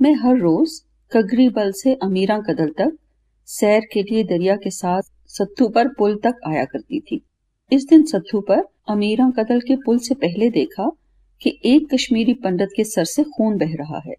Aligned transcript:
मैं 0.00 0.14
हर 0.14 0.36
रोज 0.36 0.70
कगरी 1.12 1.48
बल 1.48 1.72
से 1.72 1.94
अमीरा 1.94 2.38
कदल 2.38 2.68
तक, 2.68 2.96
सैर 3.48 3.82
के 3.92 4.02
लिए 4.02 4.24
दरिया 4.24 4.56
के 4.56 4.70
साथ 4.70 5.02
सत्थू 5.26 5.68
पर 5.68 5.88
पुल 5.88 6.16
तक 6.16 6.40
आया 6.46 6.64
करती 6.64 7.00
थी। 7.00 7.20
इस 7.72 7.86
दिन 7.88 8.04
सत्थू 8.04 8.40
पर 8.40 8.62
अमीरा 8.88 9.30
कदल 9.30 9.60
के 9.60 9.76
पुल 9.76 9.98
से 9.98 10.14
पहले 10.14 10.50
देखा 10.50 10.90
कि 11.42 11.60
एक 11.64 11.94
कश्मीरी 11.94 12.34
पंडित 12.34 12.68
के 12.76 12.84
सर 12.84 13.04
से 13.04 13.24
खून 13.24 13.56
बह 13.58 13.74
रहा 13.74 14.02
है 14.06 14.14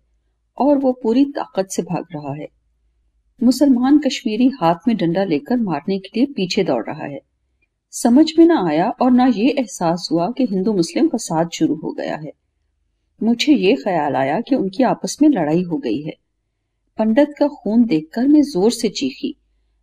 और 0.58 0.78
वो 0.78 0.92
पूरी 1.04 1.26
ताकत 1.26 1.68
से 1.72 1.82
भाग 1.82 2.06
रहा 2.16 2.34
है। 2.34 2.48
मुसलमान 3.44 4.00
कश्मीरी 4.00 4.48
हाथ 4.62 4.88
में 4.88 4.98
डंडा 4.98 5.24
लेकर 5.24 5.58
मारने 5.58 6.00
के 6.00 6.10
लिए 6.18 6.26
पीछे 6.26 6.64
दौड़ 6.64 6.84
रहा 6.86 7.06
है। 7.06 7.20
समझ 7.92 8.26
में 8.40 8.46
ना 8.46 8.68
आया 8.68 8.90
और 8.90 9.12
ना 9.12 9.26
ये 9.26 9.50
एहसास 9.50 10.10
हुआ 10.12 10.32
कि 10.32 10.46
हिंदू 10.46 10.74
मुस्लिम 10.74 11.08
का 11.08 11.18
फसाद 11.18 11.50
शुरू 11.50 11.76
हो 11.76 11.92
गया 11.92 12.16
है। 12.16 12.32
मुझे 13.22 13.54
ये 13.54 13.76
ख्याल 13.76 14.16
आया 14.16 14.40
कि 14.42 14.56
उनकी 14.56 14.84
आपस 14.84 15.18
में 15.22 15.28
लड़ाई 15.30 15.62
हो 15.64 15.78
गई 15.78 16.02
है। 16.02 16.14
पंडित 17.00 17.34
का 17.40 17.48
खून 17.48 17.84
देखकर 17.86 18.28
मैं 18.28 18.42
ज़ोर 18.44 18.72
से 18.72 18.90
चीखी। 18.90 19.36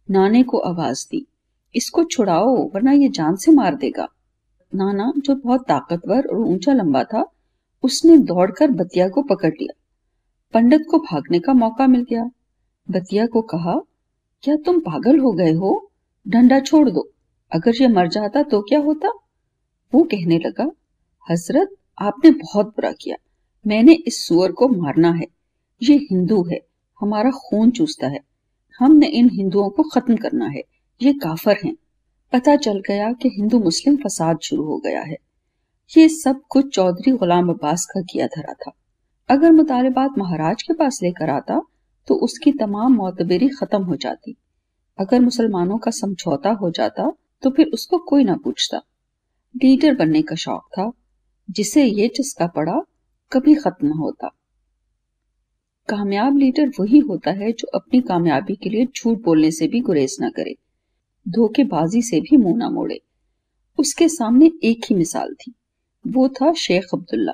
नाने 0.09 0.43
को 0.43 0.59
आवाज़ 0.59 1.07
दी, 1.11 1.27
इसको 1.75 2.05
छुड़ाओ, 2.05 2.55
वरना 2.75 2.93
ये 2.93 3.09
जान 3.09 3.37
से 3.37 3.53
मार 3.53 3.75
देगा। 3.75 4.07
नाना, 4.73 5.13
जो 5.17 5.35
बहुत 5.35 5.65
ताकतवर 5.69 6.27
और 6.27 6.41
ऊँचा 6.43 6.73
लंबा 6.73 7.03
था, 7.05 7.25
उसने 7.85 8.17
दौड़कर 8.19 8.71
बतिया 8.73 9.09
को 9.09 9.23
पकड़ 9.23 9.51
लिया। 9.51 9.75
पंडित 10.55 10.87
को 10.91 10.99
भागने 11.01 11.39
का 11.39 11.53
मौका 11.55 11.87
मिल 11.87 12.05
गया। 12.11 12.25
बतिया 12.89 13.27
को 13.27 13.43
कहा, 13.45 13.79
क्या 14.45 14.57
तुम 14.57 14.81
पागल 14.81 15.19
हो 15.19 15.33
गए 15.33 15.53
हो? 15.53 15.91
डंडा 16.27 16.61
छोड़ 16.61 16.89
दो। 16.91 17.09
अगर 17.53 17.83
ये 17.83 17.89
मर 17.89 18.09
जाता 18.09 18.43
तो 18.43 18.61
क्या 18.61 18.79
होता? 18.79 19.09
वो 19.93 20.03
कहने 20.03 20.39
लगा, 20.39 20.71
हज़रत, 21.27 21.77
आपने 21.99 22.31
बहुत 22.33 22.67
बुरा 22.67 22.93
किया। 22.93 23.17
मैंने 23.65 23.93
इस 24.07 24.27
सुअर 24.27 24.53
को 24.53 24.69
मारना 24.69 25.11
है। 25.13 25.27
ये 25.83 25.97
हिंदू 26.11 26.43
है, 26.45 26.61
हमारा 27.01 27.31
खून 27.31 27.71
चूसता 27.71 28.09
है। 28.09 28.21
हमने 28.81 29.07
इन 29.09 29.31
हिंदुओं 29.33 29.69
को 29.71 29.83
खत्म 29.85 30.17
करना 30.17 30.47
है। 30.47 30.63
ये 31.01 31.13
काफर 31.15 31.57
हैं। 31.65 31.75
पता 32.33 32.57
चल 32.57 32.81
गया 32.89 33.13
कि 33.13 33.29
हिंदू 33.29 33.59
मुस्लिम 33.59 33.97
फसाद 33.97 34.39
शुरू 34.43 34.65
हो 34.65 34.79
गया 34.79 35.03
है। 35.03 35.17
ये 35.91 36.09
सब 36.09 36.41
कुछ 36.49 36.75
चौधरी 36.75 37.13
गुलाम 37.13 37.49
अब्बास 37.49 37.85
का 37.85 38.01
किया 38.03 38.27
धरा 38.27 38.53
था। 38.55 38.73
अगर 39.29 39.53
मुतालबात 39.53 40.19
महाराज 40.19 40.63
के 40.63 40.75
पास 40.75 40.99
लेकर 41.03 41.31
आता 41.31 41.61
तो 42.09 42.15
उसकी 42.15 42.53
तमाम 42.53 42.95
मोतबरी 42.95 43.49
खत्म 43.51 43.83
हो 43.83 43.97
जाती। 43.97 44.37
अगर 44.99 45.21
मुसलमानों 45.21 45.79
का 45.79 45.91
समझौता 45.91 46.51
हो 46.53 46.71
जाता 46.71 47.11
तो 47.43 47.51
फिर 47.51 47.67
उसको 47.67 47.99
कोई 48.01 48.25
ना 48.25 48.37
पूछता। 48.37 48.81
लीडर 49.55 49.95
बनने 49.95 50.23
का 50.23 50.35
शौक 50.35 50.67
था, 50.73 50.91
जिसे 51.51 51.85
ये 51.85 52.09
चस्का 52.09 52.47
पड़ा 52.47 52.81
कभी 53.35 53.55
खत्म 53.55 53.93
होता। 53.93 54.29
कामयाब 55.89 56.37
लीडर 56.39 56.69
वही 56.81 56.99
होता 56.99 57.31
है 57.31 57.51
जो 57.53 57.69
अपनी 57.75 58.01
कामयाबी 58.01 58.55
के 58.55 58.71
लिए 58.71 58.87
झूठ 58.87 59.19
बोलने 59.19 59.51
से 59.51 59.69
भी 59.69 59.81
गुरेज 59.81 60.17
न 60.23 60.31
करे, 60.31 60.55
धोखेबाजी 61.27 62.03
से 62.03 62.21
भी 62.21 62.37
मुँह 62.37 62.57
ना 62.57 62.71
मोड़े। 62.71 63.01
उसके 63.79 64.09
सामने 64.09 64.51
एक 64.65 64.87
ही 64.91 64.97
मिसाल 64.97 65.35
थी, 65.35 65.55
वो 66.05 66.29
था 66.31 66.53
शेख 66.59 66.95
अब्दुल्ला। 66.95 67.33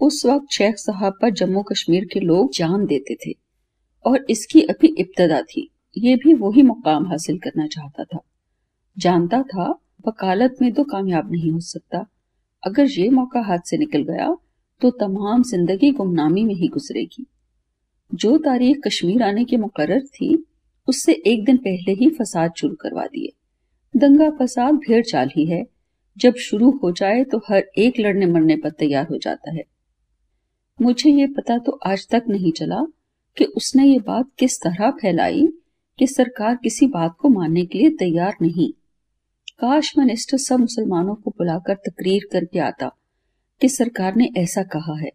उस 0.00 0.24
वक्त 0.26 0.52
शेख 0.52 0.76
साहब 0.76 1.18
पर 1.22 1.30
जम्मू 1.32 1.62
कश्मीर 1.62 2.04
के 2.04 2.20
लोग 2.20 2.52
जान 2.54 2.86
देते 2.86 3.16
थे 3.26 3.34
और 4.04 4.26
इसकी 4.30 4.62
अभी 4.62 4.94
इब्तदा 4.98 5.40
थी, 5.42 5.70
ये 5.96 6.16
भी 6.16 6.34
वही 6.36 6.62
मुकाम 6.62 7.06
हासिल 7.06 7.38
करना 7.38 7.66
चाहता 7.66 8.04
था। 8.04 8.20
जानता 8.96 9.42
था, 9.44 9.70
वकालत 10.06 10.56
में 10.62 10.72
तो 10.72 10.84
कामयाब 10.84 11.32
नहीं 11.32 11.50
हो 11.50 11.60
सकता, 11.60 12.06
अगर 12.62 12.86
ये 12.90 13.08
मौका 13.10 13.40
हाथ 13.40 13.58
से 13.66 13.78
निकल 13.78 14.02
गया 14.04 14.36
तो 14.80 14.90
तमाम 14.90 15.42
ज़िंदगी 15.42 15.90
गुमनामी 15.90 16.44
में 16.44 16.54
ही 16.54 16.68
गुजरेगी। 16.68 17.26
जो 18.14 18.36
तारीख 18.38 18.80
कश्मीर 18.86 19.22
आने 19.22 19.44
की 19.44 19.56
मुकर्र 19.56 20.00
थी, 20.00 20.44
उससे 20.88 21.12
एक 21.12 21.44
दिन 21.44 21.56
पहले 21.56 21.92
ही 21.92 22.10
फसाद 22.10 22.52
शुरू 22.56 22.74
करवा 22.74 23.06
दिए। 23.06 23.32
दंगा 23.94 24.30
फसाद 24.30 24.74
भेड़ 24.74 25.04
चाल 25.04 25.30
ही 25.36 25.46
है। 25.46 25.64
जब 26.16 26.34
शुरू 26.34 26.70
हो 26.82 26.90
जाए 26.92 27.24
तो 27.24 27.38
हर 27.38 27.64
एक 27.78 28.00
लड़ने 28.00 28.26
मरने 28.26 28.56
पर 28.56 28.70
तैयार 28.70 29.06
हो 29.06 29.18
जाता 29.18 29.52
है। 29.54 29.64
मुझे 30.78 31.10
ये 31.10 31.26
पता 31.26 31.58
तो 31.58 31.72
आज 31.86 32.06
तक 32.10 32.24
नहीं 32.28 32.52
चला 32.52 32.82
कि 33.36 33.44
उसने 33.44 33.84
ये 33.84 33.98
बात 33.98 34.30
किस 34.38 34.60
तरह 34.60 34.90
फैलाई 34.90 35.46
कि 35.98 36.06
सरकार 36.06 36.56
किसी 36.56 36.86
बात 36.86 37.16
को 37.18 37.28
मानने 37.28 37.64
के 37.66 37.78
लिए 37.78 37.90
तैयार 37.90 38.36
नहीं। 38.42 38.70
काश 39.60 39.92
मिनिस्टर 39.98 40.38
सब 40.38 40.60
मुसलमानों 40.60 41.14
को 41.14 41.30
बुलाकर 41.30 41.74
तकरीर 41.74 42.28
करके 42.32 42.58
आता। 42.58 42.90
कि 43.60 43.68
सरकार 43.68 44.16
ने 44.16 44.30
ऐसा 44.36 44.62
कहा 44.62 44.98
है। 44.98 45.10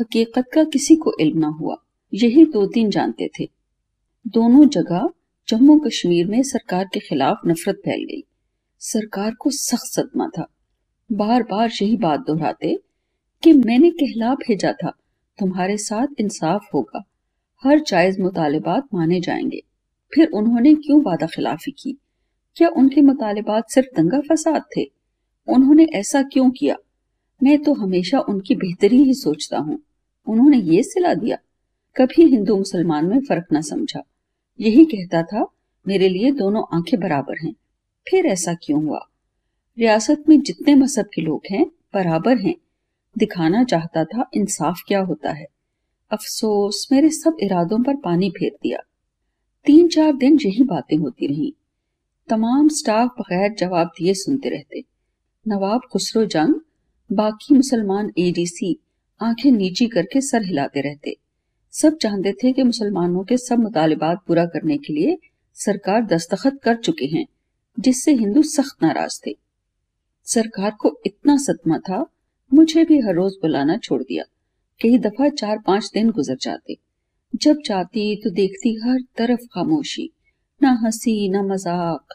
हकीकत 0.00 0.44
का 0.54 0.64
किसी 0.64 0.96
को 0.96 1.12
इल्म 1.20 1.38
ना 1.38 1.48
हुआ। 1.48 1.76
यही 2.14 2.44
दो 2.44 2.66
तीन 2.66 2.90
जानते 2.90 3.30
थे। 3.40 3.50
दोनों 4.26 4.68
जगह 4.68 5.10
जम्मू 5.48 5.78
कश्मीर 5.78 6.26
में 6.26 6.42
सरकार 6.42 6.84
के 6.84 7.00
खिलाफ 7.00 7.36
नफरत 7.46 7.74
फैल 7.74 8.04
गई। 8.04 8.24
सरकार 8.78 9.34
को 9.34 9.50
सख्त 9.50 9.84
सदमा 9.84 10.28
था। 10.38 10.48
बार 11.12 11.42
बार 11.42 11.70
यही 11.82 11.96
बात 11.96 12.20
दोहराते 12.20 12.78
कि 13.42 13.52
मैंने 13.52 13.90
कहला 13.90 14.34
भेजा 14.34 14.72
था, 14.72 14.90
तुम्हारे 15.38 15.76
साथ 15.76 16.06
इंसाफ 16.18 16.66
होगा। 16.74 17.04
हर 17.64 17.80
जायज़ 17.80 18.22
मुतालबात 18.22 18.88
माने 18.94 19.20
जाएँगे। 19.20 19.62
फिर 20.14 20.28
उन्होंने 20.28 20.74
क्यों 20.74 21.02
वादा 21.02 21.26
खिलाफी 21.26 21.70
की? 21.70 21.98
क्या 22.56 22.68
उनके 22.68 23.00
मुतालबात 23.00 23.70
सिर्फ़ 23.70 24.00
दंगा 24.00 24.20
फसाद 24.20 24.62
थे? 24.76 24.92
उन्होंने 25.48 25.84
ऐसा 25.84 26.22
क्यों 26.22 26.50
किया? 26.50 26.76
मैं 27.42 27.62
तो 27.62 27.74
हमेशा 27.74 28.20
उनकी 28.20 28.54
बेहतरी 28.54 29.02
ही 29.02 29.14
सोचता 29.14 29.58
हूँ। 29.58 29.80
उन्होंने 30.26 30.58
ये 30.58 30.82
सिला 30.82 31.14
दिया। 31.14 31.38
कभी 31.96 32.22
हिंदू 32.22 32.56
मुसलमान 32.56 33.06
में 33.06 33.20
फ़र्क 33.20 33.44
न 33.52 33.60
समझा। 33.60 34.02
यही 34.60 34.84
कहता 34.84 35.22
था, 35.22 35.46
मेरे 35.88 36.08
लिए 36.08 36.32
दोनों 36.32 36.62
आँखें 36.72 37.00
बराबर 37.00 37.46
हैं। 37.46 37.54
फिर 38.10 38.26
ऐसा 38.26 38.54
क्यों 38.54 38.84
हुआ? 38.84 39.08
रियासत 39.78 40.24
में 40.28 40.40
जितने 40.40 40.74
मज़हब 40.74 41.06
के 41.14 41.22
लोग 41.22 41.42
हैं, 41.50 41.66
बराबर 41.94 42.38
हैं। 42.38 42.54
दिखाना 43.18 43.64
चाहता 43.64 44.04
था 44.04 44.30
इंसाफ 44.34 44.80
क्या 44.88 45.00
होता 45.00 45.32
है। 45.32 45.46
अफसोस, 46.10 46.88
मेरे 46.92 47.10
सब 47.10 47.36
इरादों 47.40 47.82
पर 47.82 47.96
पानी 47.96 48.30
फेर 48.30 48.50
दिया। 48.62 48.78
तीन 49.64 49.88
चार 49.88 50.12
दिन 50.12 50.38
यही 50.46 50.64
बातें 50.64 50.96
होती 50.96 51.26
रहीं। 51.26 51.52
तमाम 52.28 52.68
स्टाफ 52.68 53.10
बगैर 53.20 53.54
जवाब 53.58 53.86
दिए 53.86 54.14
सुनते 54.14 54.48
रहते। 54.48 54.84
नवाब 55.48 55.80
खुसरो 55.92 56.24
जंग 56.24 56.54
बाकी 57.12 57.54
मुसलमान 57.54 58.12
एडीसी 58.18 58.78
आँखें 59.22 59.50
नीची 59.50 59.88
करके 59.88 60.20
सर 60.20 60.44
हिलाते 60.44 60.80
रहते। 60.80 61.16
सब 61.72 61.96
चाहते 61.96 62.32
थे 62.32 62.52
कि 62.52 62.62
मुसलमानों 62.62 63.24
के 63.24 63.36
सब 63.36 63.58
मुतालबात 63.58 64.18
पूरा 64.26 64.44
करने 64.44 64.76
के 64.78 64.92
लिए 64.92 65.18
सरकार 65.54 66.04
दस्तखत 66.04 66.60
कर 66.62 66.76
चुके 66.76 67.04
हैं, 67.04 67.26
जिससे 67.80 68.12
हिंदू 68.12 68.42
सख्त 68.42 68.82
नाराज़ 68.82 69.20
थे। 69.26 69.36
सरकार 70.24 70.70
को 70.80 71.00
इतना 71.06 71.36
सदमा 71.36 71.78
था, 71.78 72.06
मुझे 72.54 72.84
भी 72.84 73.00
हर 73.00 73.14
रोज 73.14 73.32
बुलाना 73.32 73.76
छोड़ 73.76 74.02
दिया। 74.02 74.24
कई 74.82 74.98
दफ़ा 74.98 75.28
चार 75.28 75.58
पाँच 75.66 75.90
दिन 75.94 76.10
गुजर 76.10 76.36
जाते। 76.42 76.76
जब 77.36 77.56
जाती 77.66 78.16
तो 78.16 78.30
देखती 78.30 78.74
हर 78.74 79.00
तरफ़ 79.16 79.40
खामोशी, 79.40 80.10
ना 80.62 80.78
हँसी, 80.82 81.28
ना 81.28 81.42
मज़ाक। 81.42 82.14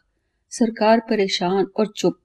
सरकार 0.49 0.99
परेशान 0.99 1.65
और 1.77 1.93
चुप। 1.97 2.19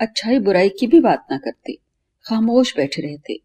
अच्छाई 0.00 0.38
बुराई 0.38 0.68
की 0.68 0.86
भी 0.86 1.00
बात 1.00 1.26
ना 1.30 1.38
करते। 1.38 1.78
खामोश 2.28 2.76
बैठे 2.76 3.02
रहते। 3.02 3.40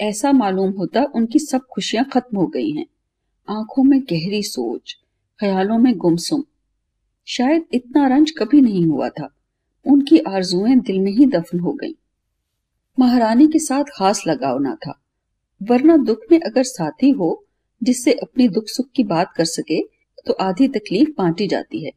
ऐसा 0.00 0.32
मालूम 0.32 0.70
होता 0.70 1.04
उनकी 1.14 1.38
सब 1.38 1.60
खुशियाँ 1.72 2.04
खत्म 2.04 2.36
हो 2.36 2.46
गई 2.46 2.70
हैं। 2.70 2.86
आँखों 3.48 3.84
में 3.84 4.00
गहरी 4.00 4.42
सोच, 4.42 4.96
ख्यालों 5.40 5.78
में 5.78 5.96
गुमसुम। 5.96 6.44
शायद 7.26 7.64
इतना 7.72 8.06
रंज 8.06 8.30
कभी 8.30 8.60
नहीं 8.60 8.86
हुआ 8.86 9.08
था। 9.08 9.28
उनकी 9.86 10.18
आरजुएँ 10.18 10.76
दिल 10.76 10.98
में 10.98 11.12
ही 11.12 11.26
दफन 11.26 11.58
हो 11.58 11.72
गईं। 11.72 11.92
महारानी 12.98 13.46
के 13.46 13.58
साथ 13.58 13.84
खास 13.84 14.22
लगाव 14.26 14.58
ना 14.58 14.74
था। 14.74 15.00
वरना 15.62 15.96
दुख 15.96 16.18
में 16.32 16.40
अगर 16.40 16.62
साथी 16.62 17.10
हो, 17.10 17.44
जिससे 17.82 18.12
अपनी 18.12 18.48
दुख 18.48 18.64
सुख 18.66 18.86
की 18.96 19.04
बात 19.04 19.32
कर 19.36 19.44
सके 19.44 19.82
तो 20.26 20.32
आधी 20.32 20.68
तकलीफ़ 20.68 21.10
बांटी 21.10 21.46
जाती 21.46 21.84
है। 21.84 21.90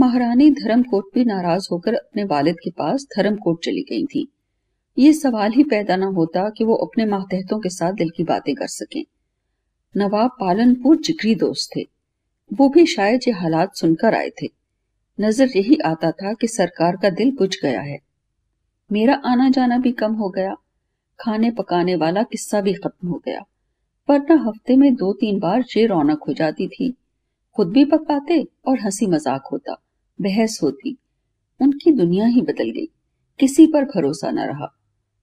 महारानी 0.00 0.50
धर्मकोट 0.50 1.04
भी 1.14 1.24
नाराज़ 1.24 1.68
होकर 1.72 1.94
अपने 1.94 2.24
वालिद 2.24 2.56
के 2.64 2.70
पास 2.70 3.06
धर्मकोट 3.16 3.64
चली 3.64 3.82
गई 3.82 4.06
थी। 4.06 4.31
ये 4.98 5.12
सवाल 5.12 5.52
ही 5.52 5.64
पैदा 5.64 5.96
ना 5.96 6.06
होता 6.06 6.50
कि 6.50 6.64
वो 6.64 6.74
अपने 6.74 7.04
मातहतों 7.04 7.58
के 7.58 7.68
साथ 7.68 7.92
दिल 7.92 8.10
की 8.10 8.24
बातें 8.24 8.54
कर 8.54 8.66
सकें। 8.66 9.04
नवाब 9.96 10.30
पालनपुर 10.40 10.96
जिगरी 10.96 11.34
दोस्त 11.34 11.70
थे। 11.76 11.86
वो 12.52 12.68
भी 12.68 12.86
शायद 12.86 13.20
ये 13.28 13.34
हालात 13.34 13.76
सुनकर 13.76 14.14
आए 14.14 14.30
थे। 14.42 14.48
नज़र 15.20 15.48
यही 15.56 15.76
आता 15.76 16.10
था 16.10 16.32
कि 16.32 16.46
सरकार 16.46 16.96
का 16.96 17.10
दिल 17.10 17.30
बुझ 17.30 17.56
गया 17.62 17.80
है। 17.80 17.98
मेरा 18.92 19.14
आना 19.24 19.50
जाना 19.50 19.78
भी 19.78 19.92
कम 19.92 20.12
हो 20.12 20.28
गया। 20.28 20.54
खाने 21.20 21.50
पकाने 21.50 21.94
वाला 21.96 22.22
किस्सा 22.22 22.60
भी 22.60 22.74
खत्म 22.74 23.08
हो 23.08 23.22
गया। 23.26 23.44
वरना 24.08 24.34
हफ़्ते 24.34 24.76
में 24.76 24.94
दो 24.94 25.12
तीन 25.12 25.38
बार 25.38 25.64
ये 25.76 25.86
रौनक 25.86 26.22
हो 26.28 26.32
जाती 26.32 26.68
थी। 26.68 26.94
खुद 27.56 27.68
भी 27.68 27.84
पकाते 27.84 28.48
और 28.66 28.80
हँसी 28.80 29.06
मज़ाक 29.06 29.48
होता, 29.52 29.76
बहस 30.20 30.60
होती। 30.62 30.96
उनकी 31.60 31.92
दुनिया 31.92 32.26
ही 32.26 32.42
बदल 32.42 32.70
गई। 32.70 32.88
किसी 33.40 33.66
पर 33.66 33.84
भरोसा 33.84 34.30
न 34.30 34.38
रहा। 34.38 34.74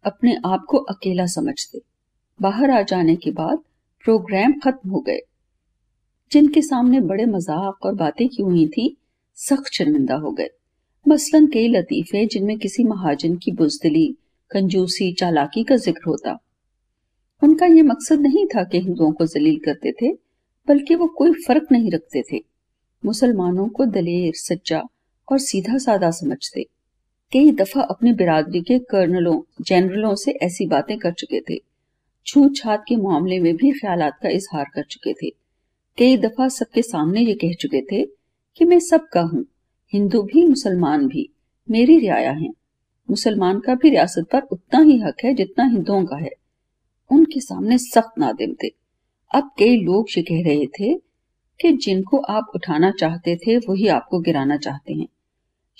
अपने 0.06 0.38
आप 0.46 0.66
को 0.69 0.78
अकेला 0.78 1.25
समझते। 1.25 1.81
बाहर 2.42 2.72
आ 2.72 2.81
जाने 2.81 3.16
के 3.16 3.31
बाद 3.31 3.57
प्रोग्राम 4.04 4.54
खत्म 4.54 4.90
हो 4.90 5.00
गए। 5.00 5.19
जिनके 6.31 6.62
सामने 6.62 7.00
बड़े 7.00 7.25
मज़ाक 7.25 7.86
और 7.86 7.96
बातें 7.96 8.28
की 8.28 8.44
हुई 8.44 8.68
थी, 8.68 8.98
सख्त 9.36 9.74
शर्मिंदा 9.74 10.16
हो 10.16 10.31
गए। 10.31 10.50
मसलन 11.07 11.48
कई 11.48 11.68
लतीफे 11.68 12.25
जिनमें 12.25 12.57
किसी 12.57 12.84
महाजन 12.84 13.36
की 13.36 13.51
बुजदली, 13.51 14.16
कंजूसी, 14.51 15.13
चालाकी 15.13 15.63
का 15.63 15.75
ज़िक्र 15.75 16.02
होता। 16.07 16.40
उनका 17.44 17.66
यह 17.66 17.84
मकसद 17.84 18.19
नहीं 18.19 18.45
था 18.48 18.63
कि 18.63 18.80
हिंदुओं 18.80 19.12
को 19.12 19.25
जलील 19.25 19.60
करते 19.60 19.92
थे, 19.92 20.12
बल्कि 20.68 20.95
वो 20.95 21.07
कोई 21.07 21.34
फ़र्क 21.34 21.68
नहीं 21.72 21.92
रखते 21.92 22.24
थे। 22.31 22.44
मुसलमानों 23.06 23.68
को 23.68 23.86
दलेर, 23.86 24.34
सच्चा 24.36 24.84
और 25.31 25.40
सीधा 25.40 25.78
साधा 25.78 26.12
समझते। 26.12 26.66
कई 27.31 27.52
दफ़ा 27.52 27.81
अपनी 27.81 28.14
बिरादरी 28.14 28.62
के 28.62 28.80
कर्नलों, 28.80 29.42
जनरलों 29.62 30.16
से 30.16 30.31
ऐसी 30.31 30.68
बातें 30.68 30.98
कर 30.98 31.14
चुके 31.14 31.42
थे। 31.42 31.62
छूत 32.28 32.56
छात 32.56 32.84
के 32.88 32.96
मामले 32.96 33.40
में 33.40 33.56
भी 33.56 33.72
ख्याल 33.72 34.10
का 34.10 34.30
इजहार 34.30 34.66
कर 34.76 34.84
चुके 34.84 35.14
थे। 35.14 35.30
कई 35.98 36.18
दफ़ा 36.18 36.48
सबके 36.48 36.81
सामने 36.81 37.22
ये 37.22 37.34
कह 37.34 37.54
चुके 37.54 37.81
थे 37.81 38.06
कि 38.58 38.66
मैं 38.66 38.80
सबका 38.80 39.22
हूँ, 39.22 39.46
हिंदू 39.94 40.22
भी, 40.22 40.46
मुसलमान 40.46 41.08
भी, 41.08 41.30
मेरी 41.72 42.00
रियाया 42.00 42.31
है। 42.31 42.50
मुसलमान 43.10 43.60
का 43.60 43.76
भी 43.76 43.90
रियासत 43.90 44.26
पर 44.31 44.42
उतना 44.42 44.80
ही 44.80 45.00
हक 45.00 45.16
है 45.26 45.34
जितना 45.34 45.66
हिंदुओं 45.66 46.06
का 46.06 46.16
है। 46.16 46.31
उनके 47.12 47.40
सामने 47.40 47.78
सख्त 47.78 48.20
नादिम 48.20 48.56
थे। 48.64 48.68
अब 49.36 49.52
कई 49.60 49.78
लोग 49.78 50.08
ये 50.18 50.24
कह 50.24 50.50
रहे 50.50 50.66
थे 50.66 50.96
कि 51.62 51.78
जिनको 51.78 52.18
आप 52.18 52.52
उठाना 52.56 52.92
चाहते 52.92 53.36
थे, 53.36 53.58
वही 53.58 53.88
आपको 53.88 54.20
गिराना 54.20 54.58
चाहते 54.58 54.94
हैं। 54.94 55.08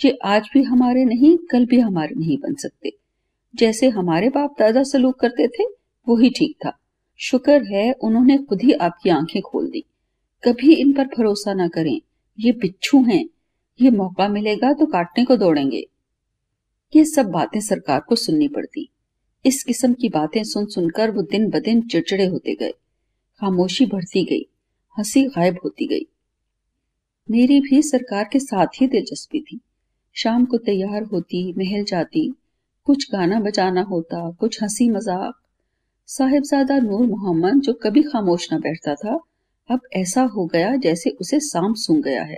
ये 0.06 0.18
आज 0.24 0.50
भी 0.54 0.64
हमारे 0.64 1.06
नहीं, 1.06 1.38
कल 1.38 1.66
भी 1.66 1.80
हमारे 1.80 2.16
नहीं 2.16 2.38
बन 2.38 2.54
सकते। 2.54 2.92
जैसे 3.56 3.90
हमारे 3.90 4.30
बाप 4.30 4.56
दादा 4.60 4.84
सलूक 4.84 5.20
करते 5.20 5.48
थे, 5.48 5.64
वो 6.08 6.18
ही 6.18 6.30
ठीक 6.30 6.56
था। 6.66 6.80
शुक्र 7.20 7.64
है, 7.64 7.94
उन्होंने 7.94 8.38
खुद 8.38 8.62
ही 8.62 8.72
आपकी 8.72 9.10
आँखें 9.10 9.42
खोल 9.42 9.70
दी। 9.70 9.84
कभी 10.44 10.74
इन 10.74 10.94
पर 10.94 11.06
भरोसा 11.06 11.54
ना 11.54 11.68
करें। 11.68 12.02
ये 12.40 12.52
बिच्छू 12.52 13.04
हैं। 13.04 13.30
ये 13.82 13.90
मौका 13.90 14.28
मिलेगा 14.28 14.74
तो 14.74 14.86
काटने 14.86 15.26
को 15.26 15.38
दौड़ेंगे। 15.38 15.88
ये 16.96 17.06
सब 17.06 17.26
बातें 17.26 17.60
सरकार 17.60 18.00
को 18.00 18.16
सुननी 18.16 18.48
पड़ती। 18.48 18.90
इस 19.46 19.64
किस्म 19.64 19.94
की 19.94 20.10
बातें 20.10 20.44
सुन 20.44 20.66
सुनकर 20.66 21.12
वो 21.12 21.22
दिन 21.22 21.50
ब 21.50 21.60
दिन 21.60 21.82
चिड़चिड़े 21.82 22.26
होते 22.26 22.56
गए। 22.56 22.72
खामोशी 23.40 23.86
बढ़ती 23.86 24.26
गई। 24.26 24.50
हँसी 25.00 25.24
गायब 25.24 25.58
होती 25.64 25.88
गई। 25.88 26.08
मेरी 27.32 27.62
भी 27.62 27.82
सरकार 27.82 28.30
के 28.34 28.40
साथ 28.40 28.68
ही 28.82 28.88
दिलचस्पी 28.88 29.42
थी। 29.42 29.60
शाम 30.24 30.46
को 30.46 30.58
तैयार 30.58 31.04
होती, 31.04 31.54
महल 31.58 31.84
जाती। 31.84 32.36
कुछ 32.86 33.12
गाना 33.12 33.40
बजाना 33.40 33.82
होता, 33.82 34.32
कुछ 34.32 34.64
हँसी 34.64 34.90
मज़ाक। 34.90 35.34
साहिबजादा 36.08 36.78
नूर 36.78 37.08
मोहम्मद, 37.08 37.62
जो 37.62 37.74
कभी 37.74 38.04
खामोश 38.04 38.54
न 38.54 38.60
बैठता 38.60 38.96
था, 38.96 39.20
अब 39.72 39.80
ऐसा 39.94 40.22
हो 40.22 40.46
गया 40.46 40.76
जैसे 40.76 41.10
उसे 41.10 41.40
सांप 41.40 41.76
सूंघ 41.76 42.04
गया 42.04 42.24
है। 42.24 42.38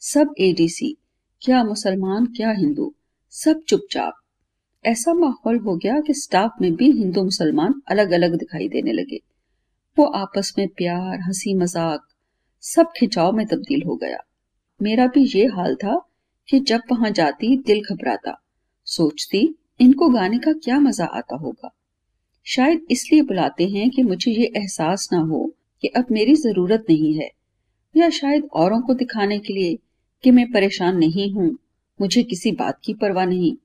सब 0.00 0.34
एडीसी 0.40 0.96
क्या 1.42 1.64
मुसलमान, 1.64 2.26
क्या 2.26 2.50
हिंदू, 2.50 2.94
सब 3.30 3.60
चुपचाप। 3.68 4.14
ऐसा 4.86 5.14
माहौल 5.14 5.58
हो 5.58 5.76
गया 5.76 6.00
कि 6.00 6.14
स्टाफ 6.14 6.50
में 6.60 6.74
भी 6.74 6.90
हिंदू 6.90 7.24
मुसलमान 7.24 7.82
अलग 7.88 8.10
अलग 8.10 8.34
दिखाई 8.34 8.68
देने 8.68 8.92
लगे। 8.92 9.20
वो 9.98 10.04
आपस 10.04 10.54
में 10.58 10.68
प्यार, 10.68 11.20
हँसी 11.20 11.54
मज़ाक, 11.54 12.06
सब 12.60 12.92
खिंचाव 12.96 13.32
में 13.32 13.46
तब्दील 13.46 13.82
हो 13.82 13.96
गया। 13.96 14.18
मेरा 14.82 15.06
भी 15.06 15.38
ये 15.38 15.46
हाल 15.46 15.74
था 15.74 16.05
कि 16.48 16.60
जब 16.60 16.80
वहाँ 16.92 17.10
जाती, 17.10 17.56
दिल 17.56 17.82
घबराता। 17.90 18.42
सोचती, 18.86 19.54
इनको 19.80 20.08
गाने 20.08 20.38
का 20.38 20.52
क्या 20.52 20.78
मज़ा 20.80 21.04
आता 21.04 21.36
होगा? 21.36 21.70
शायद 22.46 22.86
इसलिए 22.90 23.22
बुलाते 23.22 23.66
हैं 23.68 23.90
कि 23.90 24.02
मुझे 24.02 24.30
ये 24.30 24.46
एहसास 24.56 25.08
ना 25.12 25.18
हो 25.18 25.54
कि 25.82 25.88
अब 25.88 26.06
मेरी 26.10 26.34
ज़रूरत 26.34 26.84
नहीं 26.90 27.14
है। 27.14 27.30
या 27.94 28.10
शायद 28.10 28.48
औरों 28.54 28.80
को 28.80 28.94
दिखाने 28.94 29.38
के 29.38 29.52
लिए 29.52 29.78
कि 30.24 30.30
मैं 30.30 30.50
परेशान 30.52 30.96
नहीं 30.96 31.32
हूँ, 31.32 31.58
मुझे 32.00 32.22
किसी 32.22 32.52
बात 32.52 32.78
की 32.84 32.94
परवाह 32.94 33.26
नहीं। 33.26 33.56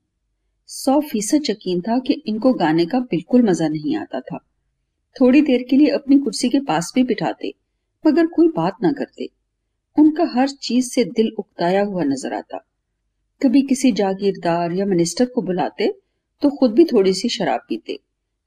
सौ 0.68 1.00
फ़ीसद 1.01 1.50
यकीन 1.50 1.81
था 1.81 2.00
कि 2.00 2.13
इनको 2.13 2.54
गाने 2.54 2.86
का 2.86 3.00
बिल्कुल 3.00 3.42
मज़ा 3.42 3.68
नहीं 3.68 3.95
आता 3.98 4.19
था। 4.19 4.38
थोड़ी 5.16 5.42
देर 5.42 5.66
के 5.69 5.78
लिए 5.78 5.88
अपनी 5.88 6.18
कुर्सी 6.19 6.50
के 6.50 6.60
पास 6.60 6.92
भी 6.95 7.04
बिठाते, 7.04 7.54
मगर 8.04 8.25
कोई 8.25 8.48
बात 8.48 8.78
ना 8.83 8.92
करते। 8.92 9.30
उनका 9.98 10.24
हर 10.33 10.50
चीज़ 10.50 10.89
से 10.89 11.04
दिल 11.04 11.31
उकताया 11.39 11.83
हुआ 11.83 12.04
नज़र 12.04 12.33
आता। 12.33 12.66
कभी 13.43 13.61
किसी 13.61 13.91
जागीरदार 13.91 14.71
या 14.71 14.85
मिनिस्टर 14.85 15.25
को 15.25 15.41
बुलाते 15.41 15.93
तो 16.41 16.49
खुद 16.49 16.71
भी 16.71 16.85
थोड़ी 16.85 17.13
सी 17.13 17.29
शराब 17.29 17.59
पीते। 17.69 17.99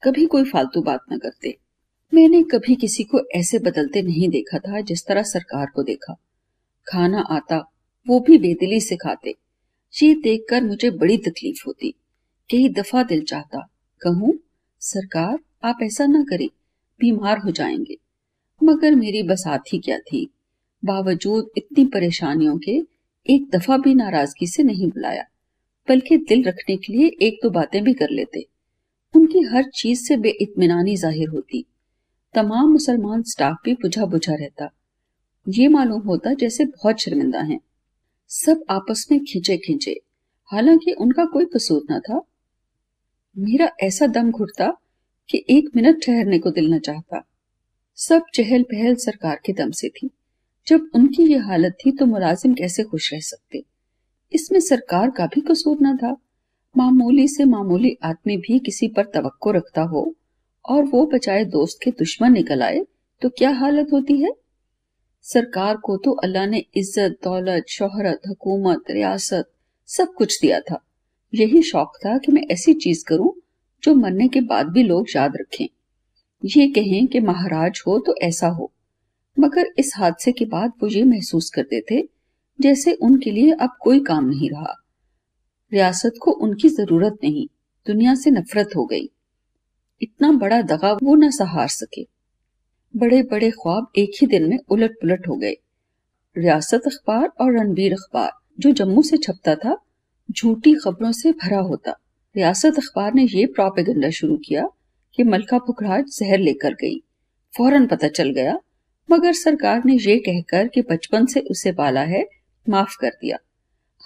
कभी 0.04 0.26
कोई 0.26 0.44
फालतू 0.44 0.82
बात 0.82 1.00
ना 1.10 1.18
करते। 1.18 1.56
मैंने 2.14 2.42
कभी 2.42 2.74
किसी 2.74 3.04
को 3.04 3.20
ऐसे 3.34 3.58
बदलते 3.58 4.02
नहीं 4.02 4.28
देखा 4.28 4.58
था, 4.58 4.80
जिस 4.80 5.06
तरह 5.06 5.22
सरकार 5.22 5.66
को 5.74 5.82
देखा। 5.82 6.16
खाना 6.88 7.20
आता, 7.20 7.72
वो 8.08 8.20
भी 8.20 8.38
बेदिली 8.38 8.80
से 8.80 8.96
खाते। 8.96 9.34
ये 10.02 10.14
देखकर 10.14 10.64
मुझे 10.64 10.90
बड़ी 10.90 11.16
तकलीफ़ 11.16 11.64
होती। 11.66 11.90
कई 12.50 12.68
दफ़ा 12.68 13.02
दिल 13.02 13.24
चाहता, 13.24 13.68
कहूँ, 14.00 14.38
सरकार, 14.80 15.38
आप 15.64 15.78
ऐसा 15.82 16.06
ना 16.06 16.22
करें, 16.22 16.48
बीमार 17.00 17.38
हो 17.38 17.50
जाएँगे। 17.50 17.96
मगर 18.64 18.94
मेरी 18.94 19.22
बसात 19.22 19.64
ही 19.72 19.78
क्या 19.78 19.98
थी? 19.98 20.30
बावजूद 20.84 21.50
इतनी 21.56 21.84
परेशानियों 21.84 22.58
के 22.58 22.93
एक 23.26 23.48
दफ़ा 23.50 23.76
भी 23.76 23.94
नाराज़गी 23.94 24.46
से 24.46 24.62
नहीं 24.62 24.88
बुलाया, 24.88 25.24
बल्कि 25.88 26.16
दिल 26.18 26.44
रखने 26.44 26.76
के 26.76 26.92
लिए 26.92 27.06
एक 27.22 27.38
दो 27.42 27.50
बातें 27.50 27.82
भी 27.84 27.92
कर 27.94 28.10
लेते। 28.10 28.46
उनकी 29.14 29.40
हर 29.40 29.64
चीज़ 29.74 30.02
से 30.02 30.16
बेइतमानी 30.16 30.96
ज़ाहिर 30.96 31.28
होती। 31.28 31.64
तमाम 32.34 32.70
मुसलमान 32.70 33.22
स्टाफ 33.22 33.56
भी 33.64 33.72
बुझा 33.72 34.04
बुझा 34.04 34.34
रहता। 34.34 34.68
ये 35.48 35.68
मालूम 35.68 36.00
होता 36.00 36.32
जैसे 36.34 36.64
बहुत 36.64 37.00
शर्मिंदा 37.00 37.40
हैं। 37.40 37.60
सब 38.28 38.64
आपस 38.70 39.06
में 39.12 39.20
खींचे 39.24 39.56
खींचे 39.56 40.00
हालाँकि 40.50 40.92
उनका 40.92 41.24
कोई 41.24 41.44
कसूर 41.44 41.82
ना 41.90 41.98
था। 41.98 42.20
मेरा 43.38 43.70
ऐसा 43.82 44.06
दम 44.06 44.30
घुटता 44.30 44.68
कि 45.28 45.44
एक 45.50 45.70
मिनट 45.76 46.04
ठहरने 46.04 46.38
को 46.38 46.50
दिल 46.50 46.74
न 46.74 46.78
चाहता। 46.78 47.24
सब 47.98 48.22
चहल 48.34 48.62
पहल 48.62 48.94
सरकार 48.94 49.40
के 49.46 49.52
दम 49.52 49.70
से 49.70 49.88
थी। 49.88 50.10
जब 50.66 50.88
उनकी 50.94 51.24
ये 51.24 51.38
हालत 51.40 51.76
थी 51.76 51.90
तो 51.92 52.06
मुलाजिम 52.06 52.54
कैसे 52.54 52.82
खुश 52.82 53.12
रह 53.12 53.20
सकते? 53.20 53.62
इसमें 54.32 54.60
सरकार 54.60 55.10
का 55.10 55.26
भी 55.26 55.40
कसूर 55.40 55.78
न 55.82 55.96
था। 55.96 56.16
मामूली 56.74 57.26
से 57.28 57.44
मामूली 57.44 57.96
आदमी 58.04 58.36
भी 58.36 58.58
किसी 58.58 58.88
पर 58.88 59.04
तवक्को 59.14 59.50
रखता 59.50 59.82
हो 59.82 60.14
और 60.64 60.84
वो 60.84 61.04
बचाए 61.06 61.44
दोस्त 61.46 61.78
के 61.84 61.90
दुश्मन 61.90 62.32
निकल 62.32 62.62
आए 62.62 62.84
तो 63.22 63.28
क्या 63.28 63.50
हालत 63.50 63.92
होती 63.92 64.20
है? 64.22 64.30
सरकार 65.26 65.76
को 65.76 65.96
तो 65.96 66.12
अल्लाह 66.14 66.46
ने 66.46 66.64
इज़्ज़त, 66.76 67.18
दौलत, 67.24 67.64
शोहरत, 67.68 68.20
हुकूमत, 68.28 68.90
रियासत 68.90 69.50
सब 69.88 70.12
कुछ 70.14 70.38
दिया 70.42 70.60
था। 70.60 70.78
यही 71.32 71.62
शौक 71.62 71.96
था 71.96 72.16
कि 72.18 72.32
मैं 72.32 72.42
ऐसी 72.50 72.74
चीज़ 72.74 73.04
करूँ 73.08 73.32
जो 73.82 73.94
मरने 73.94 74.28
के 74.28 74.40
बाद 74.42 74.68
भी 74.68 74.82
लोग 74.82 75.06
याद 75.16 75.36
रखें। 75.36 75.66
ये 76.42 76.66
कहें 76.68 77.06
कि 77.06 77.20
महाराज 77.20 77.82
हो 77.86 77.98
तो 77.98 78.14
ऐसा 78.22 78.48
हो। 78.48 78.70
मगर 79.38 79.66
इस 79.78 79.92
हादसे 79.96 80.32
के 80.32 80.44
बाद 80.44 80.72
वो 80.82 80.88
ये 80.88 81.04
महसूस 81.04 81.50
करते 81.50 81.80
थे, 81.90 82.08
जैसे 82.60 82.92
उनके 82.92 83.30
लिए 83.30 83.52
अब 83.52 83.70
कोई 83.80 84.00
काम 84.00 84.24
नहीं 84.24 84.50
रहा। 84.50 84.74
रियासत 85.72 86.12
को 86.22 86.30
उनकी 86.30 86.68
ज़रूरत 86.68 87.18
नहीं, 87.24 87.46
दुनिया 87.86 88.14
से 88.14 88.30
नफरत 88.30 88.70
हो 88.76 88.84
गई। 88.86 89.10
इतना 90.02 90.32
बड़ा 90.32 90.62
दगा 90.62 90.92
वो 90.92 91.14
न 91.14 91.30
सहार 91.30 91.68
सके। 91.68 92.06
बड़े 92.96 93.22
बड़े 93.22 93.50
ख्वाब 93.50 93.86
एक 93.96 94.10
ही 94.20 94.26
दिन 94.26 94.48
में 94.48 94.58
उलट 94.68 94.90
पुलट 94.90 95.28
हो 95.28 95.36
गए। 95.36 95.54
रियासत 96.38 96.82
अखबार 96.86 97.28
और 97.40 97.52
रणबीर 97.52 97.92
अखबार, 97.92 98.30
जो 98.60 98.70
जम्मू 98.70 99.02
से 99.02 99.16
छपता 99.16 99.54
था, 99.54 99.76
झूठी 100.30 100.74
खबरों 100.74 101.12
से 101.12 101.32
भरा 101.32 101.58
होता। 101.58 101.90
रियासत 102.36 102.74
अखबार 102.78 103.14
ने 103.14 103.24
यह 103.24 103.46
प्रोपेगेंडा 103.46 104.10
शुरू 104.10 104.36
किया 104.36 104.68
कि 105.14 105.22
मलका 105.22 105.58
पुखराज 105.58 106.04
जहर 106.04 106.38
लेकर 106.38 106.74
गई। 106.74 107.02
फ़ौरन 107.56 107.86
पता 107.86 108.08
चल 108.08 108.30
गया 108.30 108.58
मगर 109.10 109.32
सरकार 109.32 109.82
ने 109.86 109.94
यह 109.94 110.18
कहकर 110.18 110.68
कि 110.68 110.82
बचपन 110.82 111.26
से 111.26 111.40
उसे 111.40 111.72
पाला 111.72 112.00
है, 112.00 112.24
माफ़ 112.68 112.96
कर 113.00 113.08
दिया। 113.08 113.36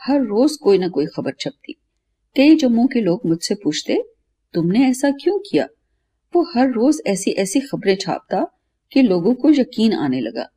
हर 0.01 0.21
रोज 0.21 0.57
कोई 0.57 0.79
ना 0.79 0.89
कोई 0.89 1.07
खबर 1.07 1.33
छपती। 1.41 1.73
कई 2.37 2.57
जम्मू 2.57 2.87
के 2.87 3.01
लोग 3.01 3.21
मुझसे 3.27 3.55
पूछते, 3.55 4.03
तुमने 4.55 4.89
ऐसा 4.89 5.11
क्यों 5.11 5.39
किया? 5.39 5.67
वो 6.37 6.43
हर 6.43 6.71
रोज 6.71 7.01
ऐसी 7.07 7.31
ऐसी 7.31 7.61
खबरें 7.61 7.97
छापता 7.97 8.47
कि 8.93 9.03
लोगों 9.03 9.35
को 9.35 9.51
यकीन 9.51 9.93
आने 9.93 10.21
लगा। 10.21 10.49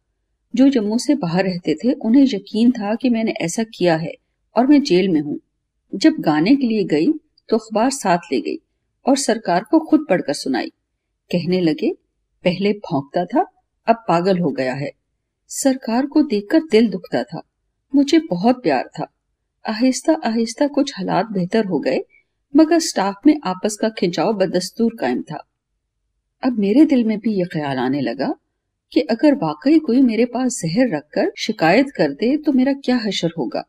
जो 0.56 0.70
जम्मू 0.70 0.98
से 0.98 1.16
बाहर 1.16 1.44
रहते 1.44 1.76
थे, 1.76 1.94
उन्हें 1.94 2.24
यकीन 2.24 2.72
था 2.72 2.96
कि 2.96 3.10
मैंने 3.10 3.32
ऐसा 3.32 3.64
किया 3.64 3.96
है 3.96 4.14
और 4.56 4.68
मैं 4.68 4.82
जेल 4.84 5.10
में 5.10 5.22
हूँ। 5.22 5.40
जब 5.96 6.14
गाने 6.20 6.56
के 6.56 6.68
लिए 6.68 6.84
गई 6.84 7.08
तो 7.50 7.58
अखबार 7.58 7.90
साथ 7.90 8.18
ले 8.32 8.42
गई 8.42 8.58
और 9.06 9.18
सरकार 9.18 9.64
को 9.72 9.80
खुद 9.80 10.06
पढ़कर 10.10 10.34
सुनाई। 10.34 10.70
कहने 11.32 11.62
लगे, 11.62 11.92
पहले 12.44 12.74
भौंकता 12.74 13.26
था 13.26 13.46
अब 13.88 13.96
पागल 14.08 14.40
हो 14.40 14.50
गया 14.50 14.74
है। 14.74 14.92
सरकार 15.48 16.06
को 16.06 16.22
देखकर 16.22 16.60
दिल 16.60 16.90
दुखता 16.90 17.24
था। 17.24 17.42
मुझे 17.96 18.20
बहुत 18.20 18.64
प्यार 18.64 18.90
था। 19.00 19.08
आहिस्ता 19.68 20.14
आहिस्ता 20.26 20.68
कुछ 20.68 20.92
हालात 20.98 21.26
बेहतर 21.26 21.66
हो 21.66 21.80
गए, 21.80 22.00
मगर 22.56 22.80
स्टाफ 22.80 23.16
में 23.26 23.40
आपस 23.44 23.78
का 23.82 23.90
खिंचाव 23.90 24.34
बदस्तूर 24.34 24.98
कायम 25.00 25.22
था। 25.22 25.44
अब 26.44 26.60
मेरे 26.60 26.86
दिल 26.86 27.04
में 27.04 27.20
भी 27.20 27.34
यह 27.34 27.46
ख्याल 27.46 27.78
आने 27.78 28.02
लगा 28.02 28.36
कि 28.94 29.02
अगर 29.02 29.36
वाकई 29.36 29.80
कोई 29.80 30.02
मेरे 30.02 30.26
पास 30.26 30.62
जहर 30.66 30.96
रखकर 30.96 31.32
शिकायत 31.38 31.92
कर 31.98 32.12
दे 32.12 32.38
तो 32.38 32.52
मेरा 32.52 32.74
क्या 32.74 32.98
हशर 32.98 33.32
होगा। 33.38 33.64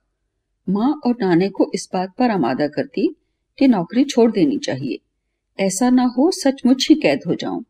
माँ 0.69 1.00
और 1.07 1.16
नाने 1.21 1.49
को 1.49 1.71
इस 1.75 1.88
बात 1.95 2.12
पर 2.19 2.31
आमादा 2.31 2.66
करती 2.66 3.16
कि 3.59 3.69
नौकरी 3.69 4.04
छोड़ 4.04 4.33
देनी 4.33 4.59
चाहिए। 4.59 4.99
ऐसा 5.61 5.90
ना 5.90 6.04
हो 6.19 6.31
सचमुच 6.31 6.87
ही 6.88 6.95
कैद 6.95 7.21
हो 7.26 7.35
जाऊँ। 7.35 7.64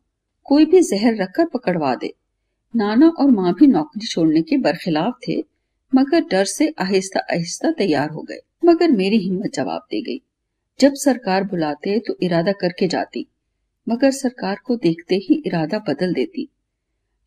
कोई 0.45 0.65
भी 0.65 0.81
जहर 0.81 1.17
रखकर 1.17 1.47
पकड़वा 1.47 1.95
दे। 1.95 2.15
नाना 2.77 3.09
और 3.09 3.31
माँ 3.31 3.53
भी 3.55 3.67
नौकरी 3.67 4.07
छोड़ने 4.07 4.43
के 4.43 4.57
बरखिलाफ 4.57 5.19
थे, 5.29 5.45
मगर 5.95 6.21
डर 6.21 6.45
से 6.45 6.75
आहिस्ता 6.79 7.21
आहिस्ता 7.21 7.71
तैयार 7.71 8.11
हो 8.11 8.23
गए। 8.23 8.39
मगर 8.65 8.91
मेरी 8.91 9.19
हिम्मत 9.19 9.53
जवाब 9.55 9.87
दे 9.91 10.01
गई। 10.03 10.21
जब 10.81 10.95
सरकार 10.95 11.45
बुलाते 11.45 11.99
तो 11.99 12.17
इरादा 12.23 12.53
करके 12.53 12.89
जाती, 12.89 13.27
मगर 13.89 14.11
सरकार 14.11 14.57
को 14.65 14.77
देखते 14.77 15.17
ही 15.17 15.43
इरादा 15.47 15.79
बदल 15.79 16.15
देती। 16.15 16.49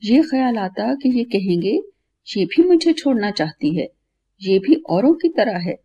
ये 0.04 0.22
ख्याल 0.22 0.58
आता 0.58 0.94
कि 0.96 1.10
ये 1.10 1.24
कहेंगे, 1.24 1.82
ये 2.38 2.46
भी 2.46 2.64
मुझे 2.64 2.94
छोड़ना 2.94 3.32
चाहती 3.32 3.76
है, 3.76 3.90
ये 4.42 4.60
भी 4.60 4.76
औरों 4.90 5.14
की 5.14 5.30
तरह 5.30 5.58
है। 5.58 5.76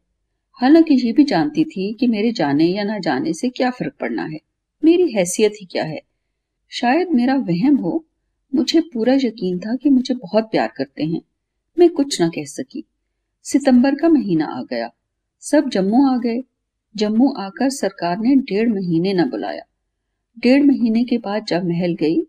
हालाँकि 0.52 0.94
ये 0.94 1.12
भी 1.12 1.24
जानती 1.24 1.64
थी 1.64 1.92
कि 1.92 2.06
मेरे 2.06 2.32
जाने 2.32 2.64
या 2.64 2.84
ना 2.84 2.98
जाने 2.98 3.32
से 3.32 3.48
क्या 3.48 3.70
फ़र्क 3.70 3.94
पड़ना 4.00 4.24
है। 4.24 4.38
मेरी 4.84 5.12
हैसियत 5.12 5.52
ही 5.60 5.66
क्या 5.66 5.84
है? 5.84 6.00
शायद 6.70 7.08
मेरा 7.08 7.34
वहम 7.34 7.76
हो 7.76 8.04
मुझे 8.54 8.80
पूरा 8.80 9.14
यकीन 9.14 9.58
था 9.58 9.76
कि 9.76 9.90
मुझे 9.90 10.14
बहुत 10.14 10.44
प्यार 10.44 10.72
करते 10.76 11.04
हैं। 11.04 11.20
मैं 11.78 11.88
कुछ 11.90 12.20
ना 12.20 12.28
कह 12.28 12.44
सकी। 12.44 12.84
सितंबर 13.42 13.94
का 13.94 14.08
महीना 14.08 14.44
आ 14.44 14.62
गया। 14.62 14.90
सब 15.40 15.68
जम्मू 15.68 16.06
आ 16.06 16.18
गए। 16.18 16.42
जम्मू 16.96 17.34
आकर 17.38 17.70
सरकार 17.70 18.18
ने 18.18 18.34
डेढ़ 18.36 18.68
महीने 18.68 19.12
न 19.12 19.30
बुलाया। 19.30 19.62
डेढ़ 20.38 20.62
महीने 20.62 21.04
के 21.04 21.18
बाद 21.18 21.44
जब 21.44 21.64
महल 21.64 21.94
गई 21.94 22.22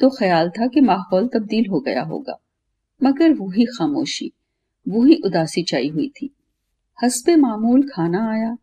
तो 0.00 0.10
ख्याल 0.10 0.50
था 0.50 0.66
कि 0.66 0.80
माहौल 0.80 1.28
तब्दील 1.28 1.66
हो 1.66 1.80
गया 1.80 2.02
होगा। 2.02 2.40
मगर 3.02 3.32
वही 3.32 3.64
खामोशी 3.64 4.32
वही 4.88 5.14
उदासी 5.24 5.62
चाई 5.62 5.88
हुई 5.88 6.08
थी। 6.08 6.34
हसबे 7.04 7.36
मामूल 7.36 7.90
खाना 7.94 8.30
आया, 8.30 8.56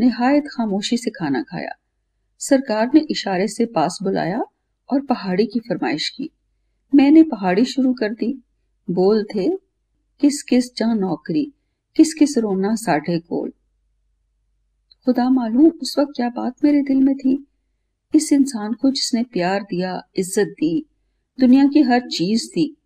निहायत 0.00 0.44
खामोशी 0.44 0.96
से 0.96 1.10
खाना 1.10 1.42
खाया। 1.42 1.72
सरकार 2.38 2.90
ने 2.94 3.00
इशारे 3.10 3.48
से 3.48 3.66
पास 3.66 3.98
बुलाया 4.02 4.44
और 4.92 5.00
पहाड़ी 5.00 5.46
की 5.46 5.60
फरमाइश 5.60 6.08
की। 6.08 6.30
मैंने 6.92 7.22
पहाड़ी 7.22 7.64
शुरू 7.64 7.92
कर 7.94 8.12
दी। 8.12 8.42
बोल 8.88 9.24
थे, 9.24 9.48
किस 10.20 10.42
किस 10.42 10.74
जा 10.76 10.92
नौकरी, 10.94 11.52
किस 11.96 12.14
किस 12.14 12.38
रोना 12.38 12.74
साढ़े 12.74 13.18
कोल। 13.18 13.50
खुदा 15.06 15.30
मालूम 15.30 15.66
उस 15.82 15.94
वक्त 15.98 16.12
क्या 16.16 16.28
बात 16.28 16.64
मेरे 16.64 16.82
दिल 16.82 16.96
में 16.96 17.14
थी। 17.16 17.46
इस 18.14 18.32
इंसान 18.32 18.72
को 18.72 18.90
जिसने 18.90 19.22
प्यार 19.22 19.62
दिया, 19.62 20.02
इज़्ज़त 20.16 20.48
दी, 20.48 20.86
दुनिया 21.40 21.66
की 21.66 21.82
हर 21.82 22.08
चीज़ 22.08 22.48
थी 22.48 22.76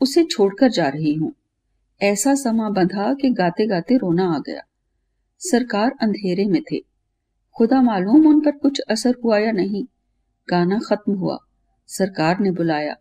उसे 0.00 0.24
छोड़कर 0.24 0.70
जा 0.70 0.88
रही 0.88 1.14
हूँ। 1.14 1.32
ऐसा 2.00 2.34
समा 2.34 2.70
बंधा 2.70 3.12
कि 3.14 3.30
गाते 3.30 3.66
गाते 3.66 3.96
रोना 3.96 4.30
आ 4.32 4.38
गया। 4.38 4.62
सरकार 5.38 5.92
अंधेरे 6.02 6.44
में 6.44 6.62
थे। 6.62 6.78
खुदा 7.56 7.82
मालूम 7.82 8.26
उन 8.26 8.40
पर 8.40 8.50
कुछ 8.50 8.80
असर 8.80 9.14
हुआ 9.24 9.38
या 9.38 9.52
नहीं। 9.52 9.84
गाना 10.48 10.78
खत्म 10.78 11.12
हुआ। 11.12 11.38
सरकार 11.88 12.40
ने 12.40 12.50
बुलाया। 12.50 12.96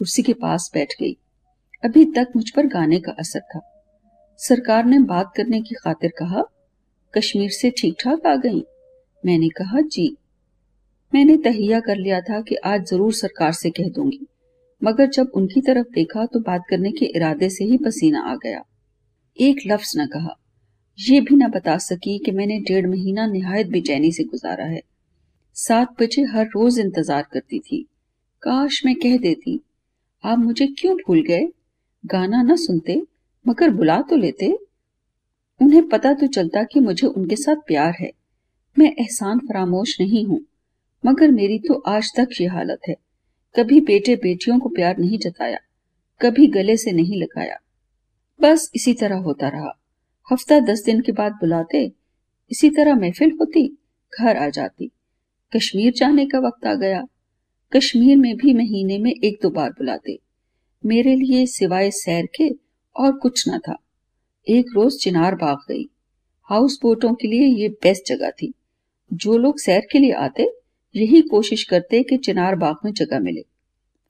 कुर्सी 0.00 0.22
के 0.22 0.32
पास 0.32 0.70
बैठ 0.74 0.92
गई। 1.00 1.16
अभी 1.84 2.04
तक 2.04 2.32
मुझ 2.36 2.50
पर 2.50 2.66
गाने 2.66 3.00
का 3.00 3.12
असर 3.12 3.40
था। 3.40 3.60
सरकार 4.38 4.84
ने 4.84 4.98
बात 4.98 5.32
करने 5.36 5.60
की 5.60 5.74
खातिर 5.74 6.12
कहा, 6.18 6.42
कश्मीर 7.14 7.50
से 7.50 7.70
ठीक 7.70 7.96
ठाक 8.00 8.26
आ 8.26 8.34
गई? 8.36 8.62
मैंने 9.26 9.48
कहा, 9.48 9.80
जी। 9.80 10.16
मैंने 11.14 11.36
तहिया 11.36 11.80
कर 11.80 11.96
लिया 11.96 12.20
था 12.20 12.40
कि 12.40 12.54
आज 12.54 12.84
ज़रूर 12.84 13.12
सरकार 13.12 13.52
से 13.52 13.70
कह 13.70 13.88
दूँगी। 13.88 14.26
मगर 14.82 15.06
जब 15.06 15.32
उनकी 15.34 15.60
तरफ़ 15.60 15.86
देखा 15.86 16.26
तो 16.26 16.40
बात 16.40 16.64
करने 16.70 16.90
के 16.90 17.06
इरादे 17.06 17.48
से 17.48 17.64
ही 17.64 17.78
पसीना 17.78 18.20
आ 18.22 18.34
गया। 18.34 18.64
एक 19.36 19.56
लफ्ज 19.66 19.94
न 19.98 20.06
कहा। 20.06 20.36
ये 20.98 21.20
भी 21.20 21.34
न 21.34 21.50
बता 21.50 21.78
सकी 21.78 22.18
कि 22.18 22.30
मैंने 22.30 22.58
डेढ़ 22.58 22.86
महीना 22.86 23.26
निहायत 23.26 23.66
बेचैनी 23.66 24.12
से 24.12 24.24
गुजारा 24.24 24.64
है। 24.64 24.82
सात 25.54 26.02
बजे 26.02 26.22
हर 26.22 26.46
रोज 26.46 26.78
इंतज़ार 26.78 27.26
करती 27.32 27.58
थी। 27.60 27.86
काश 28.42 28.82
मैं 28.86 28.94
कह 28.94 29.18
देती 29.18 29.60
आप 30.24 30.38
मुझे 30.38 30.66
क्यों 30.78 30.94
भूल 30.96 31.22
गए? 31.22 31.46
गाना 32.04 32.42
न 32.42 32.56
सुनते, 32.56 33.00
मगर 33.46 33.70
बुला 33.70 34.00
तो 34.00 34.16
लेते। 34.16 34.48
उन्हें 35.60 35.88
पता 35.88 36.12
तो 36.12 36.26
चलता 36.26 36.62
कि 36.62 36.80
मुझे 36.80 37.06
उनके 37.06 37.36
साथ 37.36 37.56
प्यार 37.66 37.94
है। 38.00 38.10
मैं 38.76 38.90
एहसान 38.90 39.38
फरामोश 39.38 39.96
नहीं 40.00 40.24
हूँ, 40.26 40.40
मगर 41.04 41.30
मेरी 41.30 41.58
तो 41.58 41.74
आज 41.88 42.10
तक 42.16 42.40
ये 42.40 42.46
हालत 42.46 42.80
है। 42.88 42.94
कभी 43.54 43.80
बेटे 43.80 44.16
बेटियों 44.16 44.58
को 44.58 44.68
प्यार 44.68 44.98
नहीं 44.98 45.18
जताया, 45.18 45.58
कभी 46.20 46.46
गले 46.48 46.76
से 46.76 46.92
नहीं 46.92 47.20
लगाया। 47.22 47.56
बस 48.40 48.70
इसी 48.74 48.94
तरह 48.94 49.18
होता 49.18 49.48
रहा। 49.48 49.72
हफ़्ता 50.28 50.58
दस 50.62 50.82
दिन 50.86 51.00
के 51.00 51.12
बाद 51.12 51.32
बुलाते, 51.32 51.90
इसी 52.50 52.70
तरह 52.70 52.94
महफिल 52.96 53.36
होती, 53.40 53.66
घर 54.12 54.36
आ 54.36 54.48
जाती। 54.48 54.90
कश्मीर 55.52 55.92
जाने 55.92 56.26
का 56.26 56.38
वक्त 56.38 56.66
आ 56.66 56.74
गया। 56.76 57.02
कश्मीर 57.76 58.16
में 58.16 58.36
भी 58.36 58.54
महीने 58.54 58.98
में 58.98 59.10
एक 59.24 59.38
दो 59.42 59.50
बार 59.50 59.70
बुलाते। 59.70 60.18
मेरे 60.86 61.16
लिए 61.16 61.46
सिवाय 61.46 61.90
सैर 61.90 62.26
के 62.26 62.50
और 62.96 63.12
कुछ 63.12 63.44
न 63.48 63.58
था। 63.58 63.76
एक 64.48 64.66
रोज 64.74 64.96
चिनार 65.02 65.34
बाग 65.34 65.56
गई। 65.56 65.90
हाउस 66.44 66.78
बोटों 66.82 67.14
के 67.14 67.28
लिए 67.28 67.46
ये 67.46 67.68
बेस्ट 67.68 68.08
जगह 68.08 68.30
थी। 68.30 68.52
जो 69.12 69.38
लोग 69.38 69.58
सैर 69.58 69.86
के 69.92 69.98
लिए 69.98 70.12
आते, 70.12 70.46
यही 70.96 71.22
कोशिश 71.22 71.64
करते 71.64 72.02
कि 72.02 72.16
चिनार 72.16 72.56
बाग 72.56 72.76
में 72.84 72.92
जगह 72.92 73.20
मिले। 73.20 73.40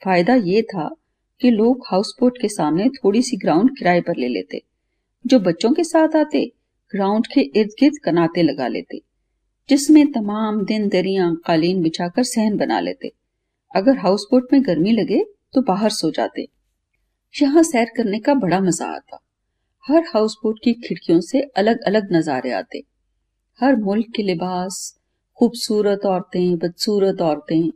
फ़ायदा 0.04 0.34
ये 0.34 0.62
था 0.62 0.96
कि 1.40 1.50
लोग 1.50 1.84
हाउस 1.90 2.16
बोट 2.20 2.38
के 2.40 2.48
सामने 2.48 2.88
थोड़ी 2.88 3.22
सी 3.22 3.36
ग्राउंड 3.36 3.78
किराए 3.78 4.00
पर 4.00 4.16
ले 4.16 4.28
लेते। 4.28 4.62
जो 5.26 5.38
बच्चों 5.38 5.72
के 5.72 5.84
साथ 5.84 6.16
आते, 6.16 6.52
ग्राउंड 6.92 7.26
के 7.26 7.40
इर्द 7.40 7.70
गिर्द 7.80 7.94
कनाते 8.04 8.42
लगा 8.42 8.68
लेते, 8.68 9.02
जिसमें 9.70 10.12
तमाम 10.12 10.64
दिन 10.64 10.88
दरिया 10.88 11.36
कालीन 11.46 11.82
बिछाकर 11.82 12.22
सहन 12.22 12.56
बना 12.56 12.80
लेते। 12.80 13.19
अगर 13.74 13.98
हाउस 13.98 14.26
बोट 14.30 14.52
में 14.52 14.62
गर्मी 14.66 14.92
लगे 14.92 15.24
तो 15.54 15.62
बाहर 15.62 15.90
सो 15.90 16.10
जाते। 16.10 16.46
यहाँ 17.34 17.62
सैर 17.62 17.90
करने 17.96 18.18
का 18.18 18.34
बड़ा 18.34 18.60
मज़ा 18.60 18.86
आता। 18.86 19.18
हर 19.84 20.04
हाउस 20.14 20.36
बोट 20.42 20.58
की 20.64 20.72
खिड़कियों 20.72 21.20
से 21.20 21.40
अलग 21.56 21.80
अलग 21.80 22.12
नजारे 22.12 22.50
आते। 22.52 22.82
हर 23.60 23.76
मुल्क 23.76 24.06
के 24.16 24.22
लिबास, 24.22 24.98
खूबसूरत 25.38 26.06
औरतें, 26.06 26.56
बदसूरत 26.58 27.20
औरतें, 27.20 27.70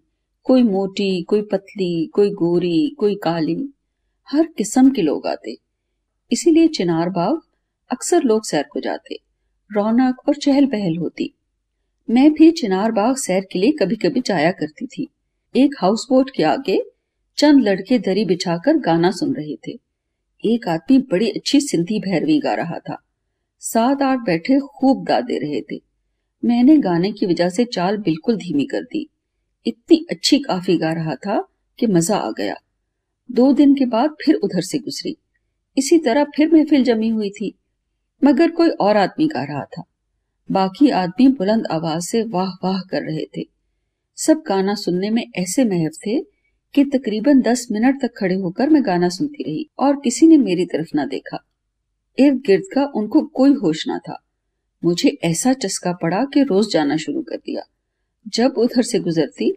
कोई 0.44 0.62
मोटी, 0.62 1.22
कोई 1.22 1.42
पतली, 1.42 2.06
कोई 2.06 2.30
गोरी, 2.30 2.94
कोई 2.98 3.14
काली, 3.14 3.56
हर 4.28 4.46
किस्म 4.58 4.90
के 4.90 5.02
लोग 5.02 5.26
आते। 5.26 5.56
इसीलिए 6.32 6.68
चिनार 6.68 7.10
बाग 7.10 7.40
अक्सर 7.90 8.22
लोग 8.22 8.44
सैर 8.44 8.64
को 8.72 8.80
जाते। 8.80 9.18
रौनक 9.70 10.28
और 10.28 10.34
चहल 10.34 10.66
पहल 10.66 10.96
होती। 10.96 11.34
मैं 12.08 12.32
भी 12.32 12.50
चिनार 12.50 12.92
बाग 12.92 13.16
सैर 13.16 13.46
के 13.52 13.58
लिए 13.58 13.72
कभी 13.72 13.96
कभी 13.96 14.20
जाया 14.20 14.50
करती 14.50 14.86
थी। 14.86 15.08
एक 15.56 15.74
हाउस 15.78 16.06
बोट 16.10 16.30
के 16.36 16.42
आगे 16.42 16.82
चंद 17.36 17.62
लड़के 17.62 17.98
दरी 17.98 18.24
बिछाकर 18.24 18.76
गाना 18.76 19.10
सुन 19.10 19.34
रहे 19.34 19.56
थे। 19.56 19.72
एक 20.44 20.68
आदमी 20.68 20.98
बड़ी 20.98 21.30
अच्छी 21.30 21.60
सिंधी 21.60 21.98
भैरवी 21.98 22.40
गा 22.40 22.54
रहा 22.54 22.78
था। 22.78 22.96
सात 23.60 24.02
आठ 24.02 24.18
बैठे 24.18 24.60
खूब 24.60 25.04
गा 25.04 25.20
दे 25.20 25.38
रहे 25.38 25.60
थे। 25.60 25.82
मैंने 26.44 26.76
गाने 26.76 27.12
की 27.12 27.26
वजह 27.26 27.48
से 27.48 27.64
चाल 27.64 27.96
बिल्कुल 27.96 28.36
धीमी 28.36 28.64
कर 28.64 28.82
दी। 28.82 29.08
इतनी 29.66 30.06
अच्छी 30.10 30.38
काफ़ी 30.38 30.76
गा 30.76 30.92
रहा 30.92 31.14
था 31.14 31.48
कि 31.78 31.86
मज़ा 31.86 32.16
आ 32.16 32.30
गया। 32.30 32.54
दो 33.32 33.52
दिन 33.52 33.74
के 33.74 33.84
बाद 33.84 34.16
फिर 34.24 34.34
उधर 34.34 34.60
से 34.60 34.78
गुजरी। 34.78 35.16
इसी 35.78 35.98
तरह 35.98 36.24
फिर 36.24 36.54
महफिल 36.54 36.84
जमी 36.84 37.08
हुई 37.08 37.30
थी। 37.30 37.58
मगर 38.24 38.50
कोई 38.50 38.68
और 38.68 38.96
आदमी 38.96 39.26
गा 39.26 39.44
रहा 39.44 39.64
था। 39.64 39.82
बाकी 40.52 40.90
आदमी 40.90 41.28
बुलंद 41.28 41.66
आवाज़ 41.66 42.02
से 42.02 42.22
वाह 42.22 42.50
वाह 42.50 42.80
कर 42.80 43.02
रहे 43.02 43.24
थे। 43.36 43.53
सब 44.18 44.42
गाना 44.48 44.74
सुनने 44.74 45.10
में 45.10 45.30
ऐसे 45.36 45.64
महफ 45.64 45.92
थे 46.06 46.20
कि 46.74 46.84
तकरीबन 46.84 47.40
दस 47.40 47.68
मिनट 47.72 48.00
तक 48.02 48.12
खड़े 48.18 48.34
होकर 48.34 48.68
मैं 48.68 48.86
गाना 48.86 49.08
सुनती 49.08 49.42
रही 49.42 49.70
और 49.78 49.96
किसी 49.96 50.26
ने 50.26 50.36
मेरी 50.36 50.66
तरफ़ 50.66 50.88
ना 50.94 51.04
देखा। 51.04 51.44
इर्द 52.18 52.36
गिर्द 52.46 52.64
का 52.74 52.84
उनको 52.94 53.22
कोई 53.22 53.52
होश 53.52 53.88
ना 53.88 53.98
था। 53.98 54.22
मुझे 54.84 55.18
ऐसा 55.24 55.52
चस्का 55.52 55.92
पड़ा 55.92 56.24
कि 56.24 56.42
रोज 56.42 56.72
जाना 56.72 56.96
शुरू 56.96 57.22
कर 57.22 57.36
दिया। 57.36 57.62
जब 58.28 58.54
उधर 58.58 58.82
से 58.82 58.98
गुजरती, 58.98 59.50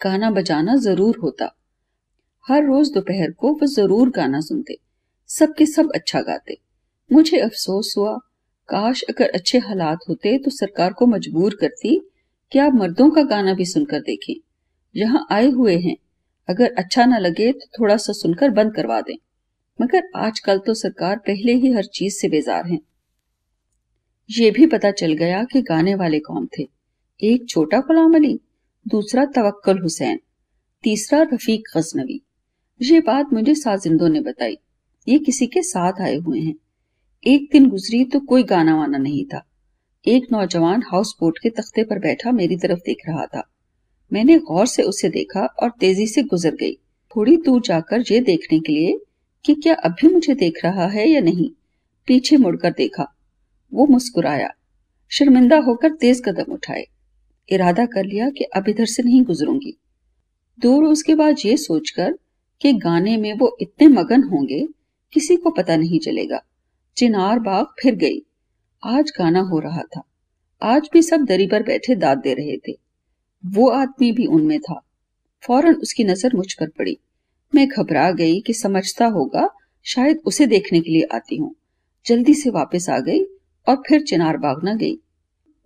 गाना 0.00 0.30
बजाना 0.30 0.76
ज़रूर 0.76 1.18
होता। 1.22 1.54
हर 2.48 2.64
रोज 2.64 2.92
दोपहर 2.92 3.30
को 3.30 3.52
वो 3.52 3.66
ज़रूर 3.66 4.10
गाना 4.10 4.40
सुनते। 4.40 4.76
सबके 5.28 5.66
सब 5.66 5.92
अच्छा 5.94 6.20
गाते। 6.20 6.58
मुझे 7.12 7.38
अफसोस 7.38 7.94
हुआ, 7.98 8.16
काश 8.68 9.02
अगर 9.02 9.30
अच्छे 9.30 9.58
हालात 9.58 9.98
होते 10.08 10.38
तो 10.38 10.50
सरकार 10.50 10.92
को 10.92 11.06
मजबूर 11.06 11.56
करती 11.60 12.00
कि 12.52 12.58
आप 12.58 12.74
मर्दों 12.74 13.10
का 13.10 13.22
गाना 13.22 13.54
भी 13.54 13.64
सुनकर 13.64 14.00
देखें? 14.00 14.34
जहाँ 14.96 15.26
आए 15.30 15.50
हुए 15.50 15.76
हैं। 15.76 15.96
अगर 16.48 16.74
अच्छा 16.78 17.04
ना 17.04 17.18
लगे 17.18 17.52
तो 17.52 17.66
थोड़ा 17.80 17.96
सा 17.96 18.12
सुनकर 18.12 18.50
बंद 18.50 18.74
करवा 18.74 19.00
दें। 19.00 19.16
मगर 19.80 20.02
आजकल 20.16 20.58
तो 20.58 20.74
सरकार 20.74 21.16
पहले 21.16 21.54
ही 21.54 21.72
हर 21.72 21.84
चीज़ 21.84 22.14
से 22.14 22.28
बेजार 22.28 22.66
है। 22.66 22.78
ये 24.30 24.50
भी 24.50 24.66
पता 24.66 24.90
चल 24.90 25.12
गया 25.12 25.44
कि 25.44 25.62
गाने 25.62 25.94
वाले 25.94 26.18
कौन 26.18 26.48
थे। 26.58 26.68
एक 27.22 27.48
छोटा 27.48 27.78
गुलाम 27.78 28.14
अली, 28.14 28.40
दूसरा 28.88 29.24
तवक्कल 29.24 29.78
हुसैन, 29.78 30.20
तीसरा 30.82 31.22
रफीक 31.22 31.64
गजनवी। 31.76 32.22
ये 32.82 33.00
बात 33.00 33.32
मुझे 33.32 33.54
साजिंदों 33.54 34.08
ने 34.08 34.20
बताई। 34.20 34.58
ये 35.08 35.18
किसी 35.18 35.46
के 35.46 35.62
साथ 35.62 35.92
आए 36.00 36.16
हुए 36.16 36.40
हैं। 36.40 36.54
एक 37.26 37.48
दिन 37.52 37.68
गुजरी 37.68 38.04
तो 38.04 38.20
कोई 38.20 38.42
गाना 38.42 38.76
वाना 38.76 38.98
नहीं 38.98 39.24
था। 39.24 39.51
एक 40.04 40.26
नौजवान 40.32 40.82
हाउस 40.82 41.14
बोट 41.20 41.38
के 41.38 41.50
तख्ते 41.50 41.82
पर 41.84 41.98
बैठा 41.98 42.30
मेरी 42.32 42.56
तरफ़ 42.56 42.78
देख 42.78 43.02
रहा 43.08 43.26
था। 43.26 43.42
मैंने 44.12 44.38
गौर 44.38 44.66
से 44.66 44.82
उसे 44.82 45.08
देखा 45.08 45.44
और 45.62 45.70
तेज़ी 45.80 46.06
से 46.06 46.22
गुजर 46.22 46.54
गई। 46.54 46.72
थोड़ी 47.16 47.36
दूर 47.36 47.60
जाकर 47.60 48.04
ये 48.10 48.18
देखने 48.20 48.58
के 48.60 48.72
लिए 48.72 48.98
कि 49.44 49.54
क्या 49.54 49.74
अभी 49.74 50.08
मुझे 50.08 50.34
देख 50.34 50.58
रहा 50.64 50.86
है 50.86 51.08
या 51.08 51.20
नहीं, 51.20 51.48
पीछे 52.08 52.36
मुड़कर 52.36 52.70
देखा। 52.70 53.06
वो 53.72 53.86
मुस्कुराया, 53.86 54.48
शर्मिंदा 55.10 55.58
होकर 55.58 55.92
तेज 55.92 56.22
कदम 56.24 56.52
उठाए। 56.52 56.84
इरादा 57.48 57.86
कर 57.86 58.04
लिया 58.04 58.28
कि 58.30 58.44
अब 58.44 58.68
इधर 58.68 58.86
से 58.86 59.02
नहीं 59.02 59.22
गुजरूँगी। 59.22 59.76
दो 60.58 60.80
रोज 60.80 61.02
के 61.02 61.14
बाद 61.14 61.36
ये 61.44 61.56
सोचकर 61.56 62.18
कि 62.60 62.72
गाने 62.72 63.16
में 63.16 63.32
वो 63.34 63.56
इतने 63.60 63.88
मगन 63.88 64.22
होंगे, 64.22 64.66
किसी 65.12 65.36
को 65.36 65.50
पता 65.50 65.76
नहीं 65.76 66.00
चलेगा। 66.00 66.42
चिनार 66.96 67.38
बाग 67.38 67.66
फिर 67.82 67.94
गई। 67.94 68.22
आज 68.84 69.12
गाना 69.18 69.40
हो 69.40 69.58
रहा 69.58 69.82
था। 69.82 70.02
आज 70.62 70.88
भी 70.92 71.02
सब 71.02 71.24
दरी 71.24 71.46
पर 71.46 71.62
बैठे 71.62 71.94
दाद 71.94 72.18
दे 72.18 72.34
रहे 72.34 72.56
थे। 72.68 72.78
वो 73.46 73.68
आदमी 73.70 74.12
भी 74.12 74.26
उनमें 74.26 74.60
था। 74.60 74.82
फ़ौरन 75.42 75.74
उसकी 75.74 76.04
नज़र 76.04 76.36
मुझ 76.36 76.54
पर 76.54 76.68
पड़ी। 76.68 76.98
मैं 77.54 77.68
घबरा 77.68 78.10
गई 78.10 78.40
कि 78.40 78.52
समझता 78.52 79.06
होगा, 79.06 79.48
शायद 79.84 80.20
उसे 80.26 80.46
देखने 80.46 80.80
के 80.80 80.90
लिए 80.90 81.02
आती 81.02 81.36
हूँ। 81.36 81.54
जल्दी 82.06 82.34
से 82.34 82.50
वापस 82.50 82.88
आ 82.90 82.98
गई 82.98 83.24
और 83.68 83.82
फिर 83.88 84.02
चिनार 84.02 84.36
बाग 84.36 84.60
न 84.64 84.76
गई। 84.76 84.98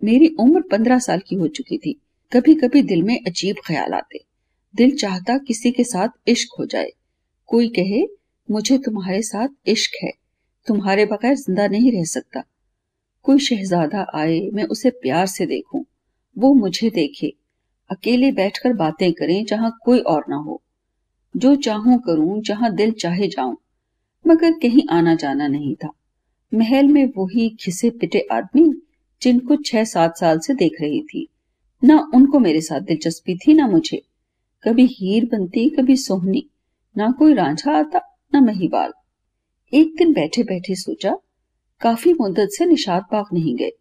मेरी 0.03 0.35
उम्र 0.39 0.61
पंद्रह 0.61 0.99
साल 0.99 1.19
की 1.19 1.35
हो 1.35 1.47
चुकी 1.47 1.77
थी। 1.77 2.01
कभी 2.33 2.55
कभी 2.55 2.81
दिल 2.81 3.03
में 3.03 3.19
अजीब 3.27 3.55
ख्याल 3.65 3.93
आते। 3.93 4.19
दिल 4.75 4.95
चाहता 4.95 5.37
किसी 5.37 5.71
के 5.71 5.83
साथ 5.83 6.09
इश्क 6.27 6.55
हो 6.59 6.65
जाए। 6.65 6.91
कोई 7.47 7.67
कहे, 7.69 8.07
मुझे 8.51 8.77
तुम्हारे 8.77 9.21
साथ 9.21 9.47
इश्क 9.67 9.91
है। 10.03 10.11
तुम्हारे 10.67 11.05
बगैर 11.05 11.35
ज़िंदा 11.35 11.67
नहीं 11.67 11.91
रह 11.91 12.03
सकता। 12.03 12.43
कोई 13.27 13.39
शहजादा 13.39 14.07
आए, 14.15 14.49
मैं 14.53 14.63
उसे 14.63 14.89
प्यार 14.89 15.25
से 15.25 15.45
देखूँ। 15.45 15.85
वो 16.37 16.53
मुझे 16.53 16.89
देखे। 16.89 17.33
अकेले 17.89 18.31
बैठकर 18.31 18.73
बातें 18.73 19.13
करें, 19.13 19.45
जहाँ 19.45 19.77
कोई 19.83 19.99
और 19.99 20.25
ना 20.29 20.35
हो। 20.35 20.61
जो 21.37 21.55
चाहूँ 21.55 21.99
करूँ, 21.99 22.41
जहाँ 22.41 22.75
दिल 22.75 22.91
चाहे 22.91 23.27
जाऊँ। 23.27 23.57
मगर 24.27 24.51
कहीं 24.51 24.87
आना 24.91 25.15
जाना 25.15 25.47
नहीं 25.47 25.75
था। 25.75 25.89
महल 26.53 26.87
में 26.87 27.05
वही 27.17 27.49
घिसे 27.49 27.89
पिटे 27.89 28.27
आदमी, 28.31 28.81
जिनको 29.21 29.55
छह 29.55 29.83
सात 29.83 30.17
साल 30.17 30.39
से 30.39 30.53
देख 30.53 30.81
रही 30.81 31.01
थी। 31.01 31.27
ना 31.83 32.07
उनको 32.13 32.39
मेरे 32.39 32.61
साथ 32.61 32.79
दिलचस्पी 32.79 33.35
थी, 33.35 33.53
ना 33.53 33.67
मुझे। 33.67 34.01
कभी 34.63 34.85
हीर 34.85 35.25
बनती, 35.25 35.69
कभी 35.69 35.95
सोहनी। 35.95 36.49
ना 36.97 37.11
कोई 37.11 37.33
रांझा 37.33 37.79
आता, 37.79 37.99
ना 38.33 38.41
महिवाल। 38.41 38.91
एक 39.73 39.95
दिन 39.97 40.13
बैठे 40.13 40.43
बैठे 40.43 40.75
सोचा 40.75 41.17
काफ़ी 41.81 42.13
मुद्दत 42.13 42.47
से 42.51 42.65
निशाद 42.65 43.03
बाग 43.11 43.25
नहीं 43.33 43.55
गए। 43.55 43.71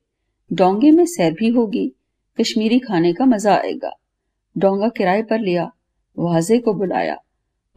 डोंगे 0.53 0.91
में 0.91 1.05
सैर 1.07 1.33
भी 1.33 1.49
होगी, 1.49 1.93
कश्मीरी 2.41 2.79
खाने 2.79 3.13
का 3.13 3.25
मज़ा 3.25 3.55
आएगा। 3.57 3.93
डोंगा 4.59 4.89
किराए 4.89 5.23
पर 5.23 5.39
लिया, 5.39 5.73
वाजे 6.19 6.59
को 6.59 6.75
बुलाया। 6.75 7.17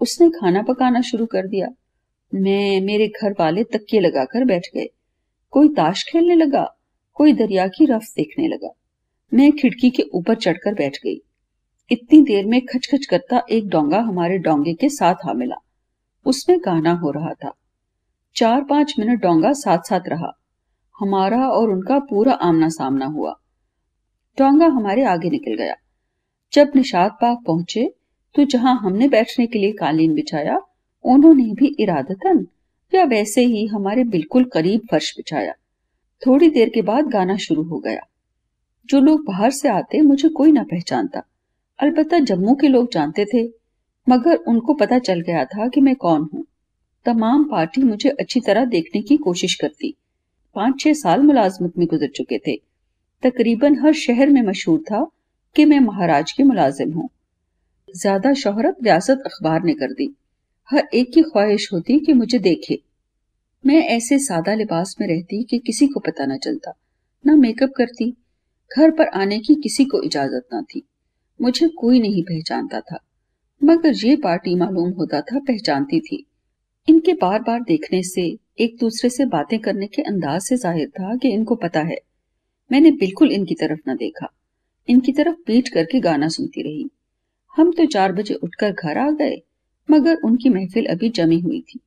उसने 0.01 0.29
खाना 0.29 0.61
पकाना 0.61 1.01
शुरू 1.01 1.25
कर 1.25 1.47
दिया। 1.47 1.67
मैं 2.35 2.81
मेरे 2.81 3.07
घर 3.07 3.35
वाले 3.39 3.63
तकिए 3.63 3.99
लगाकर 3.99 4.45
बैठ 4.45 4.67
गए। 4.73 4.87
कोई 5.51 5.69
ताश 5.69 6.05
खेलने 6.11 6.35
लगा, 6.35 6.77
कोई 7.13 7.33
दरिया 7.33 7.67
की 7.67 7.85
रफ 7.85 8.03
देखने 8.15 8.47
लगा। 8.47 8.73
मैं 9.33 9.51
खिड़की 9.51 9.89
के 9.89 10.03
ऊपर 10.03 10.35
चढ़कर 10.35 10.73
बैठ 10.73 10.97
गई। 10.97 11.21
इतनी 11.91 12.21
देर 12.21 12.45
में 12.45 12.61
खचखच 12.65 13.05
करता 13.05 13.43
एक 13.49 13.69
डोंगा 13.69 13.99
हमारे 13.99 14.37
डोंगे 14.37 14.73
के 14.73 14.89
साथ 14.89 15.15
आ 15.29 15.33
मिला। 15.33 15.55
उसमें 16.25 16.59
गाना 16.59 16.93
हो 16.93 17.11
रहा 17.11 17.33
था। 17.33 17.53
चार 18.35 18.63
पाँच 18.63 18.95
मिनट 18.99 19.21
डोंगा 19.21 19.53
साथ 19.53 19.79
साथ 19.79 19.99
रहा। 20.07 20.31
हमारा 20.99 21.47
और 21.49 21.69
उनका 21.69 21.99
पूरा 21.99 22.33
आमना 22.33 22.69
सामना 22.69 23.05
हुआ। 23.05 23.31
डोंगा 24.37 24.65
हमारे 24.65 25.03
आगे 25.03 25.29
निकल 25.29 25.53
गया। 25.53 25.75
जब 26.53 26.71
निशाद 26.75 27.11
बाग 27.11 27.37
पहुँचे 27.47 27.93
तो 28.35 28.45
जहाँ 28.45 28.79
हमने 28.79 29.07
बैठने 29.07 29.47
के 29.47 29.59
लिए 29.59 29.71
कालीन 29.71 30.13
बिछाया, 30.13 30.59
उन्होंने 31.03 31.43
भी 31.43 31.75
इरादतन, 31.79 32.47
या 32.95 33.03
वैसे 33.03 33.41
ही 33.41 33.65
हमारे 33.67 34.03
बिल्कुल 34.03 34.43
करीब 34.43 34.81
फर्श 34.91 35.13
बिछाया। 35.17 35.53
थोड़ी 36.27 36.49
देर 36.49 36.69
के 36.69 36.81
बाद 36.81 37.05
गाना 37.05 37.37
शुरू 37.37 37.63
हो 37.63 37.79
गया। 37.79 38.01
जो 38.85 38.99
लोग 38.99 39.25
बाहर 39.25 39.51
से 39.51 39.69
आते, 39.69 40.01
मुझे 40.01 40.29
कोई 40.29 40.51
ना 40.51 40.63
पहचानता। 40.63 41.23
अलबत्ता 41.79 42.19
जम्मू 42.19 42.55
के 42.55 42.67
लोग 42.67 42.93
जानते 42.93 43.25
थे, 43.25 43.49
मगर 44.09 44.35
उनको 44.35 44.73
पता 44.73 44.99
चल 44.99 45.21
गया 45.21 45.45
था 45.45 45.67
कि 45.67 45.81
मैं 45.81 45.95
कौन 45.95 46.29
हूँ। 46.33 46.45
तमाम 47.05 47.43
पार्टी 47.43 47.81
मुझे 47.83 48.09
अच्छी 48.09 48.39
तरह 48.39 48.65
देखने 48.67 49.01
की 49.01 49.17
कोशिश 49.17 49.55
करती। 49.55 49.93
पाँच 50.55 50.79
छह 50.79 50.93
साल 50.93 51.21
मुलाजमत 51.21 51.77
में 51.77 51.87
गुजर 51.87 52.09
चुके 52.15 52.37
थे। 52.37 52.55
तकरीबन 53.23 53.79
हर 53.79 53.93
शहर 53.95 54.29
में 54.29 54.41
मशहूर 54.41 54.79
था 54.81 55.05
कि 55.55 55.65
मैं 55.65 55.79
महाराज 55.79 56.31
की 56.31 56.43
मुलाजिम 56.43 56.91
हूँ। 56.91 57.09
ज़्यादा 57.89 58.33
शोहरत 58.33 58.77
रियासत 58.83 59.23
अखबार 59.25 59.63
ने 59.63 59.73
कर 59.73 59.93
दी। 59.93 60.13
हर 60.69 60.87
एक 60.93 61.11
की 61.13 61.21
ख्वाहिश 61.21 61.67
होती 61.73 61.99
कि 61.99 62.13
मुझे 62.13 62.39
देखे। 62.39 62.79
मैं 63.63 63.81
ऐसे 63.87 64.19
सादा 64.19 64.53
लिबास 64.53 64.95
में 65.01 65.07
रहती 65.07 65.43
कि 65.43 65.57
किसी 65.57 65.87
को 65.87 65.99
पता 65.99 66.25
न 66.25 66.37
चलता, 66.37 66.73
ना 67.25 67.35
मेकअप 67.35 67.71
करती, 67.77 68.09
घर 68.71 68.91
पर 68.91 69.07
आने 69.13 69.39
की 69.39 69.55
किसी 69.55 69.85
को 69.85 70.01
इजाज़त 70.01 70.47
ना 70.53 70.61
थी। 70.63 70.83
मुझे 71.39 71.67
कोई 71.69 71.99
नहीं 71.99 72.23
पहचानता 72.23 72.79
था, 72.81 72.99
मगर 73.61 74.05
ये 74.05 74.15
पार्टी 74.15 74.55
मालूम 74.55 74.91
होता 74.91 75.21
था, 75.21 75.39
पहचानती 75.39 75.99
थी। 75.99 76.25
इनके 76.89 77.13
बार 77.13 77.39
बार 77.41 77.61
देखने 77.61 78.03
से, 78.03 78.37
एक 78.59 78.77
दूसरे 78.79 79.09
से 79.09 79.25
बातें 79.25 79.59
करने 79.59 79.87
के 79.87 80.01
अंदाज 80.01 80.41
से 80.41 80.57
ज़ाहिर 80.57 80.87
था 80.89 81.15
कि 81.15 81.29
इनको 81.29 81.55
पता 81.55 81.79
है। 81.79 81.97
मैंने 82.71 82.91
बिल्कुल 82.91 83.31
इनकी 83.31 83.55
तरफ़ 83.55 83.79
न 83.89 83.95
देखा। 83.95 84.33
इनकी 84.87 85.11
तरफ़ 85.11 85.35
पीट 85.47 85.67
करके 85.67 85.99
गाना 85.99 86.27
सुनती 86.27 86.61
रही। 86.61 86.89
हम 87.57 87.71
तो 87.71 87.85
चार 87.85 88.11
बजे 88.11 88.33
उठकर 88.33 88.71
घर 88.71 88.97
आ 88.97 89.09
गए, 89.11 89.41
मगर 89.91 90.15
उनकी 90.15 90.49
महफिल 90.49 90.85
अभी 90.85 91.09
जमी 91.09 91.39
हुई 91.39 91.61
थी। 91.61 91.79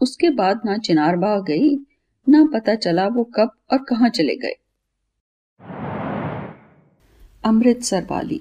उसके 0.00 0.30
बाद 0.30 0.60
ना 0.64 0.78
चिनार 0.78 1.16
बाग 1.16 1.44
गई, 1.44 1.74
ना 2.28 2.44
पता 2.52 2.74
चला 2.74 3.06
वो 3.06 3.24
कब 3.24 3.50
और 3.72 3.78
कहा 3.78 4.08
चले 4.08 4.36
गए। 4.36 4.56
अमृतसर 7.44 8.06
वाली। 8.10 8.40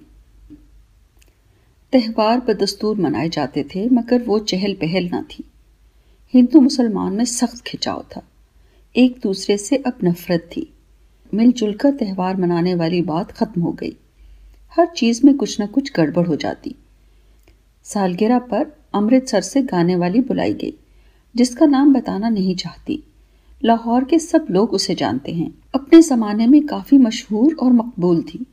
त्यौहार 1.91 2.39
बदस्तूर 2.39 2.97
मनाए 2.97 3.29
जाते 3.29 3.63
थे, 3.63 3.89
मगर 3.89 4.21
वो 4.21 4.39
चहल 4.39 4.73
पहल 4.73 5.09
ना 5.11 5.21
थी। 5.21 5.43
हिंदू 6.33 6.59
मुसलमान 6.59 7.13
में 7.13 7.25
सख्त 7.25 7.63
खिंचाव 7.63 8.05
था। 8.15 8.21
एक 8.95 9.19
दूसरे 9.23 9.57
से 9.57 9.75
अब 9.75 9.93
नफरत 10.03 10.39
थी। 10.39 10.73
मिलजुल 11.33 11.73
कर 11.73 11.91
त्यौहार 11.91 12.37
मनाने 12.37 12.75
वाली 12.75 13.01
बात 13.01 13.31
खत्म 13.31 13.61
हो 13.61 13.71
गई। 13.71 13.97
हर 14.77 14.85
चीज़ 14.85 15.21
में 15.25 15.37
कुछ 15.37 15.61
न 15.61 15.65
कुछ 15.65 15.91
गड़बड़ 15.95 16.27
हो 16.27 16.35
जाती। 16.35 16.75
सालगिरह 17.83 18.39
पर 18.39 18.77
अमृतसर 18.93 19.41
से 19.41 19.61
गाने 19.61 19.95
वाली 19.95 20.21
बुलाई 20.21 20.53
गई, 20.53 20.73
जिसका 21.35 21.65
नाम 21.65 21.93
बताना 21.93 22.29
नहीं 22.29 22.55
चाहती। 22.55 23.03
लाहौर 23.63 24.03
के 24.03 24.19
सब 24.19 24.47
लोग 24.51 24.73
उसे 24.73 24.95
जानते 24.95 25.31
हैं। 25.31 25.53
अपने 25.75 26.01
जमाने 26.01 26.47
में 26.47 26.65
काफ़ी 26.65 26.97
मशहूर 26.97 27.53
और 27.53 27.73
मकबूल 27.73 28.21
थी। 28.21 28.45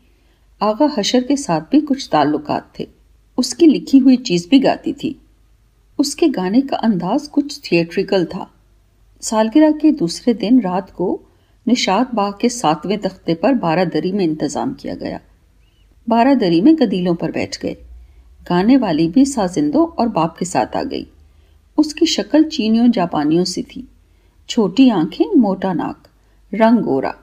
आगा 0.63 0.95
हशर 0.99 1.23
के 1.23 1.37
साथ 1.37 1.61
भी 1.61 1.81
कुछ 1.81 2.09
ताल्लुकात 2.13 2.73
थे। 2.79 2.89
उसकी 3.39 3.67
लिखी 3.67 3.99
हुई 3.99 4.17
चीज़ 4.17 4.49
भी 4.49 4.59
गाती 4.59 4.93
थी। 4.93 5.21
उसके 6.01 6.29
गाने 6.29 6.61
का 6.61 6.77
अंदाज 6.77 7.29
कुछ 7.29 7.61
थिएट्रिकल 7.61 8.25
था। 8.25 8.51
सालगिरह 9.21 9.73
के 9.73 9.93
दूसरे 9.93 10.35
दिन 10.35 10.61
रात 10.61 10.91
को 10.91 11.21
निशात 11.69 12.15
बाग 12.15 12.35
के 12.41 12.49
सातवें 12.49 12.99
तख्ते 12.99 13.35
पर 13.35 13.55
बारह 13.55 13.85
दरी 13.85 14.13
में 14.13 14.25
इंतज़ाम 14.25 14.75
किया 14.75 14.95
गया। 14.95 15.21
बारादरी 16.09 16.61
में 16.61 16.77
गदीलों 16.77 17.15
पर 17.15 17.31
बैठ 17.31 17.61
गए। 17.63 17.77
गाने 18.49 18.77
वाली 18.77 19.09
भी 19.09 19.25
साजिंदो 19.25 19.85
और 19.85 20.09
बाप 20.09 20.37
के 20.39 20.45
साथ 20.45 20.77
आ 20.77 20.83
गई। 20.83 21.07
उसकी 21.79 22.07
शक्ल 22.07 22.45
चीनियों 22.45 22.91
जापानियों 22.91 23.45
सी 23.45 23.63
थी। 23.63 23.89
छोटी 24.49 24.89
आँखें, 24.89 25.37
मोटा 25.37 25.73
नाक, 25.73 26.09
रंग 26.55 26.79
गोरा, 26.79 27.15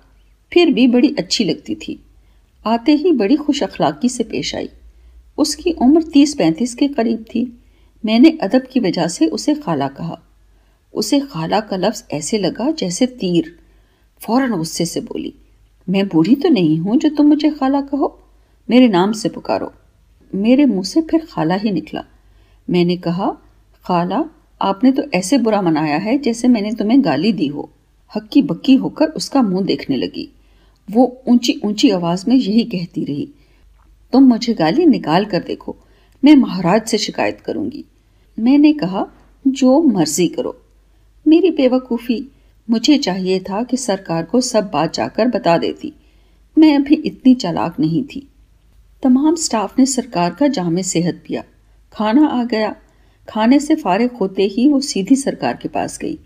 फिर 0.54 0.74
भी 0.74 0.88
बड़ी 0.88 1.16
अच्छी 1.20 1.44
लगती 1.44 1.76
थी। 1.76 2.04
आते 2.66 2.92
ही 2.92 3.12
बड़ी 3.12 3.36
खुश 3.36 3.64
अखलाकी 3.64 4.10
से 4.10 4.24
पेश 4.24 4.56
आई। 4.56 4.70
उसकी 5.38 5.72
उम्र 5.72 6.04
तीस 6.04 6.36
पैंतीस 6.36 6.76
के 6.76 6.88
करीब 6.88 7.18
थी। 7.18 7.57
मैंने 8.08 8.38
अदब 8.42 8.68
की 8.72 8.80
वजह 8.80 9.08
से 9.08 9.28
उसे 9.28 9.54
खाला 9.56 9.88
कहा। 9.88 10.18
उसे 10.94 11.20
खाला 11.22 11.60
का 11.60 11.78
लफ्ज 11.78 12.04
ऐसे 12.12 12.38
लगा 12.38 12.70
जैसे 12.72 13.06
तीर 13.06 13.56
फ़ौरन 14.22 14.52
गुस्से 14.52 14.86
से 14.86 15.02
बोली, 15.02 15.34
मैं 15.88 16.08
बूढ़ी 16.08 16.36
तो 16.36 16.50
नहीं 16.50 16.78
हूँ 16.80 16.98
जो 16.98 17.10
तुम 17.10 17.28
मुझे 17.28 17.50
खाला 17.50 17.82
कहो। 17.82 18.18
मेरे 18.70 18.88
नाम 18.88 19.12
से 19.14 19.30
पुकारो। 19.30 19.72
मेरे 20.34 20.66
मुँह 20.66 20.84
से 20.84 21.02
फिर 21.02 21.26
खाला 21.32 21.56
ही 21.56 21.72
निकला। 21.72 22.04
मैंने 22.68 22.96
कहा, 22.98 23.30
खाला, 23.86 24.24
आपने 24.62 24.92
तो 24.92 25.04
ऐसे 25.14 25.38
बुरा 25.38 25.62
मनाया 25.62 25.98
है 25.98 26.18
जैसे 26.18 26.48
मैंने 26.48 26.74
तुम्हें 26.74 27.04
गाली 27.06 27.32
दी 27.34 27.48
हो। 27.48 27.70
हक्की 28.12 28.42
बक्की 28.42 28.76
होकर 28.76 29.10
उसका 29.12 29.42
मुँह 29.42 29.66
देखने 29.66 29.98
लगी। 29.98 30.30
वो 30.88 31.06
ऊँची 31.28 31.60
ऊँची 31.66 31.90
आवाज़ 31.90 32.26
में 32.28 32.36
यही 32.36 32.64
कहती 32.66 33.04
रही, 33.06 33.28
तुम 34.14 34.24
मुझे 34.24 34.54
गाली 34.54 34.86
निकाल 34.86 35.26
कर 35.26 35.44
देखो, 35.44 35.76
मैं 36.24 36.36
महाराज 36.36 36.88
से 36.88 36.98
शिकायत 36.98 37.42
करूँगी। 37.42 37.86
मैंने 38.40 38.74
कहा, 38.74 39.08
जो 39.48 39.82
मर्ज़ी 39.82 40.28
करो। 40.28 40.62
मेरी 41.28 41.52
बेवकूफ़ी, 41.52 42.32
मुझे 42.70 42.98
चाहिए 42.98 43.40
था 43.40 43.64
कि 43.64 43.78
सरकार 43.78 44.24
को 44.24 44.42
सब 44.42 44.72
बात 44.74 44.94
जाकर 44.94 45.28
बता 45.28 45.58
देती। 45.58 45.94
मैं 46.58 46.76
अभी 46.76 46.96
इतनी 46.96 47.36
चालाक 47.36 47.80
नहीं 47.80 48.04
थी। 48.04 48.30
तमाम 49.04 49.36
स्टाफ 49.36 49.80
ने 49.80 49.86
सरकार 49.86 50.34
का 50.34 50.48
जामे 50.48 50.84
सेहत 50.84 51.24
पिया। 51.28 51.44
खाना 51.94 52.28
आ 52.28 52.44
गया। 52.44 52.76
खाने 53.30 53.60
से 53.60 53.76
फारिग 53.76 54.12
होते 54.12 54.44
ही 54.44 54.68
वो 54.68 54.80
सीधी 54.80 55.16
सरकार 55.16 55.58
के 55.62 55.68
पास 55.68 55.98
गई। 55.98 56.20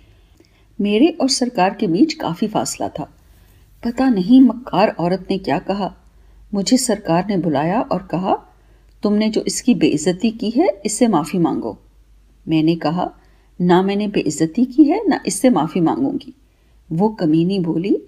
मेरे 0.82 1.08
और 1.08 1.30
सरकार 1.30 1.74
के 1.74 1.88
बीच 1.88 2.14
काफ़ी 2.14 2.48
फासला 2.48 2.88
था। 2.88 3.04
पता 3.86 4.10
नहीं 4.10 4.42
मक्कार 4.42 4.90
औरत 4.90 5.28
ने 5.30 5.38
क्या 5.38 5.60
कहा। 5.60 5.96
मुझे 6.54 6.78
सरकार 6.78 7.26
ने 7.28 7.38
बुलाया 7.38 7.82
और 7.82 8.08
कहा, 8.12 8.36
तुमने 9.04 9.30
जो 9.30 9.42
इसकी 9.42 9.76
बेइज्जती 9.76 10.32
की 10.32 10.50
है 10.50 10.82
इससे 10.86 11.08
माफ़ी 11.08 11.40
मांगो। 11.40 11.80
मैंने 12.48 12.76
कहा, 12.76 13.12
ना 13.62 13.82
मैंने 13.82 14.08
बेइज्जती 14.08 14.66
की 14.66 14.84
है, 14.84 15.08
ना 15.08 15.20
इससे 15.26 15.50
माफ़ी 15.50 15.82
मांगूँगी। 15.82 16.34
वो 16.92 17.10
कमीनी 17.10 17.60
बोली, 17.60 18.02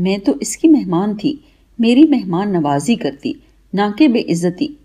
मैं 0.00 0.20
तो 0.20 0.38
इसकी 0.42 0.68
मेहमान 0.68 1.16
थी, 1.16 1.44
मेरी 1.80 2.04
मेहमान 2.04 2.50
नवाजी 2.50 2.96
करती, 2.96 3.42
ना 3.74 3.94
के 3.98 4.08
बेइज्जती। 4.08 4.78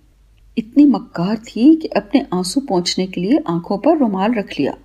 इतनी 0.57 0.85
मक्कार 0.85 1.37
थी 1.37 1.75
कि 1.75 1.87
अपने 1.87 2.25
आँसू 2.33 2.61
पहुँचने 2.61 3.07
के 3.07 3.21
लिए 3.21 3.43
आँखों 3.47 3.77
पर 3.77 3.97
रुमाल 3.97 4.33
रख 4.33 4.59
लिया। 4.59 4.77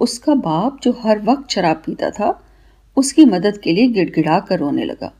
उसका 0.00 0.34
बाप 0.34 0.80
जो 0.82 0.96
हर 1.00 1.22
वक्त 1.22 1.50
शराब 1.50 1.82
पीता 1.86 2.10
था, 2.10 2.44
उसकी 2.96 3.24
मदद 3.24 3.58
के 3.58 3.72
लिए 3.72 3.88
गिड़गिड़ा 3.88 4.40
कर 4.40 4.58
रोने 4.58 4.84
लगा। 4.84 5.12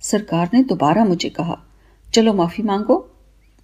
सरकार 0.00 0.50
ने 0.54 0.62
दोबारा 0.62 1.04
मुझे 1.04 1.28
कहा, 1.28 1.58
चलो 2.14 2.34
माफ़ी 2.34 2.64
मांगो। 2.64 3.10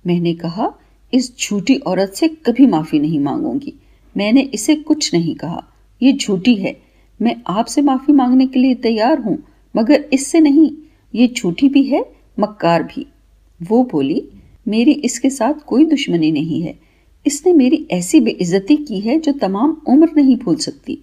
मैंने 0.06 0.34
कहा, 0.34 0.72
इस 1.14 1.38
झूठी 1.38 1.76
औरत 1.76 2.12
से 2.12 2.28
कभी 2.28 2.66
माफ़ी 2.66 2.98
नहीं 2.98 3.20
मांगूँगी। 3.20 3.74
मैंने 4.16 4.40
इसे 4.40 4.74
कुछ 4.76 5.14
नहीं 5.14 5.34
कहा। 5.34 5.64
ये 6.02 6.12
झूठी 6.12 6.54
है। 6.54 6.76
मैं 7.22 7.36
आपसे 7.46 7.82
माफ़ी 7.82 8.12
मांगने 8.12 8.46
के 8.46 8.58
लिए 8.58 8.74
तैयार 8.74 9.18
हूँ, 9.18 9.38
मगर 9.76 10.04
इससे 10.12 10.40
नहीं। 10.40 10.70
ये 11.14 11.28
झूठी 11.28 11.68
भी 11.68 11.82
है, 11.82 12.04
मक्कार 12.40 12.82
भी। 12.82 13.06
वो 13.62 13.82
बोली, 13.84 14.28
मेरी 14.68 14.92
इसके 14.92 15.30
साथ 15.30 15.54
कोई 15.66 15.84
दुश्मनी 15.84 16.32
नहीं 16.32 16.62
है। 16.62 16.78
इसने 17.26 17.52
मेरी 17.52 17.86
ऐसी 17.90 18.20
बेइज्जती 18.20 18.76
की 18.76 19.00
है 19.00 19.18
जो 19.18 19.32
तमाम 19.32 19.76
उम्र 19.88 20.08
नहीं 20.16 20.36
भूल 20.36 20.56
सकती। 20.56 20.98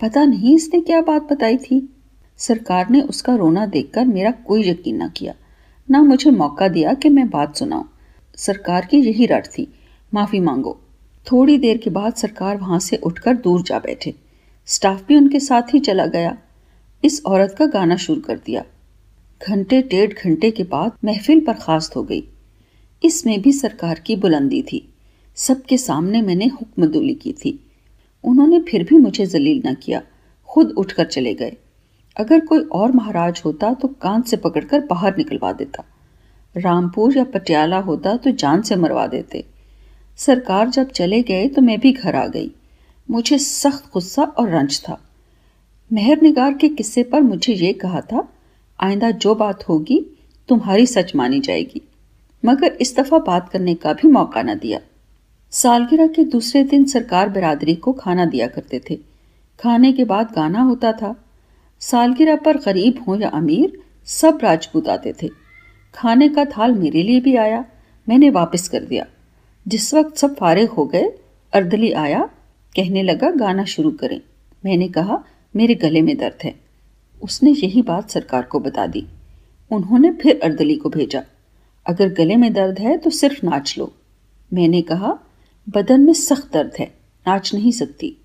पता 0.00 0.24
नहीं 0.24 0.54
इसने 0.54 0.80
क्या 0.80 1.00
बात 1.00 1.32
बताई 1.32 1.56
थी। 1.56 1.88
सरकार 2.36 2.90
ने 2.90 3.00
उसका 3.00 3.34
रोना 3.34 3.66
देखकर 3.66 4.04
मेरा 4.04 4.30
कोई 4.30 4.68
यकीन 4.68 5.02
न 5.02 5.08
किया। 5.08 5.34
ना 5.90 6.02
मुझे 6.02 6.30
मौका 6.30 6.68
दिया 6.68 6.94
कि 6.94 7.08
मैं 7.08 7.28
बात 7.30 7.56
सुनाऊं। 7.56 7.84
सरकार 8.36 8.86
की 8.90 8.96
यही 8.96 9.26
रट 9.26 9.46
थी, 9.46 9.72
माफ़ी 10.14 10.40
मांगो। 10.40 10.78
थोड़ी 11.32 11.58
देर 11.58 11.78
के 11.78 11.90
बाद 11.90 12.14
सरकार 12.14 12.56
वहाँ 12.56 12.78
से 12.78 12.96
उठकर 12.96 13.36
दूर 13.36 13.62
जा 13.62 13.78
बैठे। 13.78 14.14
स्टाफ 14.66 15.06
भी 15.06 15.16
उनके 15.16 15.40
साथ 15.40 15.74
ही 15.74 15.78
चला 15.78 16.06
गया। 16.06 16.38
इस 17.04 17.22
औरत 17.26 17.54
का 17.58 17.66
गाना 17.66 17.96
शुरू 17.96 18.20
कर 18.20 18.36
दिया। 18.36 18.64
घंटे, 19.48 19.82
डेढ़ 19.82 20.12
घंटे 20.12 20.50
के 20.50 20.62
बाद 20.62 20.92
महफिल 21.04 21.40
बर्खास्त 21.40 21.96
हो 21.96 22.02
गई। 22.02 22.24
इसमें 23.04 23.40
भी 23.42 23.52
सरकार 23.52 23.98
की 23.98 24.16
बुलंदी 24.16 24.62
थी। 24.62 24.94
सबके 25.34 25.76
सामने 25.76 26.22
मैंने 26.22 26.46
हुक्मदुली 26.46 27.14
की 27.14 27.32
थी। 27.32 27.70
उन्होंने 28.24 28.60
फिर 28.60 28.84
भी 28.84 28.98
मुझे 28.98 29.26
जलील 29.26 29.62
न 29.66 29.74
किया। 29.74 30.02
खुद 30.48 30.70
उठकर 30.70 31.06
चले 31.06 31.34
गए। 31.34 31.56
अगर 32.16 32.40
कोई 32.40 32.60
और 32.60 32.92
महाराज 32.92 33.42
होता 33.44 33.72
तो 33.74 33.88
कान 33.88 34.22
से 34.22 34.36
पकड़कर 34.36 34.80
बाहर 34.80 35.16
निकलवा 35.16 35.52
देता। 35.52 35.84
रामपुर 36.56 37.16
या 37.18 37.24
पटियाला 37.24 37.78
होता 37.78 38.16
तो 38.16 38.30
जान 38.30 38.62
से 38.62 38.76
मरवा 38.76 39.06
देते। 39.06 39.44
सरकार 40.18 40.68
जब 40.68 40.90
चले 40.90 41.22
गए 41.22 41.48
तो 41.48 41.62
मैं 41.62 41.78
भी 41.80 41.92
घर 41.92 42.16
आ 42.16 42.26
गई। 42.26 42.50
मुझे 43.10 43.38
सख्त 43.38 43.92
गुस्सा 43.92 44.22
और 44.22 44.48
रंज 44.48 44.80
था। 44.80 45.00
मेहर 45.92 46.20
निगार 46.22 46.52
के 46.52 46.68
किस्से 46.68 47.02
पर 47.02 47.20
मुझे 47.20 47.52
ये 47.52 47.72
कहा 47.72 48.00
था, 48.00 48.28
आइंदा 48.80 49.10
जो 49.10 49.34
बात 49.34 49.68
होगी, 49.68 49.98
तुम्हारी 50.48 50.86
सच 50.86 51.14
मानी 51.16 51.40
जाएगी। 51.40 51.82
मगर 52.44 52.76
इस 52.80 52.96
दफ़ा 52.96 53.18
बात 53.18 53.48
करने 53.48 53.74
का 53.74 53.92
भी 53.92 54.08
मौका 54.08 54.42
न 54.42 54.58
दिया। 54.58 54.80
सालगिरह 55.50 56.06
के 56.06 56.24
दूसरे 56.24 56.62
दिन 56.64 56.84
सरकार 56.84 57.28
बिरादरी 57.28 57.74
को 57.74 57.92
खाना 57.92 58.24
दिया 58.24 58.46
करते 58.46 58.80
थे। 58.90 58.98
खाने 59.60 59.92
के 59.92 60.04
बाद 60.04 60.32
गाना 60.36 60.60
होता 60.60 60.92
था। 60.92 61.14
सालगिरह 61.80 62.36
पर 62.36 62.56
गरीब 62.56 63.04
हो 63.08 63.16
या 63.16 63.28
अमीर, 63.28 63.80
सब 64.06 64.38
राजपूत 64.42 64.88
आते 64.88 65.14
थे। 65.22 65.28
खाने 65.94 66.28
का 66.28 66.44
थाल 66.44 66.72
मेरे 66.72 67.02
लिए 67.02 67.20
भी 67.20 67.36
आया। 67.36 67.64
मैंने 68.08 68.30
वापस 68.30 68.68
कर 68.68 68.80
दिया। 68.80 69.06
जिस 69.68 69.94
वक्त 69.94 70.16
सब 70.16 70.36
फारिग 70.36 70.68
हो 70.68 70.86
गए, 70.86 71.08
अर्दली 71.52 71.92
आया, 71.92 72.30
कहने 72.76 73.02
लगा, 73.02 73.30
गाना 73.30 73.64
शुरू 73.64 73.90
करें। 73.90 74.20
मैंने 74.64 74.88
कहा, 74.88 75.24
मेरे 75.56 75.74
गले 75.74 76.02
में 76.02 76.16
दर्द 76.16 76.44
है। 76.44 76.54
उसने 77.22 77.50
यही 77.50 77.82
बात 77.82 78.10
सरकार 78.10 78.42
को 78.42 78.60
बता 78.60 78.86
दी। 78.86 79.06
उन्होंने 79.70 80.12
फिर 80.12 80.40
अर्दली 80.44 80.76
को 80.76 80.88
भेजा। 80.88 81.22
अगर 81.86 82.08
गले 82.08 82.36
में 82.36 82.52
दर्द 82.52 82.78
है 82.78 82.98
तो 82.98 83.10
सिर्फ़ 83.10 83.46
नाच 83.46 83.78
लो। 83.78 83.92
मैंने 84.52 84.82
कहा, 84.82 85.18
बदन 85.68 86.00
में 86.00 86.12
सख्त 86.12 86.52
दर्द 86.52 86.72
है, 86.78 86.94
नाच 87.28 87.54
नहीं 87.54 87.72
सकती। 87.72 88.16